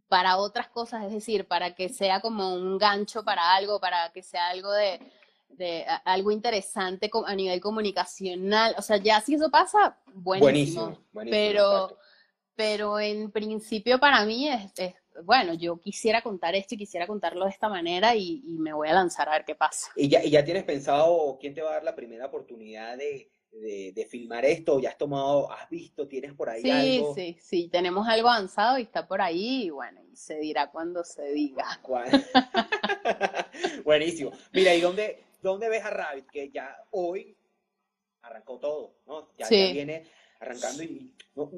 para 0.09 0.35
otras 0.35 0.67
cosas, 0.67 1.05
es 1.05 1.13
decir, 1.13 1.47
para 1.47 1.73
que 1.73 1.87
sea 1.87 2.19
como 2.19 2.53
un 2.53 2.77
gancho 2.77 3.23
para 3.23 3.55
algo, 3.55 3.79
para 3.79 4.11
que 4.11 4.21
sea 4.21 4.49
algo 4.49 4.69
de, 4.73 4.99
de 5.57 5.85
a- 5.87 5.97
algo 6.05 6.31
interesante 6.31 7.09
a 7.25 7.35
nivel 7.35 7.59
comunicacional. 7.61 8.75
O 8.77 8.81
sea, 8.81 8.97
ya 8.97 9.19
si 9.21 9.35
eso 9.35 9.49
pasa, 9.51 9.97
buenísimo. 10.13 10.37
Buenísimo, 10.37 10.97
buenísimo, 11.11 11.51
Pero, 11.51 11.57
exacto. 11.57 11.97
pero 12.55 12.99
en 12.99 13.31
principio 13.31 13.99
para 13.99 14.25
mí 14.25 14.47
es, 14.49 14.71
es, 14.77 14.93
bueno, 15.25 15.53
yo 15.53 15.79
quisiera 15.79 16.21
contar 16.21 16.55
esto 16.55 16.75
y 16.75 16.79
quisiera 16.79 17.07
contarlo 17.07 17.45
de 17.45 17.51
esta 17.51 17.69
manera 17.69 18.15
y, 18.15 18.43
y 18.45 18.57
me 18.59 18.73
voy 18.73 18.89
a 18.89 18.93
lanzar 18.93 19.29
a 19.29 19.33
ver 19.33 19.45
qué 19.45 19.55
pasa. 19.55 19.91
¿Y 19.95 20.07
ya, 20.09 20.23
y 20.23 20.29
ya 20.31 20.43
tienes 20.43 20.63
pensado 20.63 21.37
quién 21.39 21.53
te 21.53 21.61
va 21.61 21.71
a 21.71 21.73
dar 21.75 21.83
la 21.83 21.95
primera 21.95 22.25
oportunidad 22.27 22.97
de, 22.97 23.29
de, 23.51 23.91
de 23.93 24.05
filmar 24.05 24.43
esto? 24.45 24.79
¿Ya 24.79 24.89
has 24.89 24.97
tomado, 24.97 25.51
has 25.51 25.69
visto, 25.69 26.07
tienes 26.07 26.33
por 26.33 26.49
ahí 26.49 26.61
Sí, 26.63 26.69
algo? 26.69 27.13
sí, 27.13 27.37
sí, 27.41 27.69
tenemos 27.69 28.07
algo 28.07 28.29
avanzado 28.29 28.79
y 28.79 28.83
está 28.83 29.07
por 29.07 29.21
ahí 29.21 29.65
y 29.65 29.69
bueno, 29.69 30.01
y 30.11 30.15
se 30.15 30.39
dirá 30.39 30.71
cuando 30.71 31.03
se 31.03 31.31
diga. 31.31 31.79
Buenísimo. 33.85 34.31
Mira, 34.53 34.73
¿y 34.75 34.81
dónde, 34.81 35.23
dónde 35.43 35.69
ves 35.69 35.83
a 35.85 35.91
Rabbit? 35.91 36.25
Que 36.31 36.49
ya 36.49 36.75
hoy 36.91 37.37
arrancó 38.21 38.59
todo, 38.59 38.95
¿no? 39.05 39.29
Ya, 39.37 39.53
ya 39.55 39.67
Sí, 39.67 39.67
viene 39.67 40.07
arrancando 40.39 40.83
y, 40.83 41.13
no, 41.35 41.51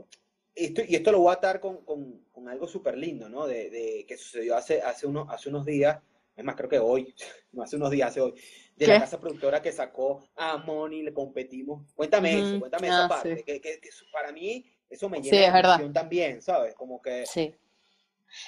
esto, 0.56 0.82
y 0.88 0.96
esto 0.96 1.12
lo 1.12 1.20
voy 1.20 1.32
a 1.32 1.34
atar 1.36 1.60
con, 1.60 1.86
con, 1.86 2.26
con 2.32 2.50
algo 2.50 2.68
súper 2.68 2.98
lindo, 2.98 3.30
¿no? 3.30 3.48
De, 3.48 3.70
de 3.70 4.06
que 4.08 4.18
sucedió 4.18 4.56
hace, 4.56 4.82
hace, 4.82 5.08
uno, 5.08 5.28
hace 5.30 5.50
unos 5.50 5.66
días, 5.66 6.00
es 6.36 6.44
más, 6.44 6.56
creo 6.56 6.70
que 6.70 6.80
hoy, 6.80 7.14
no 7.54 7.64
hace 7.64 7.76
unos 7.78 7.92
días, 7.92 8.10
hace 8.10 8.22
hoy, 8.22 8.34
de 8.76 8.88
la 8.88 8.98
¿qué? 9.00 9.00
casa 9.00 9.20
productora 9.20 9.62
que 9.62 9.72
sacó 9.72 10.28
a 10.36 10.58
Moni, 10.58 11.04
le 11.04 11.14
competimos. 11.14 11.94
Cuéntame 11.94 12.40
eso, 12.40 12.58
Ujú, 12.58 12.60
cuéntame 12.60 12.88
esa 12.90 13.04
Ah, 13.04 13.08
parte, 13.08 13.38
sí, 13.38 13.44
que, 13.44 13.62
que, 13.62 13.80
que 13.80 13.90
eso- 13.90 14.06
para 14.12 14.32
mí 14.32 14.66
eso 14.90 15.10
me 15.10 15.22
sí, 15.22 15.24
llena 15.26 15.42
de 15.44 15.48
es 15.48 15.54
verdad. 15.54 15.80
emoción 15.80 15.94
también, 15.94 16.42
¿sabes? 16.42 16.74
Como 16.76 17.02
que, 17.02 17.24
Sí. 17.26 17.54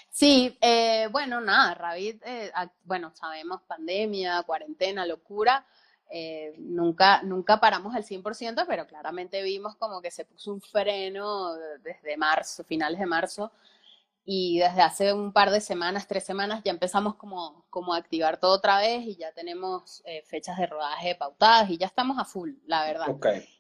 Sí, 0.09 0.57
eh, 0.61 1.07
bueno, 1.11 1.41
nada, 1.41 1.73
Rabbit, 1.73 2.21
eh, 2.25 2.51
bueno, 2.83 3.11
sabemos, 3.15 3.61
pandemia, 3.63 4.43
cuarentena, 4.43 5.05
locura, 5.05 5.65
eh, 6.09 6.55
nunca, 6.57 7.21
nunca 7.23 7.59
paramos 7.59 7.95
al 7.95 8.03
100%, 8.03 8.65
pero 8.67 8.87
claramente 8.87 9.41
vimos 9.43 9.75
como 9.75 10.01
que 10.01 10.11
se 10.11 10.25
puso 10.25 10.53
un 10.53 10.61
freno 10.61 11.53
desde 11.83 12.17
marzo, 12.17 12.63
finales 12.63 12.99
de 12.99 13.05
marzo, 13.05 13.51
y 14.29 14.59
desde 14.59 14.81
hace 14.81 15.13
un 15.13 15.31
par 15.31 15.51
de 15.51 15.61
semanas, 15.61 16.05
tres 16.05 16.25
semanas, 16.25 16.61
ya 16.65 16.71
empezamos 16.73 17.15
como, 17.15 17.65
como 17.69 17.93
a 17.93 17.97
activar 17.97 18.37
todo 18.37 18.51
otra 18.51 18.77
vez 18.77 19.05
y 19.05 19.15
ya 19.15 19.31
tenemos 19.31 20.03
eh, 20.05 20.21
fechas 20.25 20.57
de 20.57 20.65
rodaje 20.65 21.15
pautadas 21.15 21.69
y 21.69 21.77
ya 21.77 21.85
estamos 21.85 22.19
a 22.19 22.25
full, 22.25 22.51
la 22.65 22.83
verdad. 22.83 23.05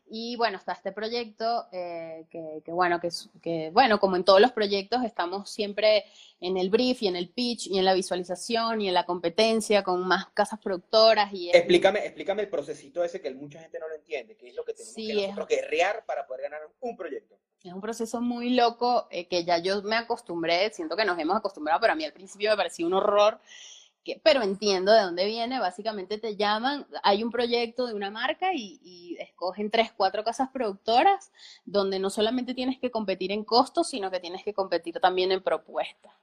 Y 0.09 0.35
bueno, 0.35 0.57
está 0.57 0.73
este 0.73 0.91
proyecto 0.91 1.67
eh, 1.71 2.25
que, 2.29 2.61
que, 2.65 2.71
bueno, 2.73 2.99
que, 2.99 3.07
que, 3.41 3.69
bueno, 3.71 3.97
como 4.01 4.17
en 4.17 4.25
todos 4.25 4.41
los 4.41 4.51
proyectos, 4.51 5.05
estamos 5.05 5.49
siempre 5.49 6.03
en 6.41 6.57
el 6.57 6.69
brief 6.69 7.01
y 7.01 7.07
en 7.07 7.15
el 7.15 7.29
pitch 7.29 7.67
y 7.67 7.79
en 7.79 7.85
la 7.85 7.93
visualización 7.93 8.81
y 8.81 8.89
en 8.89 8.93
la 8.93 9.05
competencia 9.05 9.83
con 9.83 10.05
más 10.05 10.25
casas 10.33 10.59
productoras. 10.59 11.31
y 11.33 11.49
Explícame, 11.49 11.99
explícame 11.99 12.41
el 12.41 12.49
procesito 12.49 13.05
ese 13.05 13.21
que 13.21 13.33
mucha 13.33 13.61
gente 13.61 13.79
no 13.79 13.87
lo 13.87 13.95
entiende, 13.95 14.35
que 14.35 14.49
es 14.49 14.55
lo 14.55 14.65
que 14.65 14.73
tenemos 14.73 14.95
que 14.95 15.13
nosotros 15.13 15.47
guerrear 15.47 16.03
para 16.05 16.27
poder 16.27 16.41
ganar 16.41 16.59
un 16.81 16.97
proyecto. 16.97 17.37
Es 17.67 17.73
un 17.73 17.81
proceso 17.81 18.21
muy 18.21 18.51
loco 18.51 19.07
eh, 19.11 19.27
que 19.27 19.43
ya 19.43 19.57
yo 19.57 19.81
me 19.83 19.95
acostumbré, 19.95 20.71
siento 20.71 20.95
que 20.95 21.05
nos 21.05 21.19
hemos 21.19 21.35
acostumbrado, 21.35 21.79
pero 21.81 21.93
a 21.93 21.95
mí 21.95 22.05
al 22.05 22.13
principio 22.13 22.49
me 22.51 22.57
parecía 22.57 22.85
un 22.85 22.93
horror, 22.93 23.39
que, 24.03 24.21
pero 24.23 24.41
entiendo 24.41 24.91
de 24.93 25.01
dónde 25.01 25.25
viene, 25.25 25.59
básicamente 25.59 26.17
te 26.17 26.35
llaman, 26.35 26.87
hay 27.03 27.23
un 27.23 27.31
proyecto 27.31 27.85
de 27.87 27.93
una 27.93 28.09
marca 28.09 28.53
y, 28.53 28.79
y 28.81 29.17
escogen 29.19 29.69
tres, 29.69 29.91
cuatro 29.95 30.23
casas 30.23 30.49
productoras 30.53 31.31
donde 31.65 31.99
no 31.99 32.09
solamente 32.09 32.53
tienes 32.53 32.79
que 32.79 32.89
competir 32.89 33.31
en 33.31 33.43
costos, 33.43 33.89
sino 33.89 34.09
que 34.09 34.19
tienes 34.19 34.43
que 34.43 34.53
competir 34.53 34.99
también 34.99 35.31
en 35.31 35.43
propuestas. 35.43 36.13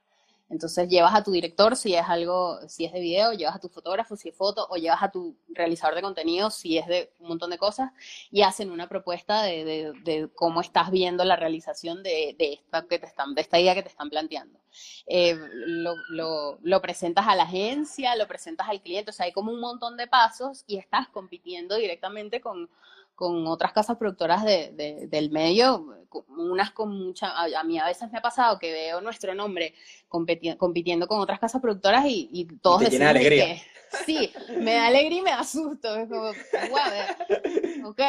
Entonces 0.47 0.87
llevas 0.87 1.15
a 1.15 1.23
tu 1.23 1.31
director 1.31 1.75
si 1.75 1.95
es 1.95 2.05
algo, 2.07 2.59
si 2.67 2.85
es 2.85 2.93
de 2.93 2.99
video, 2.99 3.33
llevas 3.33 3.55
a 3.55 3.59
tu 3.59 3.67
fotógrafo 3.67 4.15
si 4.15 4.29
es 4.29 4.35
foto, 4.35 4.67
o 4.69 4.75
llevas 4.75 5.01
a 5.01 5.09
tu 5.09 5.35
realizador 5.49 5.95
de 5.95 6.01
contenido 6.03 6.51
si 6.51 6.77
es 6.77 6.85
de 6.85 7.11
un 7.19 7.29
montón 7.29 7.49
de 7.49 7.57
cosas, 7.57 7.91
y 8.29 8.43
hacen 8.43 8.69
una 8.69 8.87
propuesta 8.87 9.41
de, 9.41 10.29
cómo 10.35 10.61
estás 10.61 10.91
viendo 10.91 11.23
la 11.23 11.35
realización 11.35 12.03
de, 12.03 12.35
esta, 12.37 12.85
que 12.87 12.99
te 12.99 13.07
están, 13.07 13.33
de 13.33 13.41
esta 13.41 13.59
idea 13.59 13.73
que 13.73 13.83
te 13.83 13.89
están 13.89 14.09
planteando. 14.09 14.59
Eh, 15.07 15.35
lo, 15.65 16.81
presentas 16.81 17.27
a 17.27 17.35
la 17.35 17.43
agencia, 17.43 18.15
lo 18.15 18.27
presentas 18.27 18.69
al 18.69 18.81
cliente, 18.81 19.09
o 19.09 19.13
sea, 19.13 19.25
hay 19.25 19.31
como 19.31 19.51
un 19.51 19.59
montón 19.59 19.97
de 19.97 20.07
pasos 20.07 20.63
y 20.67 20.77
estás 20.77 21.07
compitiendo 21.09 21.75
directamente 21.75 22.39
con, 22.39 22.69
con 23.15 23.47
otras 23.47 23.73
casas 23.73 23.97
productoras 23.97 24.43
de, 24.43 25.07
del 25.09 25.31
medio, 25.31 26.04
unas 26.27 26.71
con 26.71 26.89
mucha, 26.89 27.33
a, 27.35 27.63
mí 27.63 27.79
a 27.79 27.85
veces 27.85 28.11
me 28.11 28.17
ha 28.17 28.21
pasado 28.21 28.59
que 28.59 28.71
veo 28.71 29.01
nuestro 29.01 29.33
nombre 29.35 29.73
compitiendo 30.07 31.07
con 31.07 31.19
otras 31.19 31.39
casas 31.39 31.61
productoras 31.61 32.05
y, 32.05 32.29
y 32.31 32.45
todos 32.59 32.81
decimos 32.81 33.13
que 33.13 33.61
sí, 34.05 34.31
me 34.59 34.73
da 34.73 34.87
alegría 34.87 35.19
y 35.19 35.21
me 35.21 35.31
da 35.31 35.43
susto, 35.43 35.95
es 35.95 36.09
como, 36.09 36.23
wow, 36.23 37.89
ok, 37.89 38.01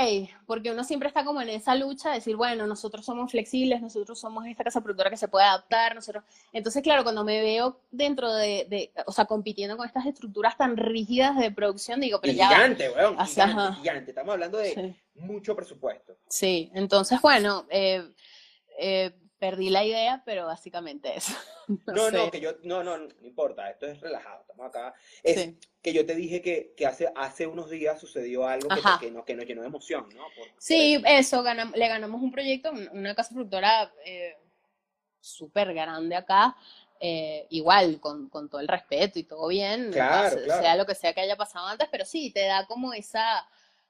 porque 0.47 0.71
uno 0.71 0.85
siempre 0.85 1.09
está 1.09 1.25
como 1.25 1.41
en 1.41 1.51
esa 1.51 1.75
lucha 1.75 2.11
de 2.11 2.17
decir, 2.17 2.37
bueno, 2.37 2.67
nosotros 2.67 3.05
somos 3.05 3.31
flexibles, 3.31 3.81
nosotros 3.81 4.19
somos 4.19 4.47
esta 4.47 4.65
casa 4.65 4.81
productora 4.81 5.11
que 5.11 5.17
se 5.17 5.29
puede 5.29 5.47
adaptar, 5.47 5.95
nosotros, 5.95 6.25
entonces 6.53 6.83
claro, 6.83 7.03
cuando 7.03 7.25
me 7.25 7.41
veo 7.41 7.79
dentro 7.91 8.33
de, 8.33 8.67
de 8.69 8.93
o 9.07 9.13
sea, 9.13 9.27
compitiendo 9.27 9.77
con 9.77 9.87
estas 9.87 10.07
estructuras 10.07 10.57
tan 10.57 10.77
rígidas 10.77 11.37
de 11.37 11.51
producción, 11.51 12.01
digo, 12.01 12.21
pero 12.21 12.33
ya... 12.33 12.49
Gigante, 12.49 12.91
weón, 12.91 13.19
gigante, 13.27 13.81
gigante, 13.81 14.11
estamos 14.11 14.33
hablando 14.33 14.59
de 14.59 14.97
mucho 15.17 15.55
presupuesto. 15.55 16.17
Sí, 16.29 16.71
entonces, 16.75 17.21
bueno, 17.21 17.67
eh, 17.71 18.03
eh, 18.79 19.12
perdí 19.39 19.71
la 19.71 19.85
idea, 19.85 20.23
pero 20.25 20.47
básicamente 20.47 21.17
eso. 21.17 21.33
No, 21.89 22.12
no, 22.12 22.31
que 22.31 22.41
yo, 22.41 22.53
no, 22.62 22.85
no, 22.85 22.97
no 22.97 23.27
importa, 23.27 23.69
esto 23.69 23.87
es 23.87 24.01
relajado, 24.01 24.41
estamos 24.43 24.67
acá. 24.67 24.95
Es 25.25 25.53
que 25.83 25.93
yo 25.93 26.07
te 26.07 26.14
dije 26.14 26.41
que, 26.41 26.73
que, 26.77 26.87
hace, 26.87 27.11
hace 27.17 27.45
unos 27.45 27.69
días 27.69 27.99
sucedió 27.99 28.47
algo 28.47 28.69
que, 28.69 28.83
que, 29.01 29.11
nos, 29.11 29.25
que 29.25 29.35
nos 29.35 29.47
llenó 29.47 29.62
de 29.62 29.67
emoción, 29.67 30.09
¿no? 30.14 30.23
sí, 30.59 31.03
eso, 31.05 31.43
le 31.43 31.89
ganamos 31.89 32.23
un 32.23 32.31
proyecto, 32.31 32.71
una 32.93 33.17
casa 33.17 33.35
productora 33.35 33.93
eh, 34.05 34.37
súper 35.19 35.75
grande 35.75 36.14
acá, 36.14 36.57
eh, 37.01 37.49
igual, 37.51 37.99
con, 37.99 38.29
con, 38.29 38.49
todo 38.49 38.61
el 38.61 38.69
respeto 38.69 39.19
y 39.19 39.25
todo 39.25 39.49
bien, 39.49 39.91
claro, 39.91 40.39
sea 40.39 40.77
lo 40.77 40.87
que 40.87 40.95
sea 40.95 41.14
que 41.14 41.23
haya 41.23 41.37
pasado 41.37 41.67
antes, 41.67 41.89
pero 41.91 42.05
sí, 42.05 42.31
te 42.31 42.47
da 42.47 42.64
como 42.67 42.93
esa 42.93 43.45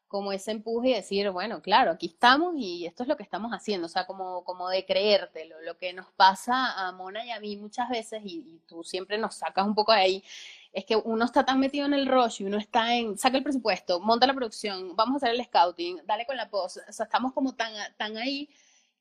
como 0.09 0.33
ese 0.33 0.53
empuje 0.53 0.91
y 0.91 0.95
decir, 0.95 1.31
bueno, 1.31 1.61
claro, 1.61 1.91
aquí 1.91 2.07
estamos 2.07 2.55
y 2.57 2.87
esto 2.87 3.03
es 3.03 3.09
lo 3.09 3.17
que 3.17 3.23
estamos 3.23 3.53
haciendo, 3.53 3.87
o 3.87 3.89
sea, 3.89 4.07
como, 4.07 4.45
como 4.45 4.69
de 4.69 4.85
creértelo, 4.85 5.61
lo 5.63 5.77
que 5.77 5.93
nos 5.93 6.07
pasa 6.13 6.73
a 6.87 6.93
Mona 6.93 7.25
y 7.27 7.31
a 7.31 7.41
mí 7.41 7.57
muchas 7.57 7.89
veces, 7.89 8.23
y, 8.25 8.61
tú 8.67 8.85
siempre 8.85 9.19
nos 9.19 9.37
sacas 9.37 9.67
un 9.67 9.75
poco 9.75 9.93
de 9.93 9.99
ahí, 9.99 10.25
es 10.73 10.85
que 10.85 10.97
uno 10.97 11.25
está 11.25 11.45
tan 11.45 11.59
metido 11.59 11.87
en 11.87 11.95
el 11.95 12.07
rush 12.07 12.43
y 12.43 12.45
uno 12.45 12.59
está 12.59 12.95
en, 12.95 13.19
saca 13.19 13.37
el 13.37 13.43
presupuesto, 13.43 13.99
monta 14.01 14.27
la 14.27 14.35
producción, 14.35 14.95
vamos 14.95 15.15
a 15.15 15.27
hacer 15.27 15.39
el 15.39 15.45
scouting, 15.45 16.03
dale 16.07 16.27
con 16.27 16.37
la 16.37 16.51
post, 16.51 16.79
o 16.89 16.93
sea, 16.93 17.05
estamos 17.05 17.33
como 17.33 17.55
tan, 17.55 17.73
tan 17.97 18.17
ahí 18.17 18.49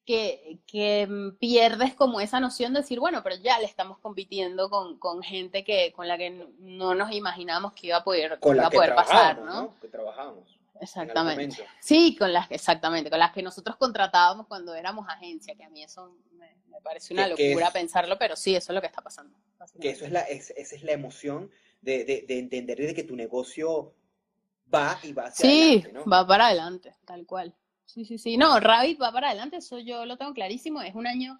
que, 0.05 0.59
que, 0.67 1.07
pierdes 1.39 1.93
como 1.93 2.19
esa 2.19 2.39
noción 2.39 2.73
de 2.73 2.81
decir, 2.81 2.99
bueno, 2.99 3.21
pero 3.23 3.35
ya 3.35 3.59
le 3.59 3.65
estamos 3.65 3.97
compitiendo 3.99 4.69
con, 4.69 4.97
con 4.97 5.21
gente 5.21 5.63
que, 5.63 5.91
con 5.93 6.07
la 6.07 6.17
que 6.17 6.47
no 6.59 6.95
nos 6.95 7.11
imaginamos 7.11 7.73
que 7.73 7.87
iba 7.87 7.97
a 7.97 8.03
poder, 8.03 8.39
iba 8.43 8.67
a 8.67 8.69
poder 8.69 8.95
pasar, 8.95 9.39
¿no? 9.39 9.63
¿no? 9.63 9.79
Que 9.81 9.87
trabajamos. 9.87 10.54
Exactamente. 10.79 11.65
Sí, 11.79 12.15
con 12.17 12.33
las 12.33 12.49
exactamente, 12.51 13.09
con 13.09 13.19
las 13.19 13.31
que 13.31 13.41
nosotros 13.41 13.75
contratábamos 13.77 14.47
cuando 14.47 14.73
éramos 14.73 15.07
agencia, 15.09 15.55
que 15.55 15.63
a 15.63 15.69
mí 15.69 15.83
eso 15.83 16.17
me, 16.33 16.81
parece 16.83 17.13
una 17.13 17.27
locura 17.27 17.71
pensarlo, 17.71 18.17
pero 18.19 18.35
sí, 18.35 18.55
eso 18.55 18.71
es 18.71 18.75
lo 18.75 18.81
que 18.81 18.87
está 18.87 19.01
pasando. 19.01 19.37
Que 19.79 19.91
eso 19.91 20.05
es 20.05 20.11
la, 20.11 20.21
esa 20.21 20.53
es 20.53 20.83
la 20.83 20.91
emoción 20.91 21.49
de, 21.81 22.03
de, 22.03 22.25
de, 22.27 22.39
entender 22.39 22.77
de 22.77 22.93
que 22.93 23.03
tu 23.03 23.15
negocio 23.15 23.93
va 24.73 24.99
y 25.01 25.13
va 25.13 25.27
hacia 25.27 25.49
adelante. 25.49 25.91
Sí, 25.91 26.09
va 26.11 26.27
para 26.27 26.47
adelante, 26.47 26.95
tal 27.05 27.25
cual. 27.25 27.55
Sí, 27.85 28.05
sí, 28.05 28.17
sí. 28.17 28.37
No, 28.37 28.59
Rabbit 28.59 29.01
va 29.01 29.11
para 29.11 29.29
adelante, 29.29 29.57
eso 29.57 29.79
yo 29.79 30.05
lo 30.05 30.17
tengo 30.17 30.33
clarísimo. 30.33 30.81
Es 30.81 30.95
un 30.95 31.07
año 31.07 31.39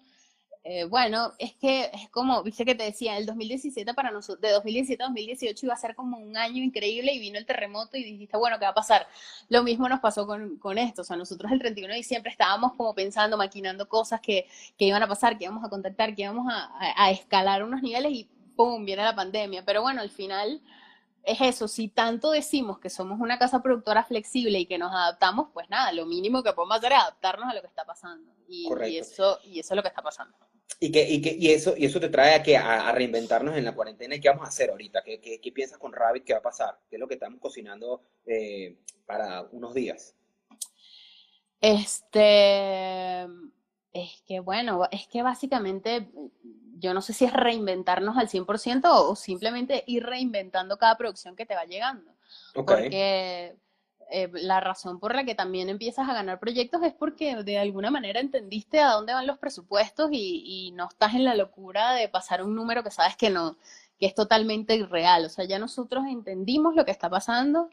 eh, 0.68 0.82
bueno, 0.82 1.32
es 1.38 1.54
que 1.54 1.84
es 1.94 2.10
como, 2.10 2.42
viste 2.42 2.64
que 2.64 2.74
te 2.74 2.82
decía, 2.82 3.16
el 3.16 3.24
2017 3.24 3.94
para 3.94 4.10
nosotros, 4.10 4.40
de 4.40 4.50
2017 4.50 5.00
a 5.00 5.06
2018 5.06 5.64
iba 5.64 5.74
a 5.74 5.76
ser 5.76 5.94
como 5.94 6.18
un 6.18 6.36
año 6.36 6.60
increíble 6.60 7.12
y 7.12 7.20
vino 7.20 7.38
el 7.38 7.46
terremoto 7.46 7.96
y 7.96 8.02
dijiste, 8.02 8.36
bueno, 8.36 8.58
¿qué 8.58 8.64
va 8.64 8.72
a 8.72 8.74
pasar? 8.74 9.06
Lo 9.48 9.62
mismo 9.62 9.88
nos 9.88 10.00
pasó 10.00 10.26
con, 10.26 10.58
con 10.58 10.76
esto, 10.76 11.02
o 11.02 11.04
sea, 11.04 11.16
nosotros 11.16 11.52
el 11.52 11.60
31 11.60 11.92
de 11.92 11.98
diciembre 11.98 12.32
estábamos 12.32 12.74
como 12.74 12.96
pensando, 12.96 13.36
maquinando 13.36 13.88
cosas 13.88 14.20
que, 14.20 14.48
que 14.76 14.86
iban 14.86 15.00
a 15.04 15.06
pasar, 15.06 15.38
que 15.38 15.44
íbamos 15.44 15.64
a 15.64 15.68
contactar, 15.68 16.16
que 16.16 16.22
íbamos 16.22 16.52
a, 16.52 16.68
a, 16.96 17.12
escalar 17.12 17.62
unos 17.62 17.80
niveles 17.80 18.10
y 18.10 18.28
¡pum! 18.56 18.84
viene 18.84 19.04
la 19.04 19.14
pandemia. 19.14 19.64
Pero 19.64 19.82
bueno, 19.82 20.00
al 20.00 20.10
final 20.10 20.60
es 21.22 21.40
eso, 21.42 21.68
si 21.68 21.86
tanto 21.86 22.32
decimos 22.32 22.80
que 22.80 22.90
somos 22.90 23.20
una 23.20 23.38
casa 23.38 23.62
productora 23.62 24.02
flexible 24.02 24.58
y 24.58 24.66
que 24.66 24.78
nos 24.78 24.92
adaptamos, 24.92 25.46
pues 25.54 25.70
nada, 25.70 25.92
lo 25.92 26.06
mínimo 26.06 26.42
que 26.42 26.52
podemos 26.54 26.78
hacer 26.78 26.90
es 26.90 26.98
adaptarnos 26.98 27.48
a 27.48 27.54
lo 27.54 27.60
que 27.60 27.68
está 27.68 27.84
pasando. 27.84 28.32
Y, 28.48 28.68
y 28.88 28.98
eso, 28.98 29.38
y 29.44 29.60
eso 29.60 29.74
es 29.74 29.76
lo 29.76 29.82
que 29.82 29.88
está 29.90 30.02
pasando. 30.02 30.36
Y, 30.78 30.92
que, 30.92 31.08
y, 31.08 31.22
que, 31.22 31.34
y, 31.38 31.50
eso, 31.50 31.74
y 31.76 31.86
eso 31.86 31.98
te 32.00 32.08
trae 32.08 32.34
a, 32.34 32.42
que, 32.42 32.56
a, 32.56 32.92
reinventarnos 32.92 33.56
en 33.56 33.64
la 33.64 33.74
cuarentena. 33.74 34.14
¿Y 34.14 34.20
qué 34.20 34.28
vamos 34.28 34.44
a 34.44 34.48
hacer 34.48 34.70
ahorita? 34.70 35.02
¿Qué, 35.02 35.20
qué, 35.20 35.40
qué 35.40 35.52
piensas 35.52 35.78
con 35.78 35.92
Rabbit? 35.92 36.24
¿Qué 36.24 36.34
va 36.34 36.40
a 36.40 36.42
pasar? 36.42 36.78
¿Qué 36.88 36.96
es 36.96 37.00
lo 37.00 37.08
que 37.08 37.14
estamos 37.14 37.40
cocinando 37.40 38.02
eh, 38.26 38.76
para 39.06 39.42
unos 39.52 39.72
días? 39.74 40.14
Este, 41.60 43.22
es 43.92 44.22
que 44.26 44.40
bueno, 44.40 44.86
es 44.90 45.06
que 45.08 45.22
básicamente 45.22 46.10
yo 46.78 46.92
no 46.92 47.00
sé 47.00 47.12
si 47.12 47.24
es 47.24 47.32
reinventarnos 47.32 48.16
al 48.18 48.28
100% 48.28 48.82
o 48.84 49.16
simplemente 49.16 49.82
ir 49.86 50.04
reinventando 50.04 50.76
cada 50.76 50.96
producción 50.98 51.34
que 51.34 51.46
te 51.46 51.54
va 51.54 51.64
llegando. 51.64 52.12
Porque 52.52 53.56
eh, 54.10 54.30
la 54.32 54.60
razón 54.60 55.00
por 55.00 55.14
la 55.14 55.24
que 55.24 55.34
también 55.34 55.68
empiezas 55.68 56.08
a 56.08 56.14
ganar 56.14 56.38
proyectos 56.38 56.82
es 56.84 56.94
porque 56.94 57.42
de 57.42 57.58
alguna 57.58 57.90
manera 57.90 58.20
entendiste 58.20 58.80
a 58.80 58.92
dónde 58.92 59.12
van 59.12 59.26
los 59.26 59.38
presupuestos 59.38 60.10
y, 60.12 60.72
no 60.74 60.88
estás 60.88 61.14
en 61.14 61.24
la 61.24 61.34
locura 61.34 61.92
de 61.94 62.08
pasar 62.08 62.42
un 62.44 62.54
número 62.54 62.84
que 62.84 62.90
sabes 62.90 63.16
que 63.16 63.30
no, 63.30 63.56
que 63.98 64.06
es 64.06 64.14
totalmente 64.14 64.76
irreal. 64.76 65.24
O 65.24 65.28
sea, 65.28 65.44
ya 65.44 65.58
nosotros 65.58 66.04
entendimos 66.08 66.74
lo 66.76 66.84
que 66.84 66.90
está 66.92 67.10
pasando 67.10 67.70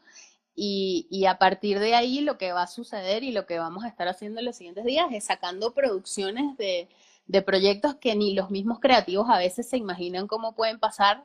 y, 0.56 1.08
y, 1.10 1.26
a 1.26 1.38
partir 1.38 1.80
de 1.80 1.96
ahí 1.96 2.22
lo 2.22 2.38
que 2.38 2.54
va 2.54 2.64
a 2.64 2.68
suceder 2.68 3.24
y 3.24 3.32
lo 3.32 3.46
que 3.46 3.60
vamos 3.60 3.84
a 3.84 3.88
estar 3.90 4.08
haciendo 4.08 4.40
en 4.40 4.46
los 4.46 4.56
siguientes 4.56 4.86
días 4.86 5.08
es 5.12 5.26
sacando 5.26 5.74
producciones 5.74 6.58
de, 6.58 6.90
de 7.28 7.42
proyectos 7.42 7.96
que 7.96 8.16
ni 8.16 8.34
los 8.34 8.52
mismos 8.52 8.80
creativos 8.80 9.30
a 9.30 9.38
veces 9.38 9.70
se 9.70 9.78
imaginan 9.78 10.28
cómo 10.28 10.56
pueden 10.56 10.80
pasar 10.80 11.24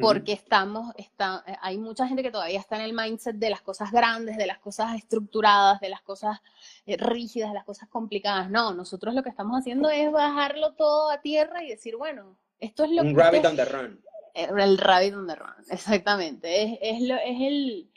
porque 0.00 0.32
estamos, 0.32 0.92
está, 0.96 1.42
eh, 1.46 1.56
hay 1.62 1.78
mucha 1.78 2.06
gente 2.06 2.22
que 2.22 2.30
todavía 2.30 2.60
está 2.60 2.76
en 2.76 2.82
el 2.82 2.92
mindset 2.92 3.36
de 3.36 3.48
las 3.48 3.62
cosas 3.62 3.90
grandes, 3.90 4.36
de 4.36 4.46
las 4.46 4.58
cosas 4.58 4.94
estructuradas, 4.96 5.80
de 5.80 5.88
las 5.88 6.02
cosas 6.02 6.40
eh, 6.84 6.98
rígidas, 6.98 7.50
de 7.50 7.54
las 7.54 7.64
cosas 7.64 7.88
complicadas. 7.88 8.50
No, 8.50 8.74
nosotros 8.74 9.14
lo 9.14 9.22
que 9.22 9.30
estamos 9.30 9.58
haciendo 9.58 9.88
es 9.88 10.12
bajarlo 10.12 10.74
todo 10.74 11.10
a 11.10 11.22
tierra 11.22 11.64
y 11.64 11.68
decir, 11.68 11.96
bueno, 11.96 12.36
esto 12.58 12.84
es 12.84 12.90
lo 12.90 13.02
Un 13.02 13.16
rabbit 13.16 13.46
on 13.46 13.56
the 13.56 13.64
run. 13.64 14.04
Eh, 14.34 14.48
el 14.54 14.76
rabbit 14.76 15.14
on 15.14 15.26
the 15.26 15.34
run, 15.34 15.64
exactamente. 15.70 16.62
Es, 16.62 16.78
es, 16.82 17.08
lo, 17.08 17.14
es 17.16 17.40
el... 17.40 17.90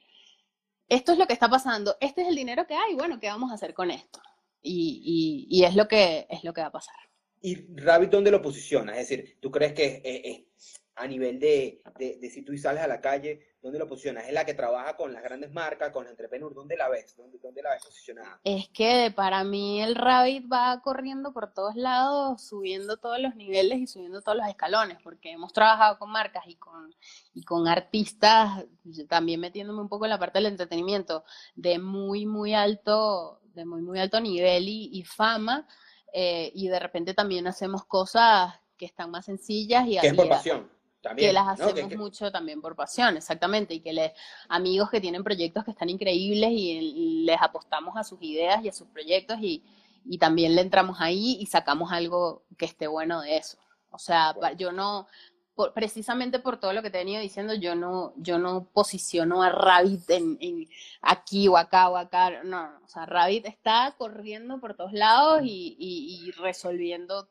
Esto 0.87 1.11
es 1.11 1.17
lo 1.17 1.27
que 1.27 1.33
está 1.33 1.49
pasando, 1.49 1.97
este 1.99 2.21
es 2.21 2.27
el 2.27 2.35
dinero 2.35 2.65
que 2.65 2.75
hay, 2.75 2.93
bueno, 2.93 3.19
¿qué 3.19 3.27
vamos 3.27 3.51
a 3.51 3.55
hacer 3.55 3.73
con 3.73 3.91
esto? 3.91 4.21
Y, 4.61 5.47
y, 5.49 5.59
y 5.59 5.65
es, 5.65 5.75
lo 5.75 5.87
que, 5.87 6.27
es 6.29 6.43
lo 6.43 6.53
que 6.53 6.61
va 6.61 6.67
a 6.67 6.71
pasar. 6.71 6.95
¿Y 7.41 7.75
Rabbit 7.75 8.09
dónde 8.09 8.31
lo 8.31 8.41
posiciona? 8.41 8.97
Es 8.97 9.09
decir, 9.09 9.37
¿tú 9.41 9.51
crees 9.51 9.73
que 9.73 10.01
es, 10.03 10.82
a 10.95 11.07
nivel 11.07 11.39
de, 11.39 11.81
de, 11.97 12.17
de, 12.19 12.29
si 12.29 12.43
tú 12.43 12.55
sales 12.57 12.83
a 12.83 12.87
la 12.87 13.01
calle, 13.01 13.55
¿dónde 13.61 13.79
lo 13.79 13.87
posicionas? 13.87 14.27
¿Es 14.27 14.33
la 14.33 14.45
que 14.45 14.53
trabaja 14.53 14.95
con 14.95 15.11
las 15.11 15.23
grandes 15.23 15.51
marcas, 15.51 15.91
con 15.91 16.03
los 16.03 16.11
entrepreneurs? 16.11 16.53
¿Dónde 16.53 16.77
la 16.77 16.87
ves? 16.89 17.15
¿Dónde, 17.17 17.39
¿Dónde, 17.39 17.63
la 17.63 17.71
ves 17.71 17.83
posicionada? 17.83 18.39
Es 18.43 18.69
que 18.69 19.11
para 19.15 19.43
mí 19.43 19.81
el 19.81 19.95
Rabbit 19.95 20.45
va 20.51 20.81
corriendo 20.83 21.33
por 21.33 21.51
todos 21.51 21.75
lados, 21.75 22.43
subiendo 22.43 22.97
todos 22.97 23.19
los 23.19 23.35
niveles 23.35 23.79
y 23.79 23.87
subiendo 23.87 24.21
todos 24.21 24.37
los 24.37 24.47
escalones, 24.47 24.97
porque 25.03 25.31
hemos 25.31 25.51
trabajado 25.51 25.97
con 25.97 26.11
marcas 26.11 26.43
y 26.47 26.55
con, 26.55 26.93
y 27.33 27.43
con 27.43 27.67
artistas, 27.67 28.65
también 29.09 29.39
metiéndome 29.39 29.81
un 29.81 29.89
poco 29.89 30.05
en 30.05 30.11
la 30.11 30.19
parte 30.19 30.37
del 30.37 30.47
entretenimiento, 30.47 31.23
de 31.55 31.79
muy, 31.79 32.25
muy 32.27 32.53
alto, 32.53 33.41
de 33.55 33.65
muy, 33.65 33.81
muy 33.81 33.99
alto 33.99 34.21
nivel 34.21 34.67
y, 34.67 34.89
y 34.93 35.03
fama, 35.03 35.67
eh, 36.13 36.51
y 36.53 36.67
de 36.67 36.79
repente 36.79 37.15
también 37.15 37.47
hacemos 37.47 37.85
cosas 37.85 38.53
que 38.77 38.85
están 38.85 39.09
más 39.09 39.25
sencillas 39.25 39.87
y... 39.87 39.99
Que 39.99 40.07
es 40.07 40.13
por 40.13 40.29
pasión. 40.29 40.72
También, 41.03 41.29
que 41.29 41.33
las 41.33 41.47
hacemos 41.49 41.75
¿no? 41.75 41.81
que, 41.81 41.89
que... 41.89 41.97
mucho 41.97 42.31
también 42.31 42.61
por 42.61 42.77
pasión, 42.77 43.17
exactamente, 43.17 43.73
y 43.73 43.81
que 43.81 43.91
les 43.91 44.13
amigos 44.47 44.89
que 44.89 45.01
tienen 45.01 45.21
proyectos 45.21 45.65
que 45.65 45.71
están 45.71 45.89
increíbles 45.89 46.49
y 46.51 47.23
les 47.25 47.41
apostamos 47.41 47.97
a 47.97 48.05
sus 48.05 48.21
ideas 48.21 48.63
y 48.63 48.69
a 48.69 48.73
sus 48.73 48.87
proyectos 48.87 49.37
y, 49.41 49.63
y 50.05 50.17
también 50.17 50.55
le 50.55 50.61
entramos 50.61 51.01
ahí 51.01 51.37
y 51.41 51.45
sacamos 51.45 51.91
algo 51.91 52.45
que 52.57 52.65
esté 52.65 52.87
bueno 52.87 53.21
de 53.21 53.35
eso. 53.35 53.57
O 53.91 53.99
sea, 53.99 54.31
bueno. 54.31 54.55
yo 54.57 54.71
no, 54.71 55.07
por, 55.55 55.73
precisamente 55.73 56.39
por 56.39 56.57
todo 56.57 56.71
lo 56.71 56.81
que 56.81 56.89
te 56.89 56.97
he 56.97 57.03
venido 57.03 57.21
diciendo, 57.21 57.53
yo 57.53 57.75
no, 57.75 58.13
yo 58.15 58.39
no 58.39 58.69
posiciono 58.73 59.43
a 59.43 59.49
Rabbit 59.49 60.09
en, 60.09 60.37
en, 60.39 60.69
aquí 61.01 61.49
o 61.49 61.57
acá 61.57 61.89
o 61.89 61.97
acá, 61.97 62.43
no, 62.43 62.69
no, 62.69 62.85
o 62.85 62.87
sea, 62.87 63.05
Rabbit 63.05 63.45
está 63.45 63.93
corriendo 63.97 64.59
por 64.59 64.75
todos 64.75 64.93
lados 64.93 65.41
y, 65.43 65.75
y, 65.77 66.27
y 66.27 66.31
resolviendo 66.31 67.27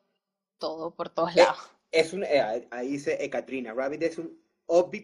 todo 0.58 0.94
por 0.94 1.08
todos 1.08 1.34
lados. 1.34 1.58
Eh, 1.58 1.81
es 1.92 2.12
un, 2.12 2.24
eh, 2.24 2.66
ahí 2.70 2.88
dice 2.88 3.22
Ekatrina, 3.24 3.72
Rabbit 3.74 4.02
es 4.02 4.18
un 4.18 4.40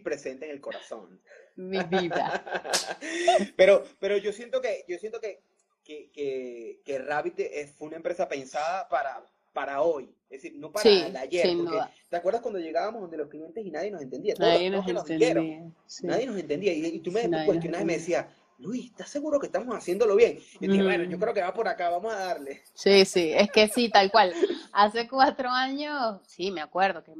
presente 0.03 0.45
en 0.45 0.51
el 0.51 0.59
corazón. 0.61 1.21
Mi 1.55 1.77
vida. 1.83 2.43
pero, 3.55 3.83
pero 3.99 4.17
yo 4.17 4.33
siento 4.33 4.61
que, 4.61 4.83
yo 4.87 4.97
siento 4.97 5.19
que, 5.19 5.41
que, 5.83 6.09
que, 6.11 6.81
que 6.83 6.99
Rabbit 6.99 7.39
es, 7.39 7.71
fue 7.73 7.87
una 7.87 7.97
empresa 7.97 8.27
pensada 8.27 8.87
para, 8.89 9.23
para 9.53 9.81
hoy, 9.81 10.15
es 10.29 10.41
decir, 10.41 10.57
no 10.57 10.71
para 10.71 10.83
Sí, 10.83 11.03
el 11.05 11.15
ayer. 11.17 11.55
porque. 11.57 11.79
¿Te 12.09 12.15
acuerdas 12.15 12.41
cuando 12.41 12.59
llegábamos 12.59 13.01
donde 13.01 13.17
los 13.17 13.29
clientes 13.29 13.63
y 13.65 13.69
nadie 13.71 13.91
nos 13.91 14.01
entendía? 14.01 14.33
Todos 14.35 14.49
Nadie 14.49 14.69
nos 14.69 14.87
entendía. 14.87 15.71
sí. 15.85 16.07
nadie 16.07 16.25
nos 16.25 16.37
entendía. 16.37 16.73
Y, 16.73 16.85
y 16.87 16.99
tú 16.99 17.11
me 17.11 17.21
cuestionabas 17.45 17.83
y 17.83 17.87
me 17.87 17.93
decías, 17.93 18.25
Luis, 18.59 18.91
¿estás 18.91 19.09
seguro 19.09 19.39
que 19.39 19.47
estamos 19.47 19.73
haciéndolo 19.75 20.15
bien? 20.15 20.37
Y 20.59 20.67
dije, 20.67 20.83
Mm. 20.83 20.85
bueno, 20.85 21.03
yo 21.05 21.17
creo 21.17 21.33
que 21.33 21.41
va 21.41 21.53
por 21.53 21.67
acá, 21.67 21.89
vamos 21.89 22.13
a 22.13 22.17
darle. 22.19 22.61
Sí, 22.73 23.05
sí, 23.05 23.31
es 23.33 23.49
que 23.51 23.67
sí, 23.69 23.89
tal 23.89 24.11
cual. 24.11 24.33
Hace 24.73 25.07
cuatro 25.07 25.49
años, 25.49 26.19
sí, 26.27 26.51
me 26.51 26.61
acuerdo 26.61 27.03
que 27.03 27.13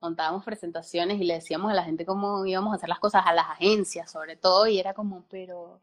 montábamos 0.00 0.44
presentaciones 0.44 1.20
y 1.20 1.24
le 1.24 1.34
decíamos 1.34 1.72
a 1.72 1.74
la 1.74 1.82
gente 1.82 2.06
cómo 2.06 2.46
íbamos 2.46 2.72
a 2.72 2.76
hacer 2.76 2.88
las 2.88 3.00
cosas, 3.00 3.24
a 3.26 3.34
las 3.34 3.46
agencias 3.50 4.10
sobre 4.10 4.36
todo, 4.36 4.68
y 4.68 4.78
era 4.78 4.94
como, 4.94 5.24
pero, 5.28 5.80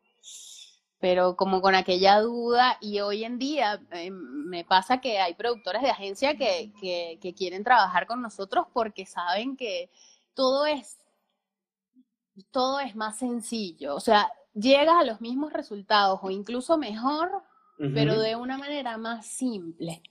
pero 1.00 1.36
como 1.36 1.62
con 1.62 1.76
aquella 1.76 2.22
duda, 2.22 2.78
y 2.80 3.02
hoy 3.02 3.26
en 3.26 3.38
día 3.40 3.82
eh, 3.92 4.10
me 4.10 4.64
pasa 4.64 5.02
que 5.02 5.20
hay 5.20 5.34
productores 5.34 5.82
de 5.82 5.90
agencia 5.90 6.38
que, 6.38 6.72
que, 6.80 7.20
que 7.22 7.34
quieren 7.34 7.66
trabajar 7.66 8.08
con 8.08 8.22
nosotros 8.22 8.68
porque 8.72 9.06
saben 9.06 9.58
que 9.58 9.90
todo 10.34 10.66
es, 10.66 10.98
todo 12.52 12.80
es 12.80 12.96
más 12.96 13.18
sencillo, 13.18 13.96
o 13.96 14.00
sea, 14.00 14.32
llegas 14.54 14.96
a 14.96 15.04
los 15.04 15.22
mismos 15.22 15.54
resultados 15.54 16.20
o 16.22 16.30
incluso 16.30 16.78
mejor 16.78 17.44
pero 17.94 18.20
de 18.20 18.36
una 18.36 18.58
manera 18.58 18.98
más 18.98 19.26
simple. 19.26 20.02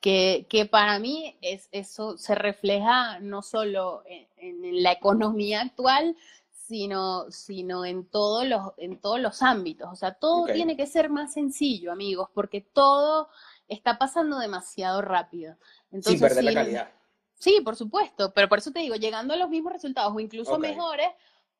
Que, 0.00 0.46
que 0.50 0.66
para 0.66 0.98
mí 0.98 1.38
es, 1.40 1.68
eso 1.72 2.18
se 2.18 2.34
refleja 2.34 3.20
no 3.20 3.40
solo 3.40 4.02
en, 4.04 4.26
en 4.36 4.82
la 4.82 4.92
economía 4.92 5.62
actual, 5.62 6.14
sino, 6.50 7.30
sino 7.30 7.86
en, 7.86 8.04
todos 8.04 8.46
los, 8.46 8.72
en 8.76 9.00
todos 9.00 9.18
los 9.18 9.40
ámbitos. 9.40 9.88
O 9.90 9.96
sea, 9.96 10.12
todo 10.12 10.46
tiene 10.46 10.76
que 10.76 10.86
ser 10.86 11.08
más 11.08 11.32
sencillo, 11.32 11.90
amigos, 11.90 12.28
porque 12.34 12.60
todo 12.60 13.30
está 13.66 13.96
pasando 13.96 14.38
demasiado 14.38 15.00
rápido. 15.00 15.56
Sin 15.88 15.98
Entonces, 15.98 16.20
perder 16.20 16.44
la 16.44 16.50
sí, 16.50 16.54
calidad. 16.54 16.92
Sí, 17.36 17.60
por 17.64 17.76
supuesto, 17.76 18.32
pero 18.34 18.48
por 18.48 18.58
eso 18.58 18.72
te 18.72 18.80
digo, 18.80 18.96
llegando 18.96 19.32
a 19.32 19.38
los 19.38 19.48
mismos 19.48 19.72
resultados 19.72 20.12
o 20.14 20.20
incluso 20.20 20.58
mejores, 20.58 21.08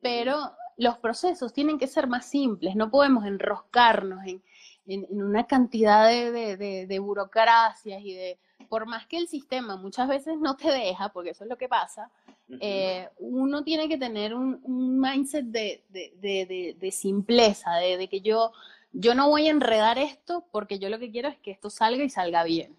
pero 0.01 0.55
los 0.77 0.97
procesos 0.97 1.53
tienen 1.53 1.77
que 1.79 1.87
ser 1.87 2.07
más 2.07 2.25
simples, 2.25 2.75
no 2.75 2.89
podemos 2.91 3.25
enroscarnos 3.25 4.25
en, 4.25 4.41
en, 4.87 5.05
en 5.09 5.23
una 5.23 5.47
cantidad 5.47 6.07
de, 6.07 6.31
de, 6.31 6.57
de, 6.57 6.87
de 6.87 6.99
burocracias 6.99 8.01
y 8.03 8.13
de, 8.13 8.37
por 8.69 8.85
más 8.87 9.07
que 9.07 9.17
el 9.17 9.27
sistema 9.27 9.77
muchas 9.77 10.07
veces 10.07 10.37
no 10.39 10.55
te 10.57 10.71
deja, 10.71 11.09
porque 11.09 11.31
eso 11.31 11.43
es 11.43 11.49
lo 11.49 11.57
que 11.57 11.69
pasa, 11.69 12.11
eh, 12.59 13.09
uno 13.19 13.63
tiene 13.63 13.89
que 13.89 13.97
tener 13.97 14.33
un, 14.33 14.59
un 14.63 14.99
mindset 14.99 15.45
de, 15.45 15.83
de, 15.89 16.13
de, 16.21 16.45
de- 16.45 16.75
de 16.79 16.91
simpleza, 16.91 17.75
de, 17.75 17.97
de 17.97 18.07
que 18.07 18.21
yo, 18.21 18.51
yo 18.93 19.15
no 19.15 19.29
voy 19.29 19.47
a 19.47 19.51
enredar 19.51 19.97
esto 19.97 20.45
porque 20.51 20.79
yo 20.79 20.89
lo 20.89 20.99
que 20.99 21.11
quiero 21.11 21.29
es 21.29 21.37
que 21.39 21.51
esto 21.51 21.69
salga 21.69 22.03
y 22.03 22.09
salga 22.09 22.43
bien. 22.43 22.75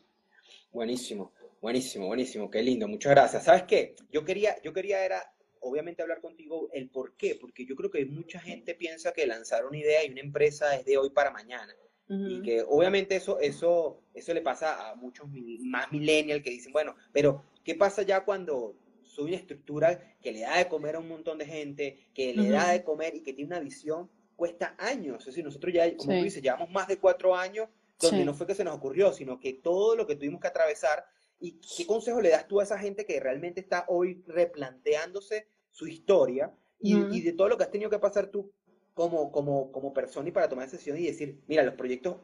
Buenísimo, 0.73 1.33
buenísimo, 1.61 2.07
buenísimo, 2.07 2.51
qué 2.51 2.63
lindo, 2.63 2.87
muchas 2.87 3.11
gracias. 3.13 3.45
¿Sabes 3.45 3.65
qué? 3.65 3.97
Yo 4.13 4.25
quería, 4.25 4.61
yo 4.63 4.73
quería 4.73 5.05
era, 5.05 5.33
obviamente, 5.67 6.03
hablar 6.03 6.21
contigo 6.21 6.69
el 6.73 6.89
por 6.89 7.17
qué, 7.17 7.35
porque 7.41 7.65
yo 7.67 7.77
creo 7.77 7.91
que 7.91 8.05
mucha 8.07 8.39
gente 8.41 8.75
piensa 8.75 9.13
que 9.13 9.27
lanzar 9.27 9.67
una 9.67 9.79
idea 9.79 10.05
y 10.05 10.11
una 10.11 10.21
empresa 10.21 10.75
es 10.77 10.85
de 10.85 10.99
hoy 10.99 11.11
para 11.11 11.31
mañana. 11.31 11.75
Y 12.09 12.41
que 12.43 12.63
obviamente 12.63 13.17
eso, 13.17 13.41
eso, 13.41 14.01
eso 14.15 14.33
le 14.33 14.41
pasa 14.41 14.91
a 14.91 14.95
muchos 14.95 15.27
más 15.61 15.91
millennials 15.91 16.41
que 16.45 16.51
dicen, 16.51 16.73
bueno, 16.73 16.95
pero 17.13 17.43
¿qué 17.65 17.75
pasa 17.75 18.03
ya 18.03 18.25
cuando 18.25 18.77
soy 19.03 19.25
una 19.27 19.37
estructura 19.37 20.15
que 20.23 20.31
le 20.31 20.41
da 20.43 20.59
de 20.59 20.69
comer 20.69 20.95
a 20.95 20.99
un 21.01 21.09
montón 21.09 21.37
de 21.39 21.47
gente, 21.47 22.11
que 22.15 22.33
le 22.33 22.51
da 22.51 22.63
Ujú. 22.67 22.73
de 22.73 22.85
comer 22.85 23.15
y 23.17 23.23
que 23.23 23.33
tiene 23.33 23.49
una 23.49 23.61
visión? 23.61 24.09
Cuesta 24.37 24.77
años. 24.79 25.19
Es 25.21 25.27
decir, 25.27 25.45
nosotros 25.45 25.73
ya, 25.75 25.97
como 25.97 26.17
tú 26.19 26.23
dices, 26.25 26.43
llevamos 26.43 26.71
más 26.71 26.87
de 26.87 26.99
cuatro 26.99 27.35
años 27.35 27.69
donde 27.99 28.19
Sí. 28.21 28.25
no 28.25 28.35
fue 28.35 28.47
que 28.47 28.55
se 28.55 28.63
nos 28.63 28.77
ocurrió, 28.77 29.13
sino 29.13 29.41
que 29.41 29.55
todo 29.55 29.97
lo 29.97 30.07
que 30.07 30.15
tuvimos 30.15 30.41
que 30.41 30.47
atravesar. 30.47 31.05
¿Y 31.41 31.61
qué 31.77 31.87
consejo 31.87 32.21
le 32.21 32.29
das 32.29 32.47
tú 32.47 32.61
a 32.61 32.63
esa 32.63 32.79
gente 32.79 33.05
que 33.05 33.19
realmente 33.19 33.61
está 33.61 33.85
hoy 33.89 34.23
replanteándose 34.27 35.49
su 35.77 35.87
historia 35.87 36.51
y, 36.81 37.21
de 37.21 37.33
todo 37.35 37.51
lo 37.51 37.59
que 37.59 37.65
has 37.65 37.71
tenido 37.71 37.91
que 37.91 37.99
pasar 37.99 38.29
tú 38.29 38.51
como, 38.95 39.31
como, 39.31 39.71
como 39.73 39.93
persona 39.93 40.27
y 40.27 40.33
para 40.33 40.49
tomar 40.49 40.71
decisiones 40.71 41.03
y 41.03 41.07
decir, 41.07 41.43
mira, 41.49 41.63
los 41.63 41.75
proyectos 41.75 42.17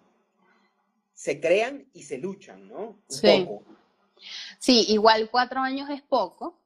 se 1.12 1.38
crean 1.38 1.86
y 1.92 2.04
se 2.04 2.16
luchan, 2.16 2.66
¿no? 2.66 2.82
Un 2.82 3.02
Sí. 3.08 3.26
poco. 3.26 3.64
Sí, 4.58 4.86
igual 4.88 5.28
cuatro 5.30 5.60
años 5.60 5.90
es 5.90 6.00
poco. 6.00 6.58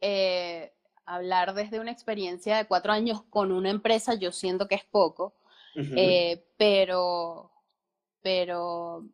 Eh, 0.00 0.72
hablar 1.06 1.54
desde 1.54 1.80
una 1.80 1.90
experiencia 1.90 2.56
de 2.56 2.66
cuatro 2.66 2.92
años 2.92 3.24
con 3.28 3.50
una 3.50 3.70
empresa, 3.70 4.14
yo 4.14 4.30
siento 4.30 4.68
que 4.68 4.76
es 4.76 4.84
poco, 4.84 5.34
eh, 5.74 6.46
pero, 6.56 7.50
pero 8.22 9.04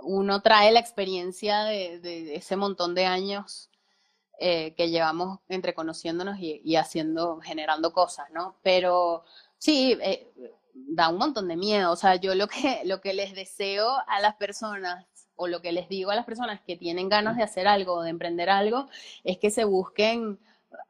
uno 0.00 0.42
trae 0.42 0.72
la 0.72 0.80
experiencia 0.80 1.62
de, 1.62 2.00
de 2.00 2.34
ese 2.34 2.56
montón 2.56 2.96
de 2.96 3.04
años 3.04 3.70
eh, 4.38 4.74
que 4.76 4.90
llevamos 4.90 5.40
entre 5.48 5.74
conociéndonos 5.74 6.38
y, 6.38 6.60
y 6.64 6.76
haciendo, 6.76 7.40
generando 7.40 7.92
cosas, 7.92 8.30
¿no? 8.32 8.56
Pero 8.62 9.24
sí, 9.58 9.96
eh, 10.02 10.30
da 10.74 11.08
un 11.08 11.18
montón 11.18 11.48
de 11.48 11.56
miedo. 11.56 11.90
O 11.92 11.96
sea, 11.96 12.16
yo 12.16 12.34
lo 12.34 12.46
que, 12.48 12.82
lo 12.84 13.00
que 13.00 13.14
les 13.14 13.34
deseo 13.34 13.88
a 14.06 14.20
las 14.20 14.36
personas 14.36 15.06
o 15.36 15.48
lo 15.48 15.60
que 15.60 15.72
les 15.72 15.88
digo 15.88 16.10
a 16.10 16.16
las 16.16 16.24
personas 16.24 16.60
que 16.66 16.76
tienen 16.76 17.08
ganas 17.10 17.36
de 17.36 17.42
hacer 17.42 17.68
algo, 17.68 18.02
de 18.02 18.10
emprender 18.10 18.48
algo, 18.50 18.88
es 19.24 19.36
que 19.38 19.50
se 19.50 19.64
busquen 19.64 20.38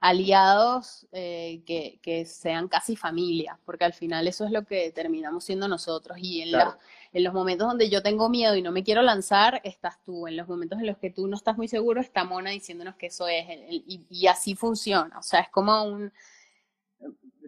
aliados 0.00 1.06
eh, 1.12 1.62
que, 1.66 1.98
que 2.02 2.24
sean 2.26 2.68
casi 2.68 2.96
familia, 2.96 3.58
porque 3.64 3.84
al 3.84 3.92
final 3.92 4.26
eso 4.28 4.44
es 4.44 4.50
lo 4.52 4.64
que 4.64 4.90
terminamos 4.92 5.44
siendo 5.44 5.68
nosotros. 5.68 6.18
Y 6.20 6.42
en, 6.42 6.50
Claro. 6.50 6.70
la- 6.72 6.78
en 7.12 7.24
los 7.24 7.32
momentos 7.34 7.66
donde 7.68 7.88
yo 7.90 8.02
tengo 8.02 8.28
miedo 8.28 8.54
y 8.56 8.62
no 8.62 8.72
me 8.72 8.82
quiero 8.84 9.02
lanzar, 9.02 9.60
estás 9.64 10.02
tú. 10.04 10.26
En 10.26 10.36
los 10.36 10.48
momentos 10.48 10.78
en 10.78 10.86
los 10.86 10.98
que 10.98 11.10
tú 11.10 11.26
no 11.26 11.36
estás 11.36 11.56
muy 11.56 11.68
seguro, 11.68 12.00
está 12.00 12.24
Mona 12.24 12.50
diciéndonos 12.50 12.96
que 12.96 13.06
eso 13.06 13.26
es. 13.28 13.48
el- 13.48 13.62
el- 13.62 13.84
y, 13.86 14.06
y 14.10 14.26
así 14.26 14.54
funciona. 14.54 15.18
O 15.18 15.22
sea, 15.22 15.40
es 15.40 15.48
como 15.50 15.82
un... 15.84 16.12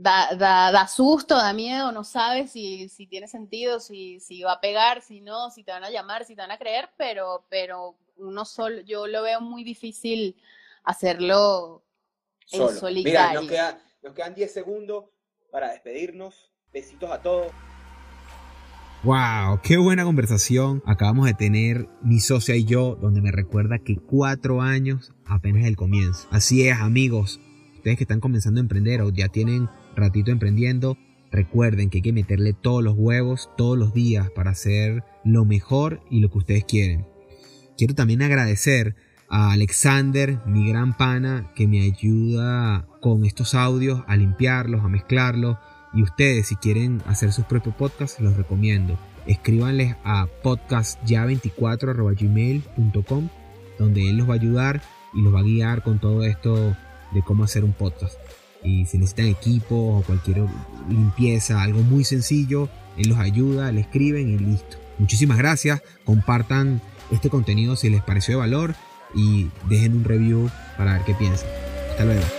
Da, 0.00 0.32
da, 0.36 0.70
da 0.70 0.86
susto, 0.86 1.36
da 1.36 1.52
miedo, 1.52 1.90
no 1.90 2.04
sabes 2.04 2.52
si, 2.52 2.88
si 2.88 3.08
tiene 3.08 3.26
sentido, 3.26 3.80
si, 3.80 4.20
si 4.20 4.42
va 4.42 4.52
a 4.52 4.60
pegar, 4.60 5.02
si 5.02 5.20
no, 5.20 5.50
si 5.50 5.64
te 5.64 5.72
van 5.72 5.82
a 5.82 5.90
llamar, 5.90 6.24
si 6.24 6.36
te 6.36 6.42
van 6.42 6.52
a 6.52 6.58
creer, 6.58 6.88
pero, 6.96 7.44
pero 7.48 7.96
uno 8.16 8.44
solo, 8.44 8.80
yo 8.82 9.08
lo 9.08 9.22
veo 9.22 9.40
muy 9.40 9.64
difícil 9.64 10.36
hacerlo 10.84 11.82
en. 12.52 12.60
Mira, 12.60 12.68
solitario. 12.78 13.40
nos, 13.40 13.50
queda- 13.50 13.82
nos 14.02 14.14
quedan 14.14 14.34
10 14.36 14.52
segundos 14.54 15.06
para 15.50 15.72
despedirnos. 15.72 16.52
Besitos 16.72 17.10
a 17.10 17.20
todos. 17.20 17.50
Wow, 19.04 19.60
qué 19.62 19.76
buena 19.76 20.02
conversación 20.02 20.82
acabamos 20.84 21.26
de 21.26 21.34
tener 21.34 21.88
mi 22.02 22.18
socia 22.18 22.56
y 22.56 22.64
yo, 22.64 22.98
donde 23.00 23.22
me 23.22 23.30
recuerda 23.30 23.78
que 23.78 23.94
cuatro 23.94 24.60
años 24.60 25.14
apenas 25.24 25.62
es 25.62 25.68
el 25.68 25.76
comienzo. 25.76 26.26
Así 26.32 26.66
es, 26.66 26.80
amigos, 26.80 27.40
ustedes 27.76 27.96
que 27.96 28.02
están 28.02 28.18
comenzando 28.18 28.58
a 28.58 28.62
emprender 28.62 29.02
o 29.02 29.10
ya 29.10 29.28
tienen 29.28 29.68
ratito 29.94 30.32
emprendiendo, 30.32 30.98
recuerden 31.30 31.90
que 31.90 31.98
hay 31.98 32.02
que 32.02 32.12
meterle 32.12 32.54
todos 32.54 32.82
los 32.82 32.94
huevos 32.96 33.50
todos 33.56 33.78
los 33.78 33.94
días 33.94 34.32
para 34.32 34.50
hacer 34.50 35.04
lo 35.24 35.44
mejor 35.44 36.00
y 36.10 36.18
lo 36.18 36.28
que 36.32 36.38
ustedes 36.38 36.64
quieren. 36.64 37.06
Quiero 37.76 37.94
también 37.94 38.20
agradecer 38.22 38.96
a 39.28 39.52
Alexander, 39.52 40.40
mi 40.44 40.68
gran 40.68 40.96
pana, 40.96 41.52
que 41.54 41.68
me 41.68 41.82
ayuda 41.82 42.88
con 43.00 43.24
estos 43.24 43.54
audios 43.54 44.02
a 44.08 44.16
limpiarlos, 44.16 44.84
a 44.84 44.88
mezclarlos. 44.88 45.56
Y 45.94 46.02
ustedes, 46.02 46.48
si 46.48 46.56
quieren 46.56 47.00
hacer 47.06 47.32
sus 47.32 47.46
propios 47.46 47.74
podcasts, 47.74 48.20
los 48.20 48.36
recomiendo. 48.36 48.98
Escríbanles 49.26 49.96
a 50.04 50.26
podcastya24.gmail.com 50.42 53.28
donde 53.78 54.10
él 54.10 54.16
los 54.16 54.28
va 54.28 54.32
a 54.32 54.36
ayudar 54.36 54.82
y 55.14 55.22
los 55.22 55.34
va 55.34 55.40
a 55.40 55.44
guiar 55.44 55.82
con 55.82 55.98
todo 55.98 56.24
esto 56.24 56.76
de 57.12 57.22
cómo 57.22 57.44
hacer 57.44 57.64
un 57.64 57.72
podcast. 57.72 58.18
Y 58.62 58.86
si 58.86 58.98
necesitan 58.98 59.26
equipos 59.26 60.00
o 60.00 60.02
cualquier 60.04 60.44
limpieza, 60.88 61.62
algo 61.62 61.80
muy 61.80 62.04
sencillo, 62.04 62.68
él 62.96 63.08
los 63.08 63.18
ayuda, 63.18 63.72
le 63.72 63.82
escriben 63.82 64.28
y 64.28 64.38
listo. 64.38 64.76
Muchísimas 64.98 65.38
gracias, 65.38 65.80
compartan 66.04 66.82
este 67.10 67.30
contenido 67.30 67.76
si 67.76 67.88
les 67.88 68.02
pareció 68.02 68.34
de 68.34 68.40
valor 68.40 68.74
y 69.14 69.48
dejen 69.68 69.96
un 69.96 70.04
review 70.04 70.50
para 70.76 70.94
ver 70.94 71.02
qué 71.02 71.14
piensan. 71.14 71.48
Hasta 71.90 72.04
luego. 72.04 72.37